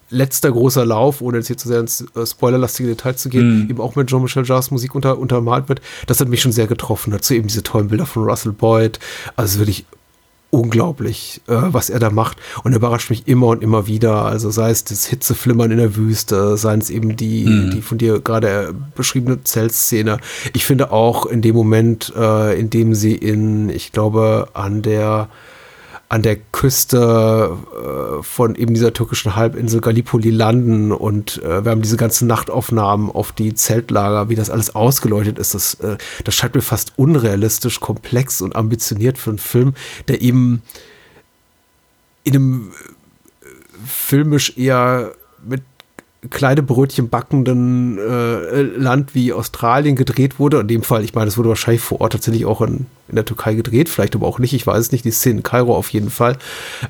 [0.09, 3.81] letzter großer Lauf, ohne jetzt hier zu sehr ins äh, spoilerlastige Details zu gehen, eben
[3.81, 5.81] auch mit Jean-Michel Jarres Musik unter, untermalt wird.
[6.07, 7.11] Das hat mich schon sehr getroffen.
[7.11, 8.99] Dazu eben diese tollen Bilder von Russell Boyd.
[9.37, 9.85] Also wirklich
[10.51, 12.39] unglaublich, äh, was er da macht.
[12.63, 14.25] Und er überrascht mich immer und immer wieder.
[14.25, 18.21] Also sei es das Hitzeflimmern in der Wüste, seien es eben die, die von dir
[18.21, 20.19] gerade beschriebene Zeltszene.
[20.55, 25.29] Ich finde auch in dem Moment, äh, in dem sie in, ich glaube, an der
[26.09, 31.83] an der Küste äh, von eben dieser türkischen Halbinsel Gallipoli landen und äh, wir haben
[31.83, 35.55] diese ganzen Nachtaufnahmen auf die Zeltlager, wie das alles ausgeleuchtet ist.
[35.55, 39.75] Das, äh, das scheint mir fast unrealistisch, komplex und ambitioniert für einen Film,
[40.07, 40.63] der eben
[42.23, 42.73] in einem
[43.43, 43.47] äh,
[43.85, 45.13] filmisch eher
[45.45, 45.63] mit
[46.31, 50.61] kleine Brötchen backenden äh, Land wie Australien gedreht wurde.
[50.61, 53.25] In dem Fall, ich meine, es wurde wahrscheinlich vor Ort tatsächlich auch in, in der
[53.25, 55.91] Türkei gedreht, vielleicht aber auch nicht, ich weiß es nicht, die Szene in Kairo auf
[55.91, 56.37] jeden Fall.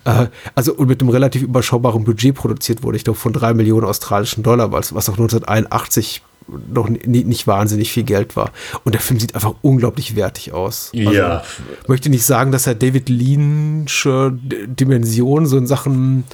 [0.04, 3.86] Äh, also und mit einem relativ überschaubaren Budget produziert wurde, ich glaube von drei Millionen
[3.86, 8.52] australischen Dollar, was, was auch 1981 noch nie, nicht wahnsinnig viel Geld war.
[8.84, 10.90] Und der Film sieht einfach unglaublich wertig aus.
[10.92, 11.42] Ja.
[11.82, 14.32] Ich möchte nicht sagen, dass er David Leansche
[14.66, 16.24] Dimension so in Sachen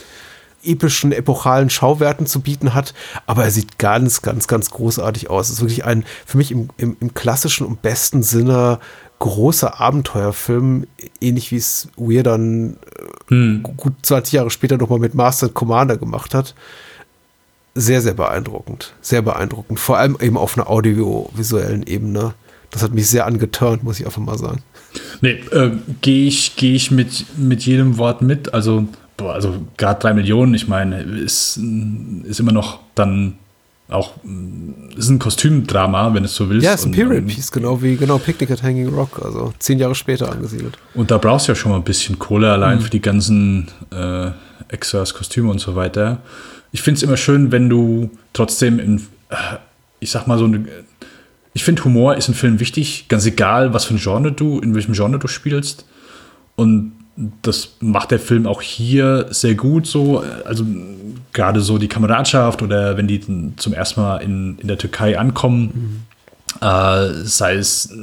[0.64, 2.94] epischen, epochalen Schauwerten zu bieten hat,
[3.26, 5.48] aber er sieht ganz, ganz, ganz großartig aus.
[5.48, 8.78] Es ist wirklich ein, für mich im, im, im klassischen und besten Sinne
[9.18, 10.86] großer Abenteuerfilm,
[11.20, 12.76] ähnlich wie es Weir dann
[13.30, 16.56] äh, gut 20 Jahre später nochmal mit Master and Commander gemacht hat.
[17.74, 18.94] Sehr, sehr beeindruckend.
[19.00, 19.78] Sehr beeindruckend.
[19.78, 22.34] Vor allem eben auf einer audiovisuellen Ebene.
[22.72, 24.62] Das hat mich sehr angeturnt, muss ich einfach mal sagen.
[25.20, 25.70] Nee, äh,
[26.00, 28.52] gehe ich, geh ich mit, mit jedem Wort mit.
[28.52, 28.88] Also,
[29.22, 31.58] boah, also gerade drei Millionen, ich meine, ist,
[32.24, 33.38] ist immer noch dann
[33.88, 34.12] auch
[34.96, 36.64] ist ein Kostümdrama, wenn es so willst.
[36.64, 39.78] Ja, es ist ein Period Piece, genau wie genau Picnic at Hanging Rock, also zehn
[39.78, 40.78] Jahre später angesiedelt.
[40.94, 44.30] Und da brauchst du ja schon mal ein bisschen Kohle allein für die ganzen äh,
[44.68, 46.22] Extras, Kostüme und so weiter.
[46.70, 48.96] Ich finde es immer schön, wenn du trotzdem in,
[49.28, 49.36] äh,
[50.00, 50.64] ich sag mal so, eine,
[51.52, 54.74] ich finde Humor ist in Filmen wichtig, ganz egal, was für ein Genre du, in
[54.74, 55.84] welchem Genre du spielst.
[56.56, 60.24] Und das macht der Film auch hier sehr gut so.
[60.44, 60.64] Also
[61.32, 63.20] gerade so die Kameradschaft oder wenn die
[63.56, 66.06] zum ersten Mal in, in der Türkei ankommen,
[66.60, 67.94] äh, sei es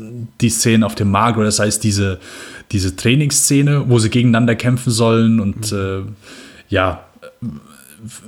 [0.41, 2.19] die Szenen auf dem Markt oder sei es diese,
[2.72, 6.02] diese Trainingsszene, wo sie gegeneinander kämpfen sollen und äh,
[6.69, 7.03] ja,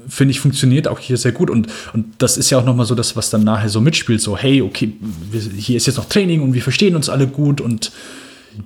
[0.08, 1.50] finde ich, funktioniert auch hier sehr gut.
[1.50, 4.22] Und, und das ist ja auch nochmal so das, was dann nachher so mitspielt.
[4.22, 4.94] So, hey, okay,
[5.32, 7.92] wir, hier ist jetzt noch Training und wir verstehen uns alle gut und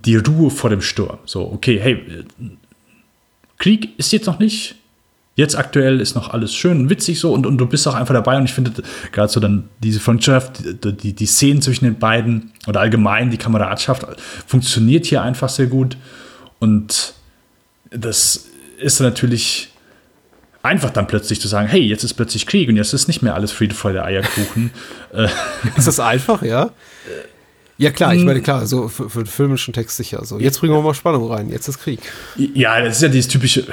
[0.06, 1.18] die Ruhe vor dem Sturm.
[1.26, 2.26] So, okay, hey,
[3.58, 4.76] Krieg ist jetzt noch nicht.
[5.36, 8.14] jetzt aktuell ist noch alles schön und witzig so und, und du bist auch einfach
[8.14, 8.72] dabei und ich finde
[9.12, 13.38] gerade so dann diese Freundschaft, die, die, die Szenen zwischen den beiden oder allgemein die
[13.38, 14.06] Kameradschaft
[14.48, 15.98] funktioniert hier einfach sehr gut
[16.60, 17.14] und
[17.90, 18.48] das
[18.80, 19.70] ist natürlich
[20.64, 23.36] einfach dann plötzlich zu sagen, hey, jetzt ist plötzlich Krieg und jetzt ist nicht mehr
[23.36, 24.72] alles Friede, Freude, Eierkuchen.
[25.14, 25.28] Äh,
[25.78, 26.72] ist das einfach, ja?
[27.78, 30.24] Ja, klar, ich meine, klar, so für, für den filmischen Text sicher.
[30.24, 32.00] So, jetzt bringen wir mal Spannung rein, jetzt ist Krieg.
[32.38, 33.68] Ja, das ist ja dieses typische,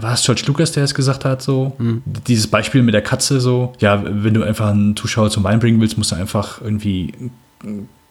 [0.00, 1.74] war es George Lucas, der es gesagt hat, so?
[1.78, 2.02] Mhm.
[2.26, 5.80] Dieses Beispiel mit der Katze, so, ja, wenn du einfach einen Zuschauer zum Wein bringen
[5.80, 7.12] willst, musst du einfach irgendwie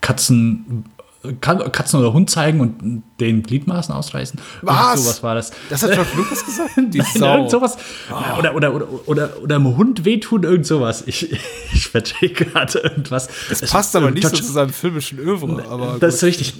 [0.01, 0.85] Katzen
[1.33, 4.39] Katzen oder Hund zeigen und den Gliedmaßen ausreißen.
[4.61, 5.03] Was?
[5.03, 5.51] So was war das.
[5.69, 6.71] Das hat George Lucas gesagt?
[6.77, 7.35] Die Nein, Sau.
[7.35, 7.77] Irgend sowas.
[8.11, 8.39] Oh.
[8.39, 11.03] Oder, oder, oder, oder, oder einem Hund wehtun, irgend sowas.
[11.05, 11.31] Ich,
[11.73, 13.29] ich verstehe gerade irgendwas.
[13.49, 15.65] Das passt aber nicht George, so zu seinem filmischen Övre.
[15.69, 16.53] Aber das ist richtig.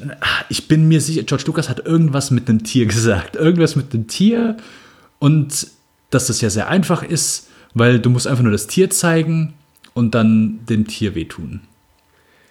[0.50, 3.36] Ich bin mir sicher, George Lucas hat irgendwas mit einem Tier gesagt.
[3.36, 4.58] Irgendwas mit einem Tier
[5.20, 5.68] und
[6.10, 9.54] dass das ja sehr einfach ist, weil du musst einfach nur das Tier zeigen
[9.94, 11.62] und dann dem Tier wehtun.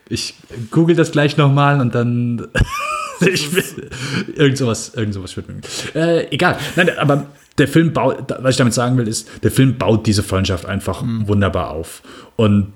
[0.09, 0.35] Ich
[0.71, 2.49] google das gleich nochmal und dann.
[3.21, 3.91] ich will,
[4.35, 5.61] irgend sowas, irgend sowas wird mir.
[5.95, 6.59] Äh, egal.
[6.77, 7.27] Nein, aber
[7.59, 11.03] der Film baut, was ich damit sagen will, ist, der Film baut diese Freundschaft einfach
[11.03, 11.29] mhm.
[11.29, 12.03] wunderbar auf.
[12.37, 12.73] Und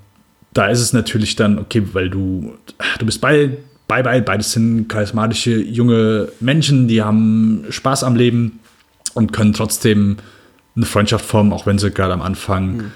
[0.55, 2.55] da ist es natürlich dann, okay, weil du,
[2.98, 8.60] du bist bei, bei, bei, beides sind charismatische junge Menschen, die haben Spaß am Leben
[9.14, 10.18] und können trotzdem
[10.76, 12.92] eine Freundschaft formen, auch wenn sie gerade am Anfang mhm.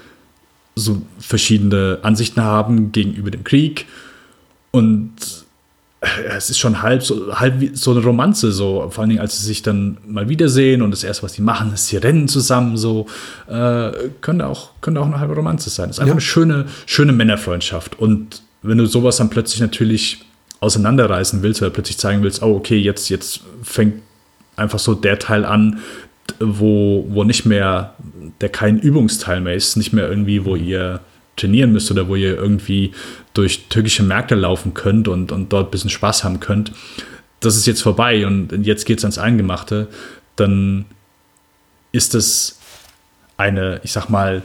[0.75, 3.85] so verschiedene Ansichten haben gegenüber dem Krieg
[4.73, 5.13] und
[6.01, 9.39] äh, es ist schon halb so, halb so eine Romanze, so, vor allen Dingen, als
[9.39, 12.75] sie sich dann mal wiedersehen und das erste, was sie machen, ist, sie rennen zusammen,
[12.75, 13.05] so,
[13.47, 13.91] äh,
[14.21, 15.89] könnte, auch, könnte auch eine halbe Romanze sein.
[15.89, 16.13] Das ist einfach ja.
[16.13, 17.99] eine schöne, schöne Männerfreundschaft.
[17.99, 20.25] Und wenn du sowas dann plötzlich natürlich
[20.59, 24.01] auseinanderreißen willst, oder plötzlich zeigen willst, oh, okay, jetzt, jetzt fängt
[24.55, 25.79] einfach so der Teil an,
[26.39, 27.93] wo, wo nicht mehr,
[28.41, 31.01] der kein Übungsteil mehr ist, nicht mehr irgendwie, wo ihr
[31.35, 32.91] trainieren müsst oder wo ihr irgendwie
[33.33, 36.71] durch türkische Märkte laufen könnt und, und dort ein bisschen Spaß haben könnt,
[37.39, 39.87] das ist jetzt vorbei und jetzt geht es ans Eingemachte,
[40.35, 40.85] dann
[41.91, 42.59] ist es
[43.37, 44.41] eine, ich sag mal,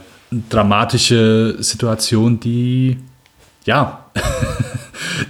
[0.49, 2.97] dramatische Situation, die
[3.65, 4.05] ja,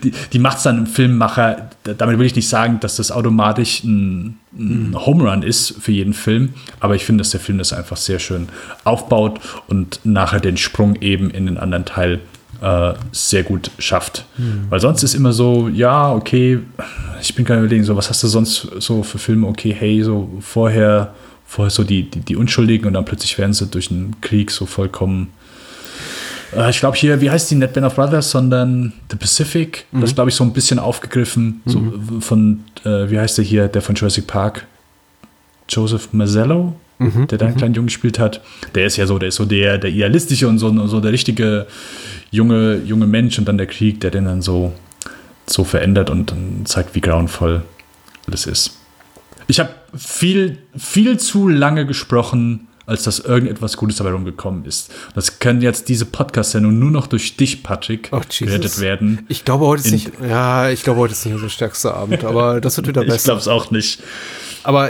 [0.03, 3.83] die, die macht es dann im Filmmacher, damit will ich nicht sagen, dass das automatisch
[3.83, 7.73] ein, ein Home Run ist für jeden Film, aber ich finde, dass der Film das
[7.73, 8.49] einfach sehr schön
[8.83, 12.19] aufbaut und nachher den Sprung eben in den anderen Teil
[12.61, 14.25] äh, sehr gut schafft.
[14.37, 14.65] Mhm.
[14.69, 16.59] Weil sonst ist immer so, ja, okay,
[17.21, 20.29] ich bin gerade überlegen, so, was hast du sonst so für Filme, okay, hey, so
[20.41, 21.13] vorher,
[21.45, 24.65] vorher so die, die, die Unschuldigen und dann plötzlich werden sie durch einen Krieg so
[24.65, 25.29] vollkommen
[26.55, 29.85] äh, ich glaube hier, wie heißt die, nicht Band of Brothers, sondern The Pacific.
[29.91, 30.01] Mhm.
[30.01, 31.61] Das glaube ich so ein bisschen aufgegriffen.
[31.65, 31.69] Mhm.
[31.69, 34.65] So von, äh, wie heißt der hier, der von Jurassic Park?
[35.67, 37.27] Joseph Mazzello, mhm.
[37.27, 37.59] der da einen mhm.
[37.59, 38.41] kleinen Jungen gespielt hat.
[38.75, 41.67] Der ist ja so, der ist so der, der idealistische und so, so der richtige
[42.31, 44.73] junge, junge Mensch und dann der Krieg, der den dann so,
[45.47, 47.61] so verändert und dann zeigt, wie grauenvoll
[48.27, 48.77] alles ist.
[49.47, 54.91] Ich habe viel, viel zu lange gesprochen als dass irgendetwas Gutes dabei rumgekommen ist.
[55.13, 59.25] Das können jetzt diese Podcast-Sendung nur noch durch dich, Patrick, oh, gerettet werden.
[59.29, 62.59] Ich glaube, heute ist nicht, ja, ich glaube, heute ist nicht unser stärkster Abend, aber
[62.59, 63.15] das wird wieder besser.
[63.15, 64.01] ich glaube es auch nicht.
[64.63, 64.89] Aber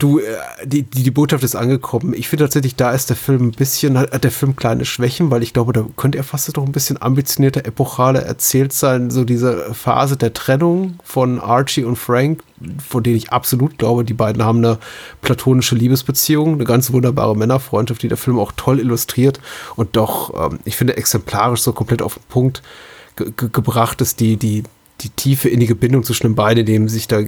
[0.00, 0.24] du, äh,
[0.64, 2.14] die, die, die Botschaft ist angekommen.
[2.14, 5.42] Ich finde tatsächlich, da ist der Film ein bisschen, hat der Film kleine Schwächen, weil
[5.42, 9.10] ich glaube, da könnte er fast doch ein bisschen ambitionierter, epochaler erzählt sein.
[9.10, 12.42] So diese Phase der Trennung von Archie und Frank,
[12.86, 14.78] von denen ich absolut glaube, die beiden haben eine
[15.20, 19.40] platonische Liebesbeziehung, eine ganz wunderbare Männerfreundschaft, die der Film auch toll illustriert
[19.76, 22.62] und doch, ähm, ich finde, exemplarisch so komplett auf den Punkt
[23.16, 24.62] ge gebracht ist, die, die,
[25.00, 27.22] die tiefe innige Bindung zwischen den beiden, dem sich da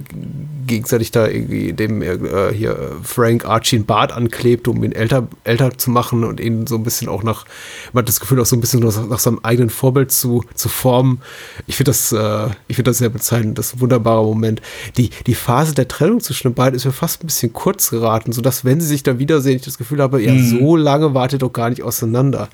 [0.67, 5.77] gegenseitig da irgendwie dem äh, hier Frank Archie ein Bart anklebt, um ihn älter, älter
[5.77, 7.45] zu machen und ihn so ein bisschen auch nach,
[7.91, 10.69] man hat das Gefühl auch so ein bisschen nach, nach seinem eigenen Vorbild zu, zu
[10.69, 11.21] formen.
[11.67, 14.61] Ich finde das, äh, ich finde das sehr bezeichnend, das ist ein wunderbarer Moment.
[14.97, 18.31] Die, die Phase der Trennung zwischen den beiden ist mir fast ein bisschen kurz geraten,
[18.31, 20.47] sodass wenn sie sich dann wiedersehen, ich das Gefühl habe, ja, mhm.
[20.47, 22.49] so lange wartet doch gar nicht auseinander.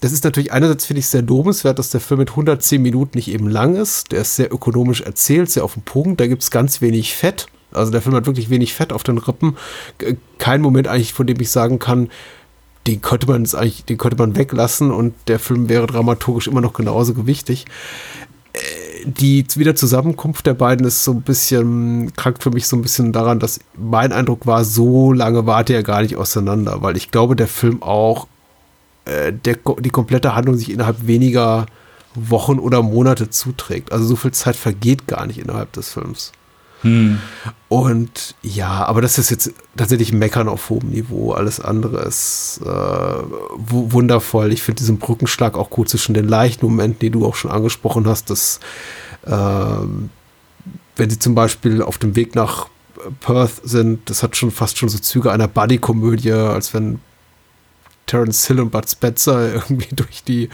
[0.00, 3.28] Das ist natürlich einerseits finde ich sehr lobenswert, dass der Film mit 110 Minuten nicht
[3.28, 4.12] eben lang ist.
[4.12, 4.63] Der ist sehr ökonomisch
[5.00, 6.20] erzählt, sehr auf den Punkt.
[6.20, 7.46] Da gibt es ganz wenig Fett.
[7.72, 9.56] Also der Film hat wirklich wenig Fett auf den Rippen.
[10.38, 12.08] Kein Moment eigentlich, von dem ich sagen kann,
[12.86, 16.74] den könnte man eigentlich, den könnte man weglassen und der Film wäre dramaturgisch immer noch
[16.74, 17.64] genauso gewichtig.
[18.52, 18.58] Äh,
[19.06, 23.38] die Wiederzusammenkunft der beiden ist so ein bisschen, krankt für mich so ein bisschen daran,
[23.38, 27.48] dass mein Eindruck war, so lange warte er gar nicht auseinander, weil ich glaube, der
[27.48, 28.28] Film auch
[29.04, 31.66] äh, der, die komplette Handlung sich innerhalb weniger
[32.14, 33.92] Wochen oder Monate zuträgt.
[33.92, 36.32] Also so viel Zeit vergeht gar nicht innerhalb des Films.
[36.82, 37.18] Hm.
[37.68, 41.32] Und ja, aber das ist jetzt tatsächlich Meckern auf hohem Niveau.
[41.32, 44.52] Alles andere ist äh, wundervoll.
[44.52, 48.06] Ich finde diesen Brückenschlag auch gut zwischen den leichten Momenten, die du auch schon angesprochen
[48.06, 48.60] hast, dass
[49.24, 49.30] äh,
[50.96, 52.68] wenn sie zum Beispiel auf dem Weg nach
[53.20, 57.00] Perth sind, das hat schon fast schon so Züge einer Buddy-Komödie, als wenn
[58.06, 60.48] Terence Hill und Bud Spencer irgendwie durch die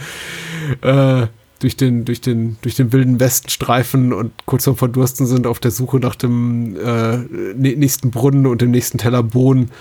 [0.81, 1.27] äh,
[1.61, 5.59] durch den, durch den, durch den wilden Westen streifen und kurz vorm Verdursten sind auf
[5.59, 7.17] der Suche nach dem äh,
[7.53, 9.71] nächsten Brunnen und dem nächsten Teller Bohnen.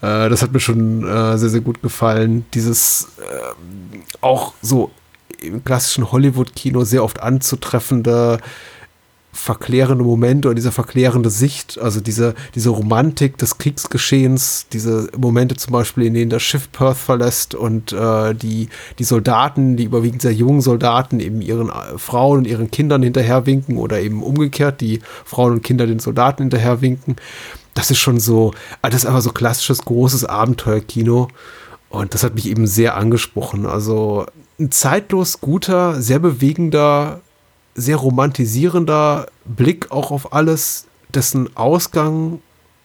[0.00, 2.46] Äh, das hat mir schon äh, sehr, sehr gut gefallen.
[2.54, 4.92] Dieses äh, auch so
[5.40, 8.38] im klassischen Hollywood-Kino sehr oft anzutreffende
[9.36, 15.72] verklärende Momente oder diese verklärende Sicht, also diese, diese Romantik des Kriegsgeschehens, diese Momente zum
[15.72, 18.68] Beispiel, in denen das Schiff Perth verlässt und äh, die,
[18.98, 23.76] die Soldaten, die überwiegend sehr jungen Soldaten, eben ihren äh, Frauen und ihren Kindern hinterherwinken
[23.76, 27.16] oder eben umgekehrt die Frauen und Kinder den Soldaten hinterherwinken.
[27.74, 31.28] Das ist schon so, ah, das ist einfach so klassisches, großes Abenteuerkino.
[31.90, 33.66] Und das hat mich eben sehr angesprochen.
[33.66, 34.26] Also
[34.58, 37.20] ein zeitlos guter, sehr bewegender
[37.76, 42.40] sehr romantisierender Blick auch auf alles, dessen Ausgang,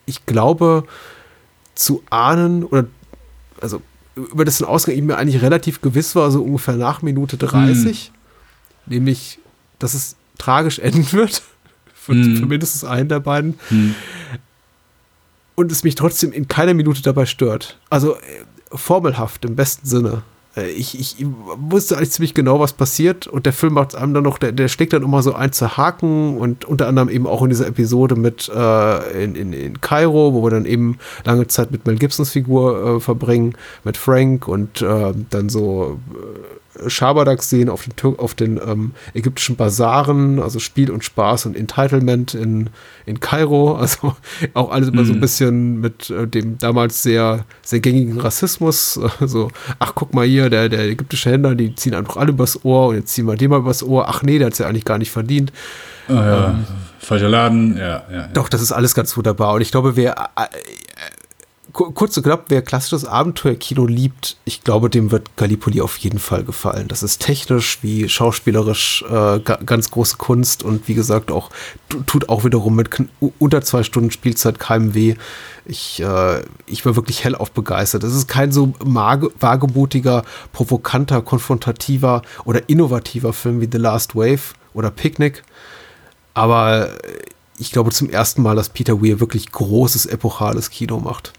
[0.05, 0.83] ich glaube,
[1.75, 2.85] zu ahnen oder
[3.61, 3.81] also
[4.15, 8.93] über dessen Ausgang ich mir eigentlich relativ gewiss war, so ungefähr nach Minute 30, hm.
[8.93, 9.39] nämlich,
[9.79, 11.41] dass es tragisch enden wird.
[11.93, 12.37] Für, hm.
[12.37, 13.59] für mindestens einen der beiden.
[13.69, 13.95] Hm.
[15.55, 17.79] Und es mich trotzdem in keiner Minute dabei stört.
[17.91, 18.19] Also äh,
[18.73, 20.23] formelhaft im besten Sinne.
[20.55, 21.25] Äh, ich, ich
[21.57, 23.27] wusste eigentlich ziemlich genau, was passiert.
[23.27, 25.77] Und der Film macht einem dann noch, der, der schlägt dann immer so ein zu
[25.77, 26.37] Haken.
[26.37, 30.43] Und unter anderem eben auch in dieser Episode mit äh, in, in, in Kairo, wo
[30.43, 33.53] wir dann eben lange Zeit mit Mel Gibsons Figur äh, verbringen,
[33.83, 39.55] mit Frank und äh, dann so äh, Schabernack sehen auf den, auf den ähm, ägyptischen
[39.55, 42.69] Basaren, also Spiel und Spaß und Entitlement in,
[43.05, 43.71] in Kairo.
[43.81, 44.15] Also
[44.53, 45.05] auch alles immer mm.
[45.05, 45.21] so ein mhm.
[45.21, 48.99] bisschen mit äh, dem damals sehr, sehr gängigen Rassismus.
[49.19, 52.87] Also, ach, guck mal hier, der, der ägyptische Händler, die ziehen einfach alle übers Ohr
[52.87, 54.07] und jetzt ziehen wir den mal übers Ohr.
[54.07, 55.51] Ach nee, der hat es ja eigentlich gar nicht verdient.
[56.09, 56.49] Oh, ja.
[56.49, 56.65] ähm,
[56.99, 59.55] Falscher Laden, ja, ja, ja, Doch, das ist alles ganz wunderbar.
[59.55, 60.45] Und ich glaube, wer äh,
[61.71, 66.43] kurz und knapp, wer klassisches Abenteuerkino liebt, ich glaube, dem wird Gallipoli auf jeden Fall
[66.43, 66.87] gefallen.
[66.87, 71.49] Das ist technisch wie schauspielerisch äh, ganz große Kunst und wie gesagt auch
[72.05, 72.89] tut auch wiederum mit
[73.39, 75.15] unter zwei Stunden Spielzeit keinem weh.
[75.65, 78.03] Ich, äh, ich war wirklich hellauf begeistert.
[78.03, 80.23] Es ist kein so wagemutiger,
[80.53, 85.43] provokanter, konfrontativer oder innovativer Film wie The Last Wave oder Picnic,
[86.33, 86.89] aber
[87.57, 91.33] ich glaube zum ersten Mal, dass Peter Weir wirklich großes epochales Kino macht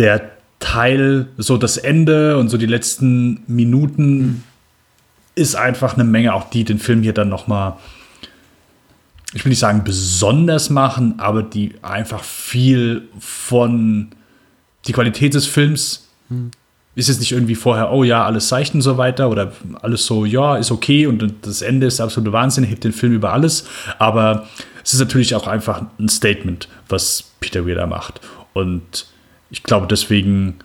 [0.00, 4.44] der Teil, so das Ende und so die letzten Minuten
[5.34, 7.78] ist einfach eine Menge, auch die den Film hier dann noch mal,
[9.34, 14.08] ich will nicht sagen besonders machen, aber die einfach viel von
[14.86, 16.50] die Qualität des Films hm.
[16.94, 19.52] ist jetzt nicht irgendwie vorher, oh ja, alles seicht und so weiter oder
[19.82, 23.12] alles so, ja, ist okay und das Ende ist der absolute Wahnsinn, hebt den Film
[23.12, 23.66] über alles,
[23.98, 24.48] aber
[24.82, 28.22] es ist natürlich auch einfach ein Statement, was Peter Weir da macht
[28.54, 29.09] und
[29.50, 30.56] ich glaube, deswegen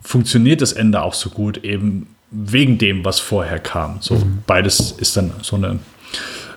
[0.00, 3.98] funktioniert das Ende auch so gut, eben wegen dem, was vorher kam.
[4.00, 4.38] So, mhm.
[4.46, 5.78] beides ist dann so eine,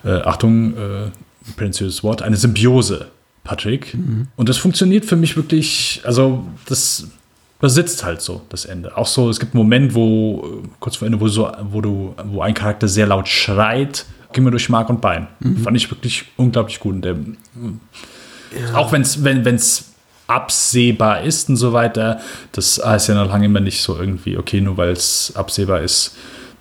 [0.04, 1.10] äh, Achtung, äh,
[1.56, 3.08] präzisiöses Wort, eine Symbiose,
[3.44, 3.94] Patrick.
[3.94, 4.28] Mhm.
[4.36, 7.08] Und das funktioniert für mich wirklich, also das
[7.60, 8.96] besitzt halt so das Ende.
[8.96, 12.42] Auch so, es gibt einen Moment, wo, kurz vor Ende, wo, so, wo, du, wo
[12.42, 15.28] ein Charakter sehr laut schreit, ging mir durch Mark und Bein.
[15.40, 15.58] Mhm.
[15.58, 16.94] Fand ich wirklich unglaublich gut.
[16.94, 18.74] Und der, ja.
[18.74, 19.91] Auch wenn's, wenn es
[20.26, 22.20] absehbar ist und so weiter.
[22.52, 26.14] Das heißt ja noch lange immer nicht so irgendwie, okay, nur weil es absehbar ist,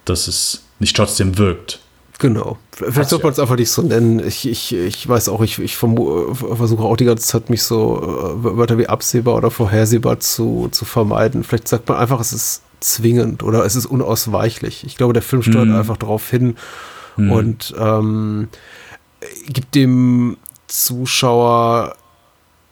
[0.05, 1.79] dass es nicht trotzdem wirkt.
[2.19, 2.59] Genau.
[2.71, 4.19] Vielleicht sollte man es einfach nicht so nennen.
[4.19, 8.43] Ich, ich, ich weiß auch, ich, ich versuche auch die ganze Zeit, mich so äh,
[8.43, 11.43] Wörter wie absehbar oder vorhersehbar zu, zu vermeiden.
[11.43, 14.83] Vielleicht sagt man einfach, es ist zwingend oder es ist unausweichlich.
[14.83, 15.75] Ich glaube, der Film steuert hm.
[15.75, 16.57] einfach darauf hin
[17.15, 17.31] hm.
[17.31, 18.49] und ähm,
[19.47, 21.95] gibt dem Zuschauer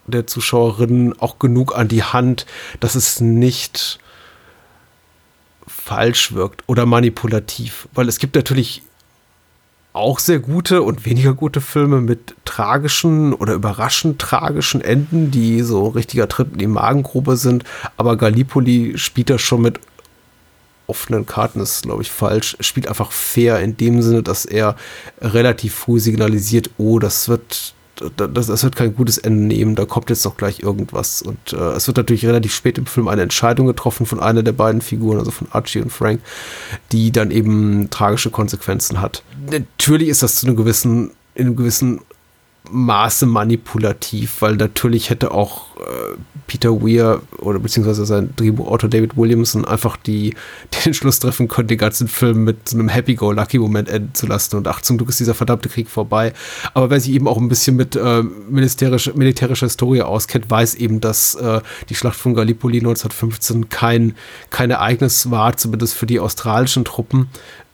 [0.09, 2.45] der Zuschauerinnen auch genug an die Hand,
[2.79, 3.99] dass es nicht
[5.67, 7.87] falsch wirkt oder manipulativ.
[7.93, 8.83] Weil es gibt natürlich
[9.93, 15.87] auch sehr gute und weniger gute Filme mit tragischen oder überraschend tragischen Enden, die so
[15.87, 17.63] richtiger Tritt in die Magengrube sind.
[17.97, 19.79] Aber Gallipoli spielt da schon mit
[20.85, 24.75] offenen Karten, ist glaube ich falsch, spielt einfach fair in dem Sinne, dass er
[25.21, 27.73] relativ früh signalisiert, oh, das wird
[28.15, 31.21] das, das wird kein gutes Ende nehmen, da kommt jetzt doch gleich irgendwas.
[31.21, 34.53] Und äh, es wird natürlich relativ spät im Film eine Entscheidung getroffen von einer der
[34.53, 36.21] beiden Figuren, also von Archie und Frank,
[36.91, 39.23] die dann eben tragische Konsequenzen hat.
[39.51, 42.01] Natürlich ist das zu einem gewissen, in einem gewissen
[42.71, 46.17] Maße manipulativ, weil natürlich hätte auch äh,
[46.47, 50.35] Peter Weir oder beziehungsweise sein Drehbuchautor David Williamson einfach die,
[50.85, 54.67] den Schluss treffen können, den ganzen Film mit so einem Happy-Go-Lucky-Moment enden zu lassen und
[54.67, 56.33] ach, zum Glück ist dieser verdammte Krieg vorbei.
[56.73, 61.01] Aber wer sich eben auch ein bisschen mit äh, militärischer, militärischer Historie auskennt, weiß eben,
[61.01, 64.15] dass äh, die Schlacht von Gallipoli 1915 kein,
[64.49, 67.29] kein Ereignis war, zumindest für die australischen Truppen,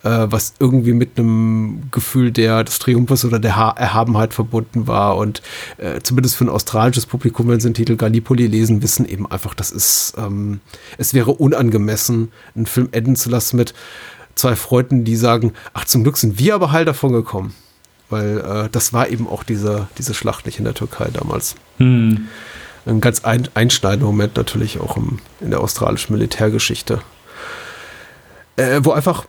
[0.05, 5.17] äh, was irgendwie mit einem Gefühl der, des Triumphes oder der ha Erhabenheit verbunden war.
[5.17, 5.41] Und
[5.77, 9.55] äh, zumindest für ein australisches Publikum, wenn sie den Titel Gallipoli lesen, wissen eben einfach,
[9.55, 10.61] das ist, ähm,
[10.97, 13.73] es wäre unangemessen, einen Film enden zu lassen mit
[14.35, 17.55] zwei Freunden, die sagen, ach, zum Glück sind wir aber heil davon gekommen.
[18.09, 21.55] Weil äh, das war eben auch diese, diese Schlacht nicht in der Türkei damals.
[21.79, 22.27] Hm.
[22.85, 27.01] Ein ganz ein, einschneidender Moment natürlich auch im, in der australischen Militärgeschichte.
[28.57, 29.25] Äh, wo einfach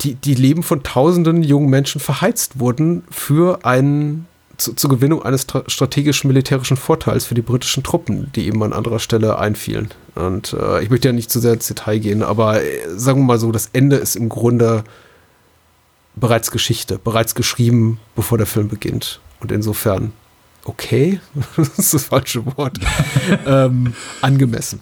[0.00, 4.26] die, die Leben von tausenden jungen Menschen verheizt wurden für einen
[4.56, 8.98] zu, zur Gewinnung eines strategischen militärischen Vorteils für die britischen Truppen, die eben an anderer
[8.98, 9.90] Stelle einfielen.
[10.14, 13.24] Und äh, ich möchte ja nicht zu sehr ins Detail gehen, aber äh, sagen wir
[13.24, 14.84] mal so, das Ende ist im Grunde
[16.14, 19.20] bereits Geschichte, bereits geschrieben, bevor der Film beginnt.
[19.40, 20.12] Und insofern,
[20.64, 21.20] okay,
[21.56, 22.78] das ist das falsche Wort,
[23.46, 24.80] ähm, angemessen.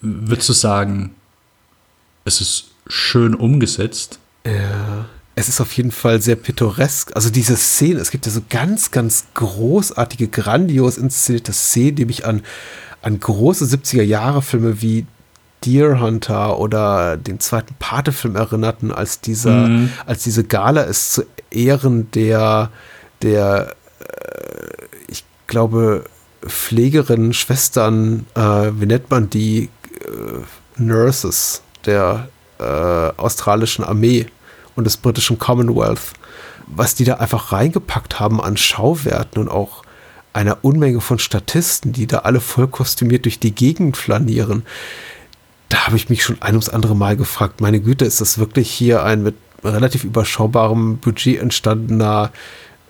[0.00, 1.14] Würdest du sagen,
[2.24, 4.18] es ist schön umgesetzt.
[4.46, 5.06] Ja.
[5.34, 7.16] Es ist auf jeden Fall sehr pittoresk.
[7.16, 12.26] Also diese Szene, es gibt ja so ganz, ganz großartige, grandios inszenierte Szenen, die mich
[12.26, 12.42] an,
[13.00, 15.06] an große 70er-Jahre-Filme wie
[15.64, 19.90] Deer Hunter oder den zweiten Pate-Film erinnerten, als dieser, mhm.
[20.06, 22.70] als diese Gala ist zu Ehren der,
[23.22, 26.04] der, äh, ich glaube,
[26.46, 32.28] Pflegerinnen, Schwestern, äh, wie nennt man die, äh, Nurses, der
[32.62, 34.26] äh, australischen Armee
[34.76, 36.12] und des britischen Commonwealth,
[36.66, 39.82] was die da einfach reingepackt haben an Schauwerten und auch
[40.32, 44.64] einer Unmenge von Statisten, die da alle voll kostümiert durch die Gegend flanieren.
[45.68, 48.70] Da habe ich mich schon ein ums andere Mal gefragt, meine Güte, ist das wirklich
[48.70, 49.34] hier ein mit
[49.64, 52.30] relativ überschaubarem Budget entstandener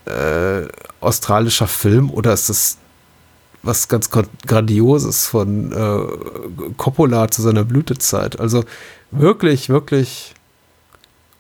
[0.05, 0.63] äh,
[1.01, 2.79] australischer Film oder ist das
[3.63, 8.41] was ganz Grandioses von äh, Coppola zu seiner Blütezeit?
[8.41, 8.65] Also
[9.11, 10.35] wirklich, wirklich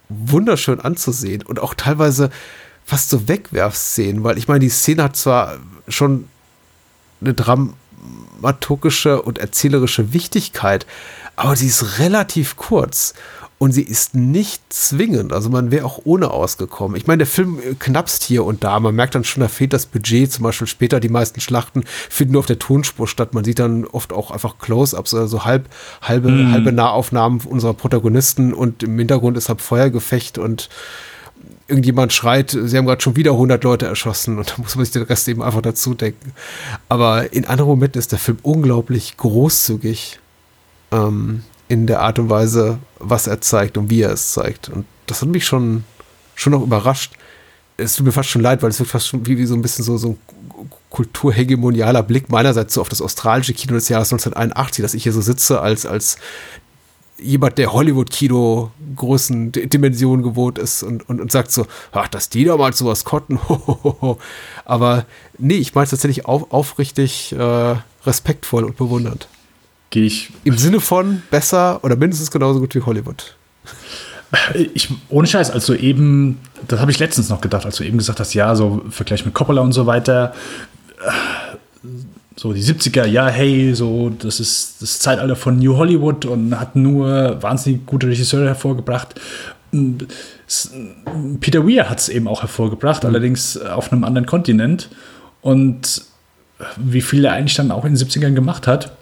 [0.08, 2.30] wunderschön anzusehen und auch teilweise
[2.84, 5.58] fast so Wegwerfszenen, weil ich meine, die Szene hat zwar
[5.88, 6.28] schon
[7.20, 10.86] eine dramaturgische und erzählerische Wichtigkeit,
[11.36, 13.14] aber sie ist relativ kurz
[13.62, 15.32] und sie ist nicht zwingend.
[15.32, 16.96] Also man wäre auch ohne ausgekommen.
[16.96, 18.80] Ich meine, der Film knappst hier und da.
[18.80, 20.32] Man merkt dann schon, da fehlt das Budget.
[20.32, 23.34] Zum Beispiel später die meisten Schlachten finden nur auf der Tonspur statt.
[23.34, 25.68] Man sieht dann oft auch einfach Close-ups, also halb,
[26.00, 26.50] halbe, mm.
[26.50, 30.68] halbe Nahaufnahmen unserer Protagonisten und im Hintergrund ist halt Feuergefecht und
[31.68, 34.92] irgendjemand schreit, sie haben gerade schon wieder 100 Leute erschossen und da muss man sich
[34.92, 36.32] den Rest eben einfach dazu denken.
[36.88, 40.18] Aber in anderen Momenten ist der Film unglaublich großzügig.
[40.90, 44.68] Ähm, in der Art und Weise, was er zeigt und wie er es zeigt.
[44.68, 45.84] Und das hat mich schon,
[46.34, 47.14] schon noch überrascht.
[47.78, 49.62] Es tut mir fast schon leid, weil es wird fast schon wie, wie so ein
[49.62, 50.18] bisschen so, so ein
[50.90, 55.22] kulturhegemonialer Blick meinerseits so auf das australische Kino des Jahres 1981, dass ich hier so
[55.22, 56.18] sitze als, als
[57.16, 62.44] jemand, der Hollywood-Kino großen Dimensionen gewohnt ist und, und, und sagt so, ach, dass die
[62.44, 63.40] damals sowas konnten.
[64.66, 65.06] Aber
[65.38, 69.26] nee, ich meine es tatsächlich auf, aufrichtig äh, respektvoll und bewundernd
[69.92, 70.30] gehe ich.
[70.42, 73.36] Im Sinne von besser oder mindestens genauso gut wie Hollywood.
[74.54, 78.18] Ich, ohne Scheiß, also eben, das habe ich letztens noch gedacht, als du eben gesagt
[78.18, 80.34] hast, ja, so Vergleich mit Coppola und so weiter.
[82.34, 86.74] So die 70er, ja, hey, so, das ist das Zeitalter von New Hollywood und hat
[86.74, 89.20] nur wahnsinnig gute Regisseure hervorgebracht.
[91.40, 93.10] Peter Weir hat es eben auch hervorgebracht, mhm.
[93.10, 94.88] allerdings auf einem anderen Kontinent.
[95.42, 96.06] Und
[96.78, 98.92] wie viel er eigentlich dann auch in den 70ern gemacht hat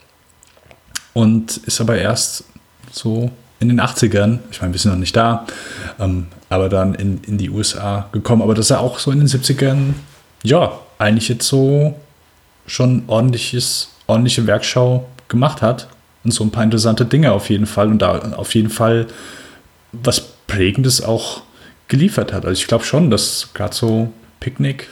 [1.12, 2.44] und ist aber erst
[2.92, 3.30] so
[3.60, 5.46] in den 80ern, ich meine, wir sind noch nicht da,
[5.98, 8.42] ähm, aber dann in, in die USA gekommen.
[8.42, 9.94] Aber dass er auch so in den 70ern,
[10.42, 11.94] ja, eigentlich jetzt so
[12.66, 15.88] schon ordentliches, ordentliche Werkschau gemacht hat.
[16.24, 17.88] Und so ein paar interessante Dinge auf jeden Fall.
[17.88, 19.06] Und da auf jeden Fall
[19.92, 21.42] was Prägendes auch
[21.88, 22.44] geliefert hat.
[22.44, 24.88] Also ich glaube schon, dass gerade so Picknick,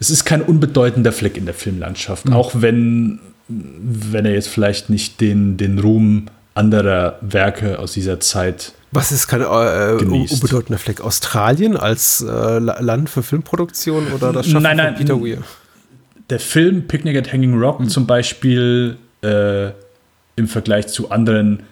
[0.00, 2.32] es ist kein unbedeutender Fleck in der Filmlandschaft, mhm.
[2.34, 8.72] auch wenn, wenn er jetzt vielleicht nicht den, den Ruhm anderer Werke aus dieser Zeit
[8.90, 11.02] was ist kein äh, unbedeutender Fleck?
[11.02, 15.42] Australien als äh, Land für Filmproduktion oder das Schaffen nein, nein, von Peter Weir?
[16.30, 17.88] Der Film Picnic at Hanging Rock mhm.
[17.88, 19.68] zum Beispiel äh,
[20.36, 21.64] im Vergleich zu anderen,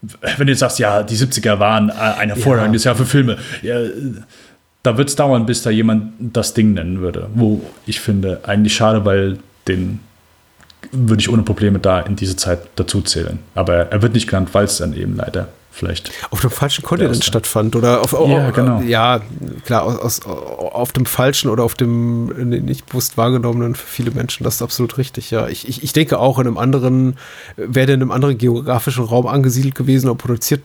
[0.00, 2.90] wenn du jetzt sagst, ja, die 70er waren ein hervorragendes ja.
[2.90, 3.38] Jahr für Filme.
[3.62, 3.76] Ja,
[4.84, 7.28] da wird es dauern, bis da jemand das Ding nennen würde.
[7.34, 9.98] Wo ich finde, eigentlich schade, weil den
[10.92, 13.38] würde ich ohne Probleme da in diese Zeit dazu zählen.
[13.54, 17.24] Aber er wird nicht genannt, weil es dann eben leider vielleicht auf dem falschen Kontinent
[17.24, 18.80] stattfand oder auf ja, genau.
[18.82, 19.20] ja
[19.64, 24.56] klar aus, auf dem falschen oder auf dem nicht bewusst wahrgenommenen für viele Menschen das
[24.56, 27.16] ist absolut richtig ja ich, ich, ich denke auch in einem anderen
[27.56, 30.60] wäre in einem anderen geografischen Raum angesiedelt gewesen oder produziert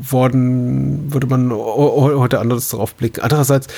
[0.00, 3.68] worden würde man heute anders darauf blicken andererseits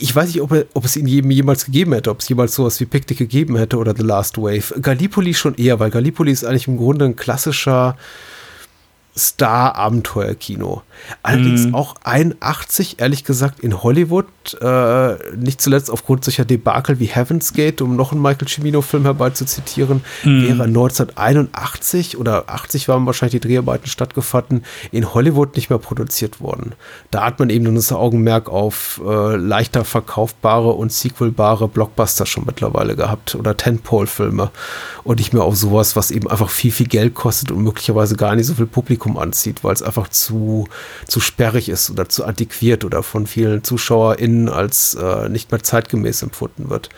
[0.00, 2.86] ich weiß nicht, ob, ob es ihn jemals gegeben hätte, ob es jemals sowas wie
[2.86, 4.80] Picnic gegeben hätte oder The Last Wave.
[4.80, 7.96] Gallipoli schon eher, weil Gallipoli ist eigentlich im Grunde ein klassischer
[9.16, 10.82] Star-Abenteuer-Kino.
[11.22, 11.74] Allerdings mm.
[11.74, 14.26] auch 81, ehrlich gesagt, in Hollywood,
[14.60, 20.02] äh, nicht zuletzt aufgrund solcher Debakel wie Heaven's Gate, um noch einen Michael Cimino-Film herbeizuzitieren,
[20.24, 20.42] mm.
[20.42, 26.74] wäre 1981 oder 80 waren wahrscheinlich die Dreharbeiten stattgefunden, in Hollywood nicht mehr produziert worden.
[27.10, 32.44] Da hat man eben nur das Augenmerk auf äh, leichter verkaufbare und sequelbare Blockbuster schon
[32.46, 34.50] mittlerweile gehabt oder Tentpole-Filme
[35.04, 38.34] und nicht mehr auf sowas, was eben einfach viel, viel Geld kostet und möglicherweise gar
[38.34, 40.68] nicht so viel Publikum anzieht, weil es einfach zu,
[41.06, 46.22] zu sperrig ist oder zu antiquiert oder von vielen ZuschauerInnen als äh, nicht mehr zeitgemäß
[46.22, 46.88] empfunden wird.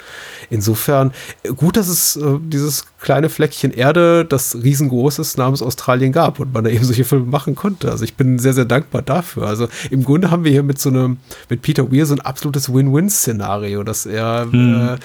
[0.50, 1.12] Insofern
[1.56, 6.52] gut, dass es äh, dieses kleine Fleckchen Erde, das riesengroß ist, namens Australien gab und
[6.52, 7.90] man da eben solche Filme machen konnte.
[7.90, 9.46] Also ich bin sehr, sehr dankbar dafür.
[9.46, 11.18] Also im Grunde haben wir hier mit so einem,
[11.48, 14.88] mit Peter Weir so ein absolutes Win-Win-Szenario, dass er hm.
[14.88, 14.98] äh,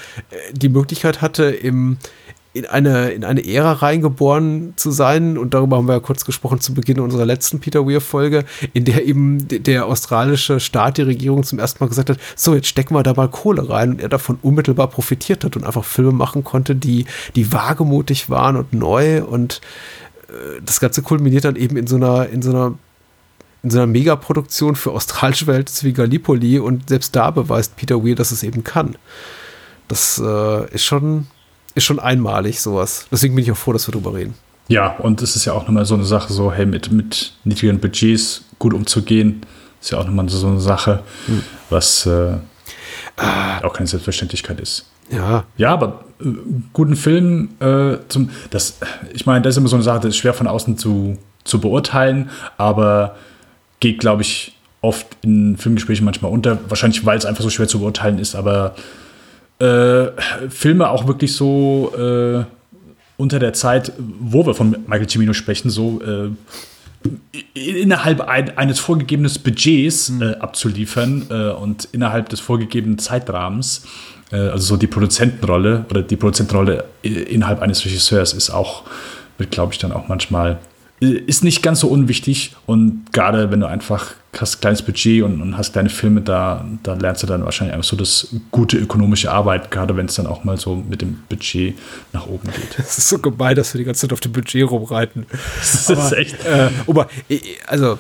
[0.53, 1.97] die Möglichkeit hatte, im
[2.51, 5.38] in eine, in eine Ära reingeboren zu sein.
[5.38, 8.43] Und darüber haben wir ja kurz gesprochen zu Beginn unserer letzten Peter Weir-Folge,
[8.73, 12.67] in der eben der australische Staat, die Regierung zum ersten Mal gesagt hat, so, jetzt
[12.67, 16.11] stecken wir da mal Kohle rein und er davon unmittelbar profitiert hat und einfach Filme
[16.11, 17.05] machen konnte, die,
[17.35, 19.61] die wagemutig waren und neu und
[20.30, 22.73] äh, das Ganze kulminiert dann eben in so einer, in so einer
[23.61, 28.31] in so Megaproduktion für australische Verhältnisse wie Gallipoli und selbst da beweist Peter Weir, dass
[28.31, 28.95] es eben kann.
[29.89, 31.27] Das äh, ist schon
[31.80, 33.07] ist schon einmalig sowas.
[33.11, 34.35] Deswegen bin ich auch froh, dass wir drüber reden.
[34.68, 37.80] Ja, und es ist ja auch nochmal so eine Sache, so, hey, mit, mit niedrigen
[37.80, 39.41] Budgets gut umzugehen,
[39.81, 41.41] ist ja auch nochmal so eine Sache, hm.
[41.72, 42.35] was äh,
[43.18, 43.64] ah.
[43.64, 44.85] auch keine Selbstverständlichkeit ist.
[45.10, 45.45] Ja.
[45.57, 46.26] Ja, aber äh,
[46.72, 48.77] guten Film äh, zum, das,
[49.11, 51.60] ich meine, das ist immer so eine Sache, das ist schwer von außen zu, zu
[51.60, 53.15] beurteilen, aber
[53.80, 56.60] geht, glaube ich, oft in Filmgesprächen manchmal unter.
[56.69, 58.76] Wahrscheinlich, weil es einfach so schwer zu beurteilen ist, aber
[59.60, 60.07] äh,
[60.49, 62.44] Filme auch wirklich so äh,
[63.18, 66.30] unter der Zeit, wo wir von Michael Cimino sprechen, so äh,
[67.53, 70.36] innerhalb ein, eines vorgegebenen Budgets mhm.
[70.40, 73.86] abzuliefern äh, und innerhalb des vorgegebenen Zeitrahmens.
[74.31, 78.84] Äh, also so die Produzentenrolle oder die Produzentenrolle innerhalb eines Regisseurs ist auch,
[79.38, 80.60] wird glaube ich dann auch manchmal
[80.99, 85.57] ist nicht ganz so unwichtig und gerade wenn du einfach hast kleines Budget und, und,
[85.57, 89.71] hast kleine Filme, da, da lernst du dann wahrscheinlich einfach so das gute ökonomische Arbeit,
[89.71, 91.76] gerade wenn es dann auch mal so mit dem Budget
[92.13, 92.77] nach oben geht.
[92.77, 95.26] Es ist so gemein, dass wir die ganze Zeit auf dem Budget rumreiten.
[95.59, 96.45] Das ist echt.
[96.45, 97.09] Äh, aber,
[97.67, 97.97] also,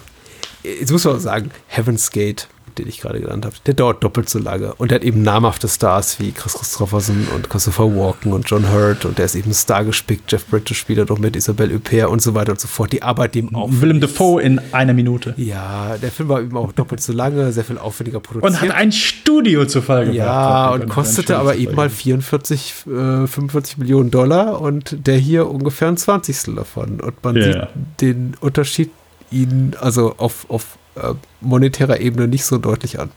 [0.63, 2.47] jetzt muss man sagen, Heaven's Gate
[2.79, 4.73] den ich gerade genannt habe, der dauert doppelt so lange.
[4.75, 9.05] Und der hat eben namhafte Stars wie Chris Christopherson und Christopher Walken und John Hurt
[9.05, 10.31] und der ist eben Star gespickt.
[10.31, 12.91] Jeff Bridges spielt doch mit, Isabelle Huppert und so weiter und so fort.
[12.93, 13.69] Die Arbeit dem auch.
[13.71, 15.33] Willem Dafoe in einer Minute.
[15.37, 18.51] Ja, der Film war eben auch doppelt so lange, sehr viel aufwendiger produziert.
[18.51, 20.17] Und hat ein Studio zu Fall gebracht.
[20.17, 25.87] Ja, und kostete aber eben mal 44, äh, 45 Millionen Dollar und der hier ungefähr
[25.87, 26.99] ein Zwanzigstel davon.
[26.99, 27.45] Und man yeah.
[27.45, 28.91] sieht den Unterschied
[29.31, 33.11] ihn, also auf, auf äh, monetärer Ebene nicht so deutlich an.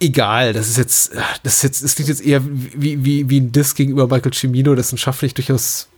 [0.00, 1.12] Egal, das ist jetzt,
[1.42, 4.74] das ist jetzt, es klingt jetzt eher wie, wie, wie ein Diss gegenüber Michael Cimino,
[4.74, 5.89] dessen Schaffen ich durchaus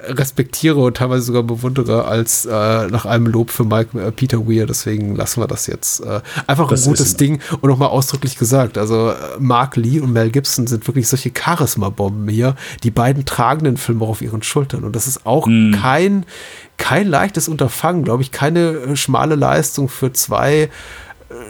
[0.00, 2.50] respektiere und teilweise sogar bewundere, als äh,
[2.86, 4.66] nach einem Lob für Mike, äh, Peter Weir.
[4.66, 6.00] Deswegen lassen wir das jetzt.
[6.00, 8.78] Äh, einfach das ein gutes Ding und nochmal ausdrücklich gesagt.
[8.78, 12.54] Also äh, Mark Lee und Mel Gibson sind wirklich solche Charisma-Bomben hier.
[12.84, 14.84] Die beiden tragen den Film auch auf ihren Schultern.
[14.84, 15.72] Und das ist auch mm.
[15.72, 16.24] kein,
[16.76, 18.30] kein leichtes Unterfangen, glaube ich.
[18.30, 20.70] Keine äh, schmale Leistung für zwei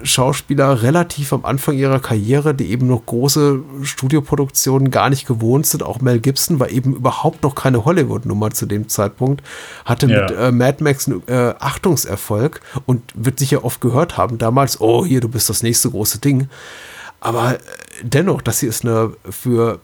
[0.03, 5.85] Schauspieler relativ am Anfang ihrer Karriere, die eben noch große Studioproduktionen gar nicht gewohnt sind.
[5.85, 9.43] Auch Mel Gibson war eben überhaupt noch keine Hollywood-Nummer zu dem Zeitpunkt,
[9.85, 10.23] hatte ja.
[10.23, 15.05] mit äh, Mad Max einen äh, Achtungserfolg und wird sicher oft gehört haben damals, oh
[15.05, 16.49] hier, du bist das nächste große Ding.
[17.21, 17.59] Aber äh,
[18.03, 19.79] dennoch, das hier ist eine für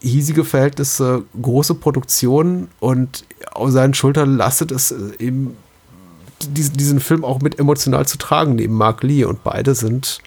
[0.00, 5.56] hiesige Verhältnisse große Produktion und auf seinen Schultern lastet es äh, eben
[6.48, 9.24] diesen, diesen Film auch mit emotional zu tragen, neben Mark Lee.
[9.24, 10.18] Und beide sind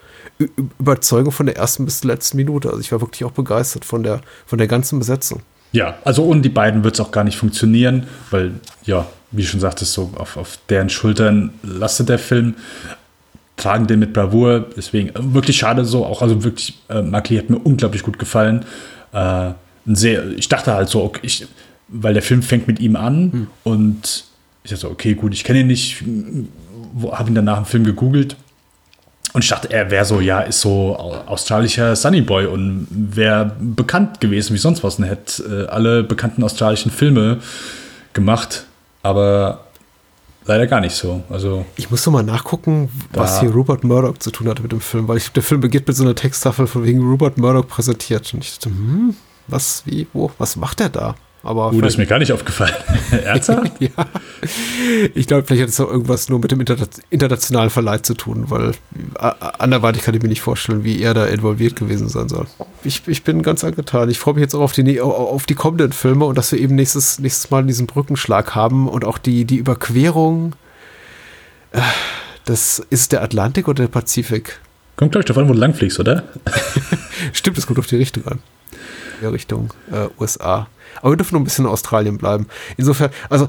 [0.78, 2.70] überzeugend von der ersten bis zur letzten Minute.
[2.70, 5.42] Also ich war wirklich auch begeistert von der, von der ganzen Besetzung.
[5.72, 8.54] Ja, also ohne die beiden wird es auch gar nicht funktionieren, weil,
[8.86, 12.56] ja, wie schon sagtest, so auf, auf deren Schultern lastet der Film.
[13.56, 14.66] tragen den mit Bravour.
[14.76, 16.06] Deswegen äh, wirklich schade so.
[16.06, 18.66] Auch also wirklich, äh, Mark Lee hat mir unglaublich gut gefallen.
[19.12, 19.52] Äh,
[19.86, 21.46] sehr, ich dachte halt so, okay, ich,
[21.88, 23.48] weil der Film fängt mit ihm an Hm.
[23.64, 24.24] und
[24.64, 26.04] ich dachte so, okay, gut, ich kenne ihn nicht,
[27.12, 28.36] habe ihn dann nach dem Film gegoogelt
[29.34, 34.20] und ich dachte, er wäre so, ja, ist so au- australischer Sunnyboy und wäre bekannt
[34.22, 37.40] gewesen wie sonst was und hätte äh, alle bekannten australischen Filme
[38.14, 38.66] gemacht,
[39.04, 39.66] aber
[40.46, 41.24] leider gar nicht so.
[41.30, 44.82] Also Ich muss noch mal nachgucken, was hier Rupert Murdoch zu tun hatte mit dem
[44.82, 48.34] Film, weil ich, der Film beginnt mit so einer Texttafel von wegen Rupert Murdoch präsentiert.
[48.34, 49.16] Und ich dachte, hm,
[49.48, 51.16] was, wie, wo, was macht er da?
[51.42, 52.74] Aber gut, ist mir gar nicht aufgefallen.
[53.24, 53.72] Ernsthaft?
[53.80, 53.90] ja.
[55.16, 56.76] Ich glaube, vielleicht hat es auch irgendwas nur mit dem Inter
[57.10, 61.26] internationalen Verleih zu tun, weil äh, anderweitig kann ich mir nicht vorstellen, wie er da
[61.26, 62.46] involviert gewesen sein soll.
[62.84, 64.10] Ich, ich bin ganz angetan.
[64.10, 66.76] Ich freue mich jetzt auch auf die, auf die kommenden Filme und dass wir eben
[66.76, 70.56] nächstes, nächstes Mal diesen Brückenschlag haben und auch die, die Überquerung.
[71.72, 71.80] Äh,
[72.46, 74.60] Das ist der Atlantik oder der Pazifik?
[74.96, 76.24] Kommt, glaube ich, davon, wo du langfliegst, oder?
[77.34, 78.40] Stimmt, es kommt auf die Richtung an.
[79.22, 80.68] Ja, Richtung äh, USA.
[81.02, 82.48] Aber wir dürfen noch ein bisschen in Australien bleiben.
[82.78, 83.48] Insofern, also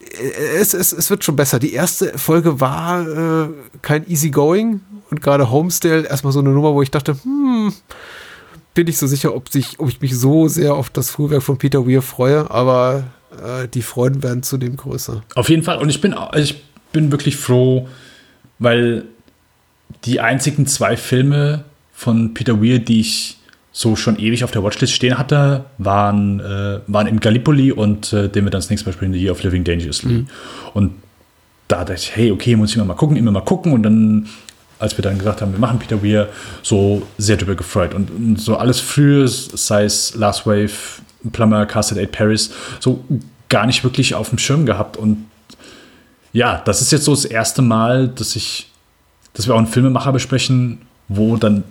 [0.00, 1.58] äh, es, es, es wird schon besser.
[1.58, 3.48] Die erste Folge war äh,
[3.82, 7.72] kein Easygoing und gerade Homestale erstmal so eine Nummer, wo ich dachte, hm,
[8.74, 11.58] bin ich so sicher, ob, sich, ob ich mich so sehr auf das Frühwerk von
[11.58, 15.22] Peter Weir freue, aber äh, die Freuden werden zudem größer.
[15.34, 15.78] Auf jeden Fall.
[15.78, 16.62] Und ich bin, ich
[16.92, 17.88] bin wirklich froh,
[18.58, 19.04] weil
[20.04, 23.37] die einzigen zwei Filme von Peter Weir, die ich
[23.78, 28.28] so schon ewig auf der Watchlist stehen hatte, waren, äh, waren in Gallipoli und äh,
[28.28, 30.26] den wir dann das nächste Mal spielen, The Year of Living Dangerously.
[30.74, 30.94] Und
[31.68, 33.72] da dachte ich, hey, okay, muss ich immer mal gucken, immer mal gucken.
[33.72, 34.26] Und dann,
[34.80, 36.28] als wir dann gesagt haben, wir machen Peter Weir,
[36.60, 37.94] so sehr drüber gefreut.
[37.94, 40.72] Und, und so alles frühe, sei es Last Wave,
[41.30, 42.50] Plumber, Castle 8 Paris,
[42.80, 43.04] so
[43.48, 44.96] gar nicht wirklich auf dem Schirm gehabt.
[44.96, 45.26] Und
[46.32, 48.72] ja, das ist jetzt so das erste Mal, dass ich,
[49.34, 51.62] dass wir auch einen Filmemacher besprechen, wo dann,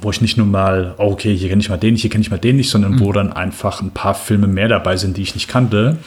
[0.00, 2.30] wo ich nicht nur mal, oh, okay, hier kenne ich mal den, hier kenne ich
[2.30, 5.34] mal den nicht, sondern wo dann einfach ein paar Filme mehr dabei sind, die ich
[5.34, 5.98] nicht kannte.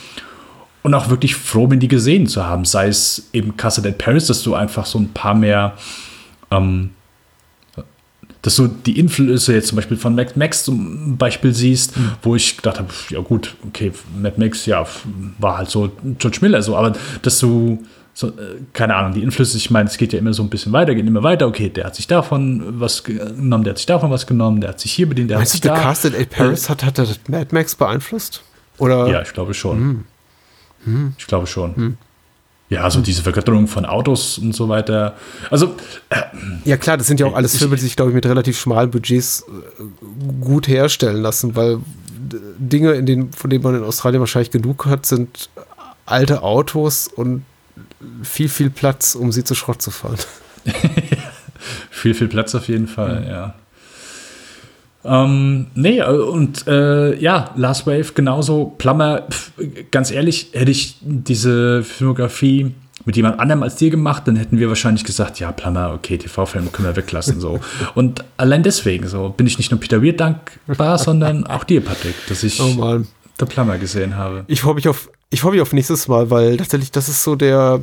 [0.82, 2.66] Und auch wirklich froh bin, die gesehen zu haben.
[2.66, 5.74] Sei es eben Castle at Paris, dass du einfach so ein paar mehr,
[6.52, 6.92] ähm,
[8.42, 12.58] dass du die Influence jetzt zum Beispiel von Mad Max zum Beispiel siehst, wo ich
[12.58, 13.92] gedacht habe, ja gut, okay,
[14.22, 14.86] Mad Max, ja,
[15.40, 16.94] war halt so George Miller so, aber
[17.24, 17.84] dass du
[18.18, 20.72] so, äh, keine Ahnung, die Inflüsse, ich meine, es geht ja immer so ein bisschen
[20.72, 24.10] weiter, geht immer weiter, okay, der hat sich davon was genommen, der hat sich davon
[24.10, 25.82] was genommen, der hat sich hier bedient, der Meinst hat du, sich der da.
[25.82, 28.42] Cast at Paris hat, hat das Mad Max beeinflusst?
[28.78, 29.08] Oder?
[29.10, 30.06] Ja, ich glaube schon.
[31.18, 31.98] Ich glaube schon.
[32.70, 35.16] Ja, also diese Vergötterung von Autos und so weiter.
[35.52, 35.76] Also,
[36.64, 38.92] Ja klar, das sind ja auch alles Filme, die sich, glaube ich, mit relativ schmalen
[38.92, 39.84] Budgets äh,
[40.42, 41.80] gut herstellen lassen, weil
[42.58, 45.50] Dinge, in denen, von denen man in Australien wahrscheinlich genug hat, sind
[46.06, 47.44] alte Autos und
[48.24, 50.18] viel, viel Platz, um sie zu Schrott zu fahren.
[51.90, 53.56] viel, viel Platz auf jeden Fall, ja.
[55.06, 58.74] Ähm, nee, äh, und äh, ja, Last Wave genauso.
[58.78, 59.52] Plummer, pf,
[59.92, 62.74] ganz ehrlich, hätte ich diese Filmografie
[63.06, 66.70] mit jemand anderem als dir gemacht, dann hätten wir wahrscheinlich gesagt, ja, Plummer, okay, TV-Filme
[66.72, 67.40] können wir weglassen.
[67.40, 67.60] So.
[67.94, 72.16] Und allein deswegen so bin ich nicht nur Peter Weir dankbar, sondern auch dir, Patrick,
[72.28, 73.02] dass ich Oh.
[73.38, 74.46] The Plummer gesehen habe.
[74.48, 77.36] Ich freue mich auf, ich freue mich auf nächstes Mal, weil tatsächlich das ist so
[77.36, 77.82] der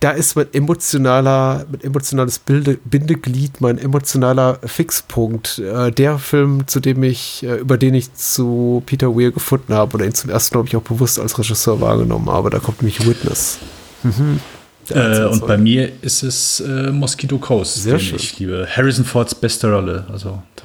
[0.00, 5.58] da ist mein emotionaler, mein emotionales Bilde, Bindeglied, mein emotionaler Fixpunkt.
[5.58, 9.94] Äh, der Film, zu dem ich, äh, über den ich zu Peter Weir gefunden habe
[9.94, 12.50] oder ihn zum ersten, glaube ich, auch bewusst als Regisseur wahrgenommen habe.
[12.50, 13.58] Da kommt nämlich Witness.
[14.04, 14.51] Der
[14.94, 18.16] Äh, und bei mir ist es äh, Mosquito Coast, Sehr den schön.
[18.16, 18.66] ich liebe.
[18.70, 20.06] Harrison Fords beste Rolle.
[20.12, 20.64] Also da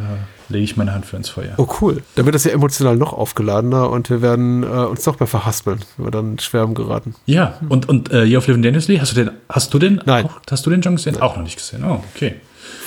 [0.49, 1.53] lege ich meine Hand für ins Feuer.
[1.57, 2.01] Oh cool.
[2.15, 5.79] Da wird das ja emotional noch aufgeladener und wir werden äh, uns noch mehr verhaspeln,
[5.97, 7.15] wenn wir dann schwärmen geraten.
[7.25, 10.25] Ja, und, und äh, Year of Living Dangerously, hast du den, hast du den Nein.
[10.25, 11.19] Auch, hast du den schon gesehen?
[11.21, 11.83] Auch noch nicht gesehen.
[11.83, 12.35] Oh, okay.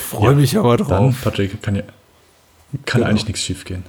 [0.08, 1.14] Freue Ja, mich aber Dann, drauf.
[1.22, 1.82] Patrick, kann, ja,
[2.86, 3.10] kann Genau.
[3.10, 3.84] eigentlich nichts schief gehen.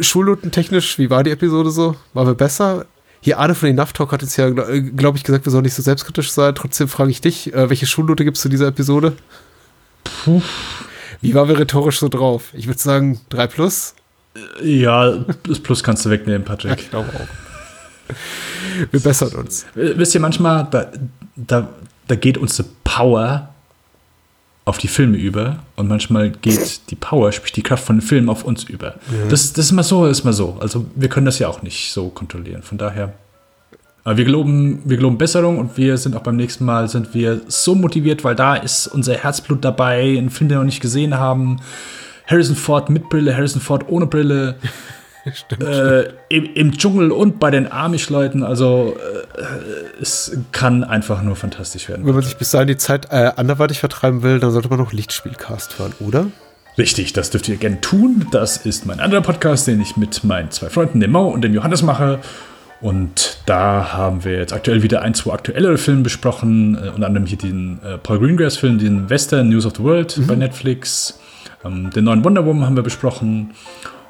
[0.00, 1.96] Schulnotentechnisch, wie war die Episode so?
[2.14, 2.86] War wir besser?
[3.24, 5.74] Hier, Arne von den Enough Talk hat jetzt ja, glaube ich, gesagt, wir sollen nicht
[5.74, 6.56] so selbstkritisch sein.
[6.56, 9.12] Trotzdem frage ich dich, äh, welche Schulnote gibst du dieser Episode?
[10.02, 10.42] Puh.
[11.20, 12.50] Wie waren wir rhetorisch so drauf?
[12.52, 13.94] Ich würde sagen 3 plus.
[14.60, 16.80] Ja, das Plus kannst du wegnehmen, Patrick.
[16.80, 18.12] ich glaube auch.
[18.90, 19.66] Wir bessern uns.
[19.76, 20.90] Äh, Wisst ihr, manchmal, da,
[21.36, 21.68] da,
[22.08, 23.51] da geht unsere Power
[24.64, 28.28] auf die Filme über und manchmal geht die Power, sprich die Kraft von den Filmen
[28.28, 28.94] auf uns über.
[29.28, 30.56] Das, das ist mal so, ist mal so.
[30.60, 32.62] Also wir können das ja auch nicht so kontrollieren.
[32.62, 33.12] Von daher,
[34.04, 37.40] aber wir geloben, wir geloben Besserung und wir sind auch beim nächsten Mal sind wir
[37.48, 41.18] so motiviert, weil da ist unser Herzblut dabei, einen Film, den wir noch nicht gesehen
[41.18, 41.58] haben.
[42.26, 44.56] Harrison Ford mit Brille, Harrison Ford ohne Brille.
[45.32, 45.62] Stimmt.
[45.62, 48.42] Äh, im, im, Dschungel und bei den Amish-Leuten.
[48.42, 52.06] Also äh, es kann einfach nur fantastisch werden.
[52.06, 54.92] Wenn man sich bis dahin die Zeit äh, anderweitig vertreiben will, dann sollte man noch
[54.92, 56.26] Lichtspielcast hören, oder?
[56.78, 58.26] Richtig, das dürft ihr gerne tun.
[58.32, 61.54] Das ist mein anderer Podcast, den ich mit meinen zwei Freunden, dem Mo und dem
[61.54, 62.18] Johannes mache.
[62.80, 66.74] Und da haben wir jetzt aktuell wieder ein, zwei aktuellere Filme besprochen.
[66.74, 70.26] Äh, unter anderem hier den äh, Paul Greengrass-Film, den Western News of the World mhm.
[70.26, 71.20] bei Netflix.
[71.64, 73.52] Ähm, den neuen Wonder Woman haben wir besprochen.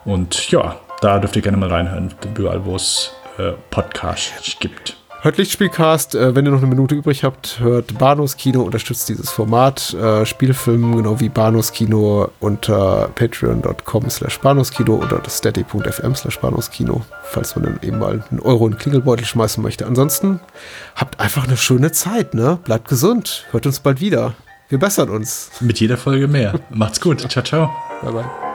[0.07, 4.97] Und ja, da dürft ihr gerne mal reinhören, überall, wo es äh, Podcasts gibt.
[5.23, 9.31] Hört Lichtspielcast, äh, wenn ihr noch eine Minute übrig habt, hört Banos Kino, unterstützt dieses
[9.31, 9.95] Format.
[9.95, 14.41] Äh, Spielfilm, genau wie Banos Kino unter patreon.com slash
[14.75, 16.41] Kino oder steady.fm slash
[16.73, 19.87] Kino, falls man dann eben mal einen Euro in den Klingelbeutel schmeißen möchte.
[19.87, 20.41] Ansonsten
[20.97, 22.59] habt einfach eine schöne Zeit, ne?
[22.65, 24.35] Bleibt gesund, hört uns bald wieder.
[24.69, 25.53] Wir bessern uns.
[25.61, 26.59] Mit jeder Folge mehr.
[26.71, 27.21] Macht's gut.
[27.31, 27.71] Ciao, ciao.
[28.03, 28.52] Bye, bye.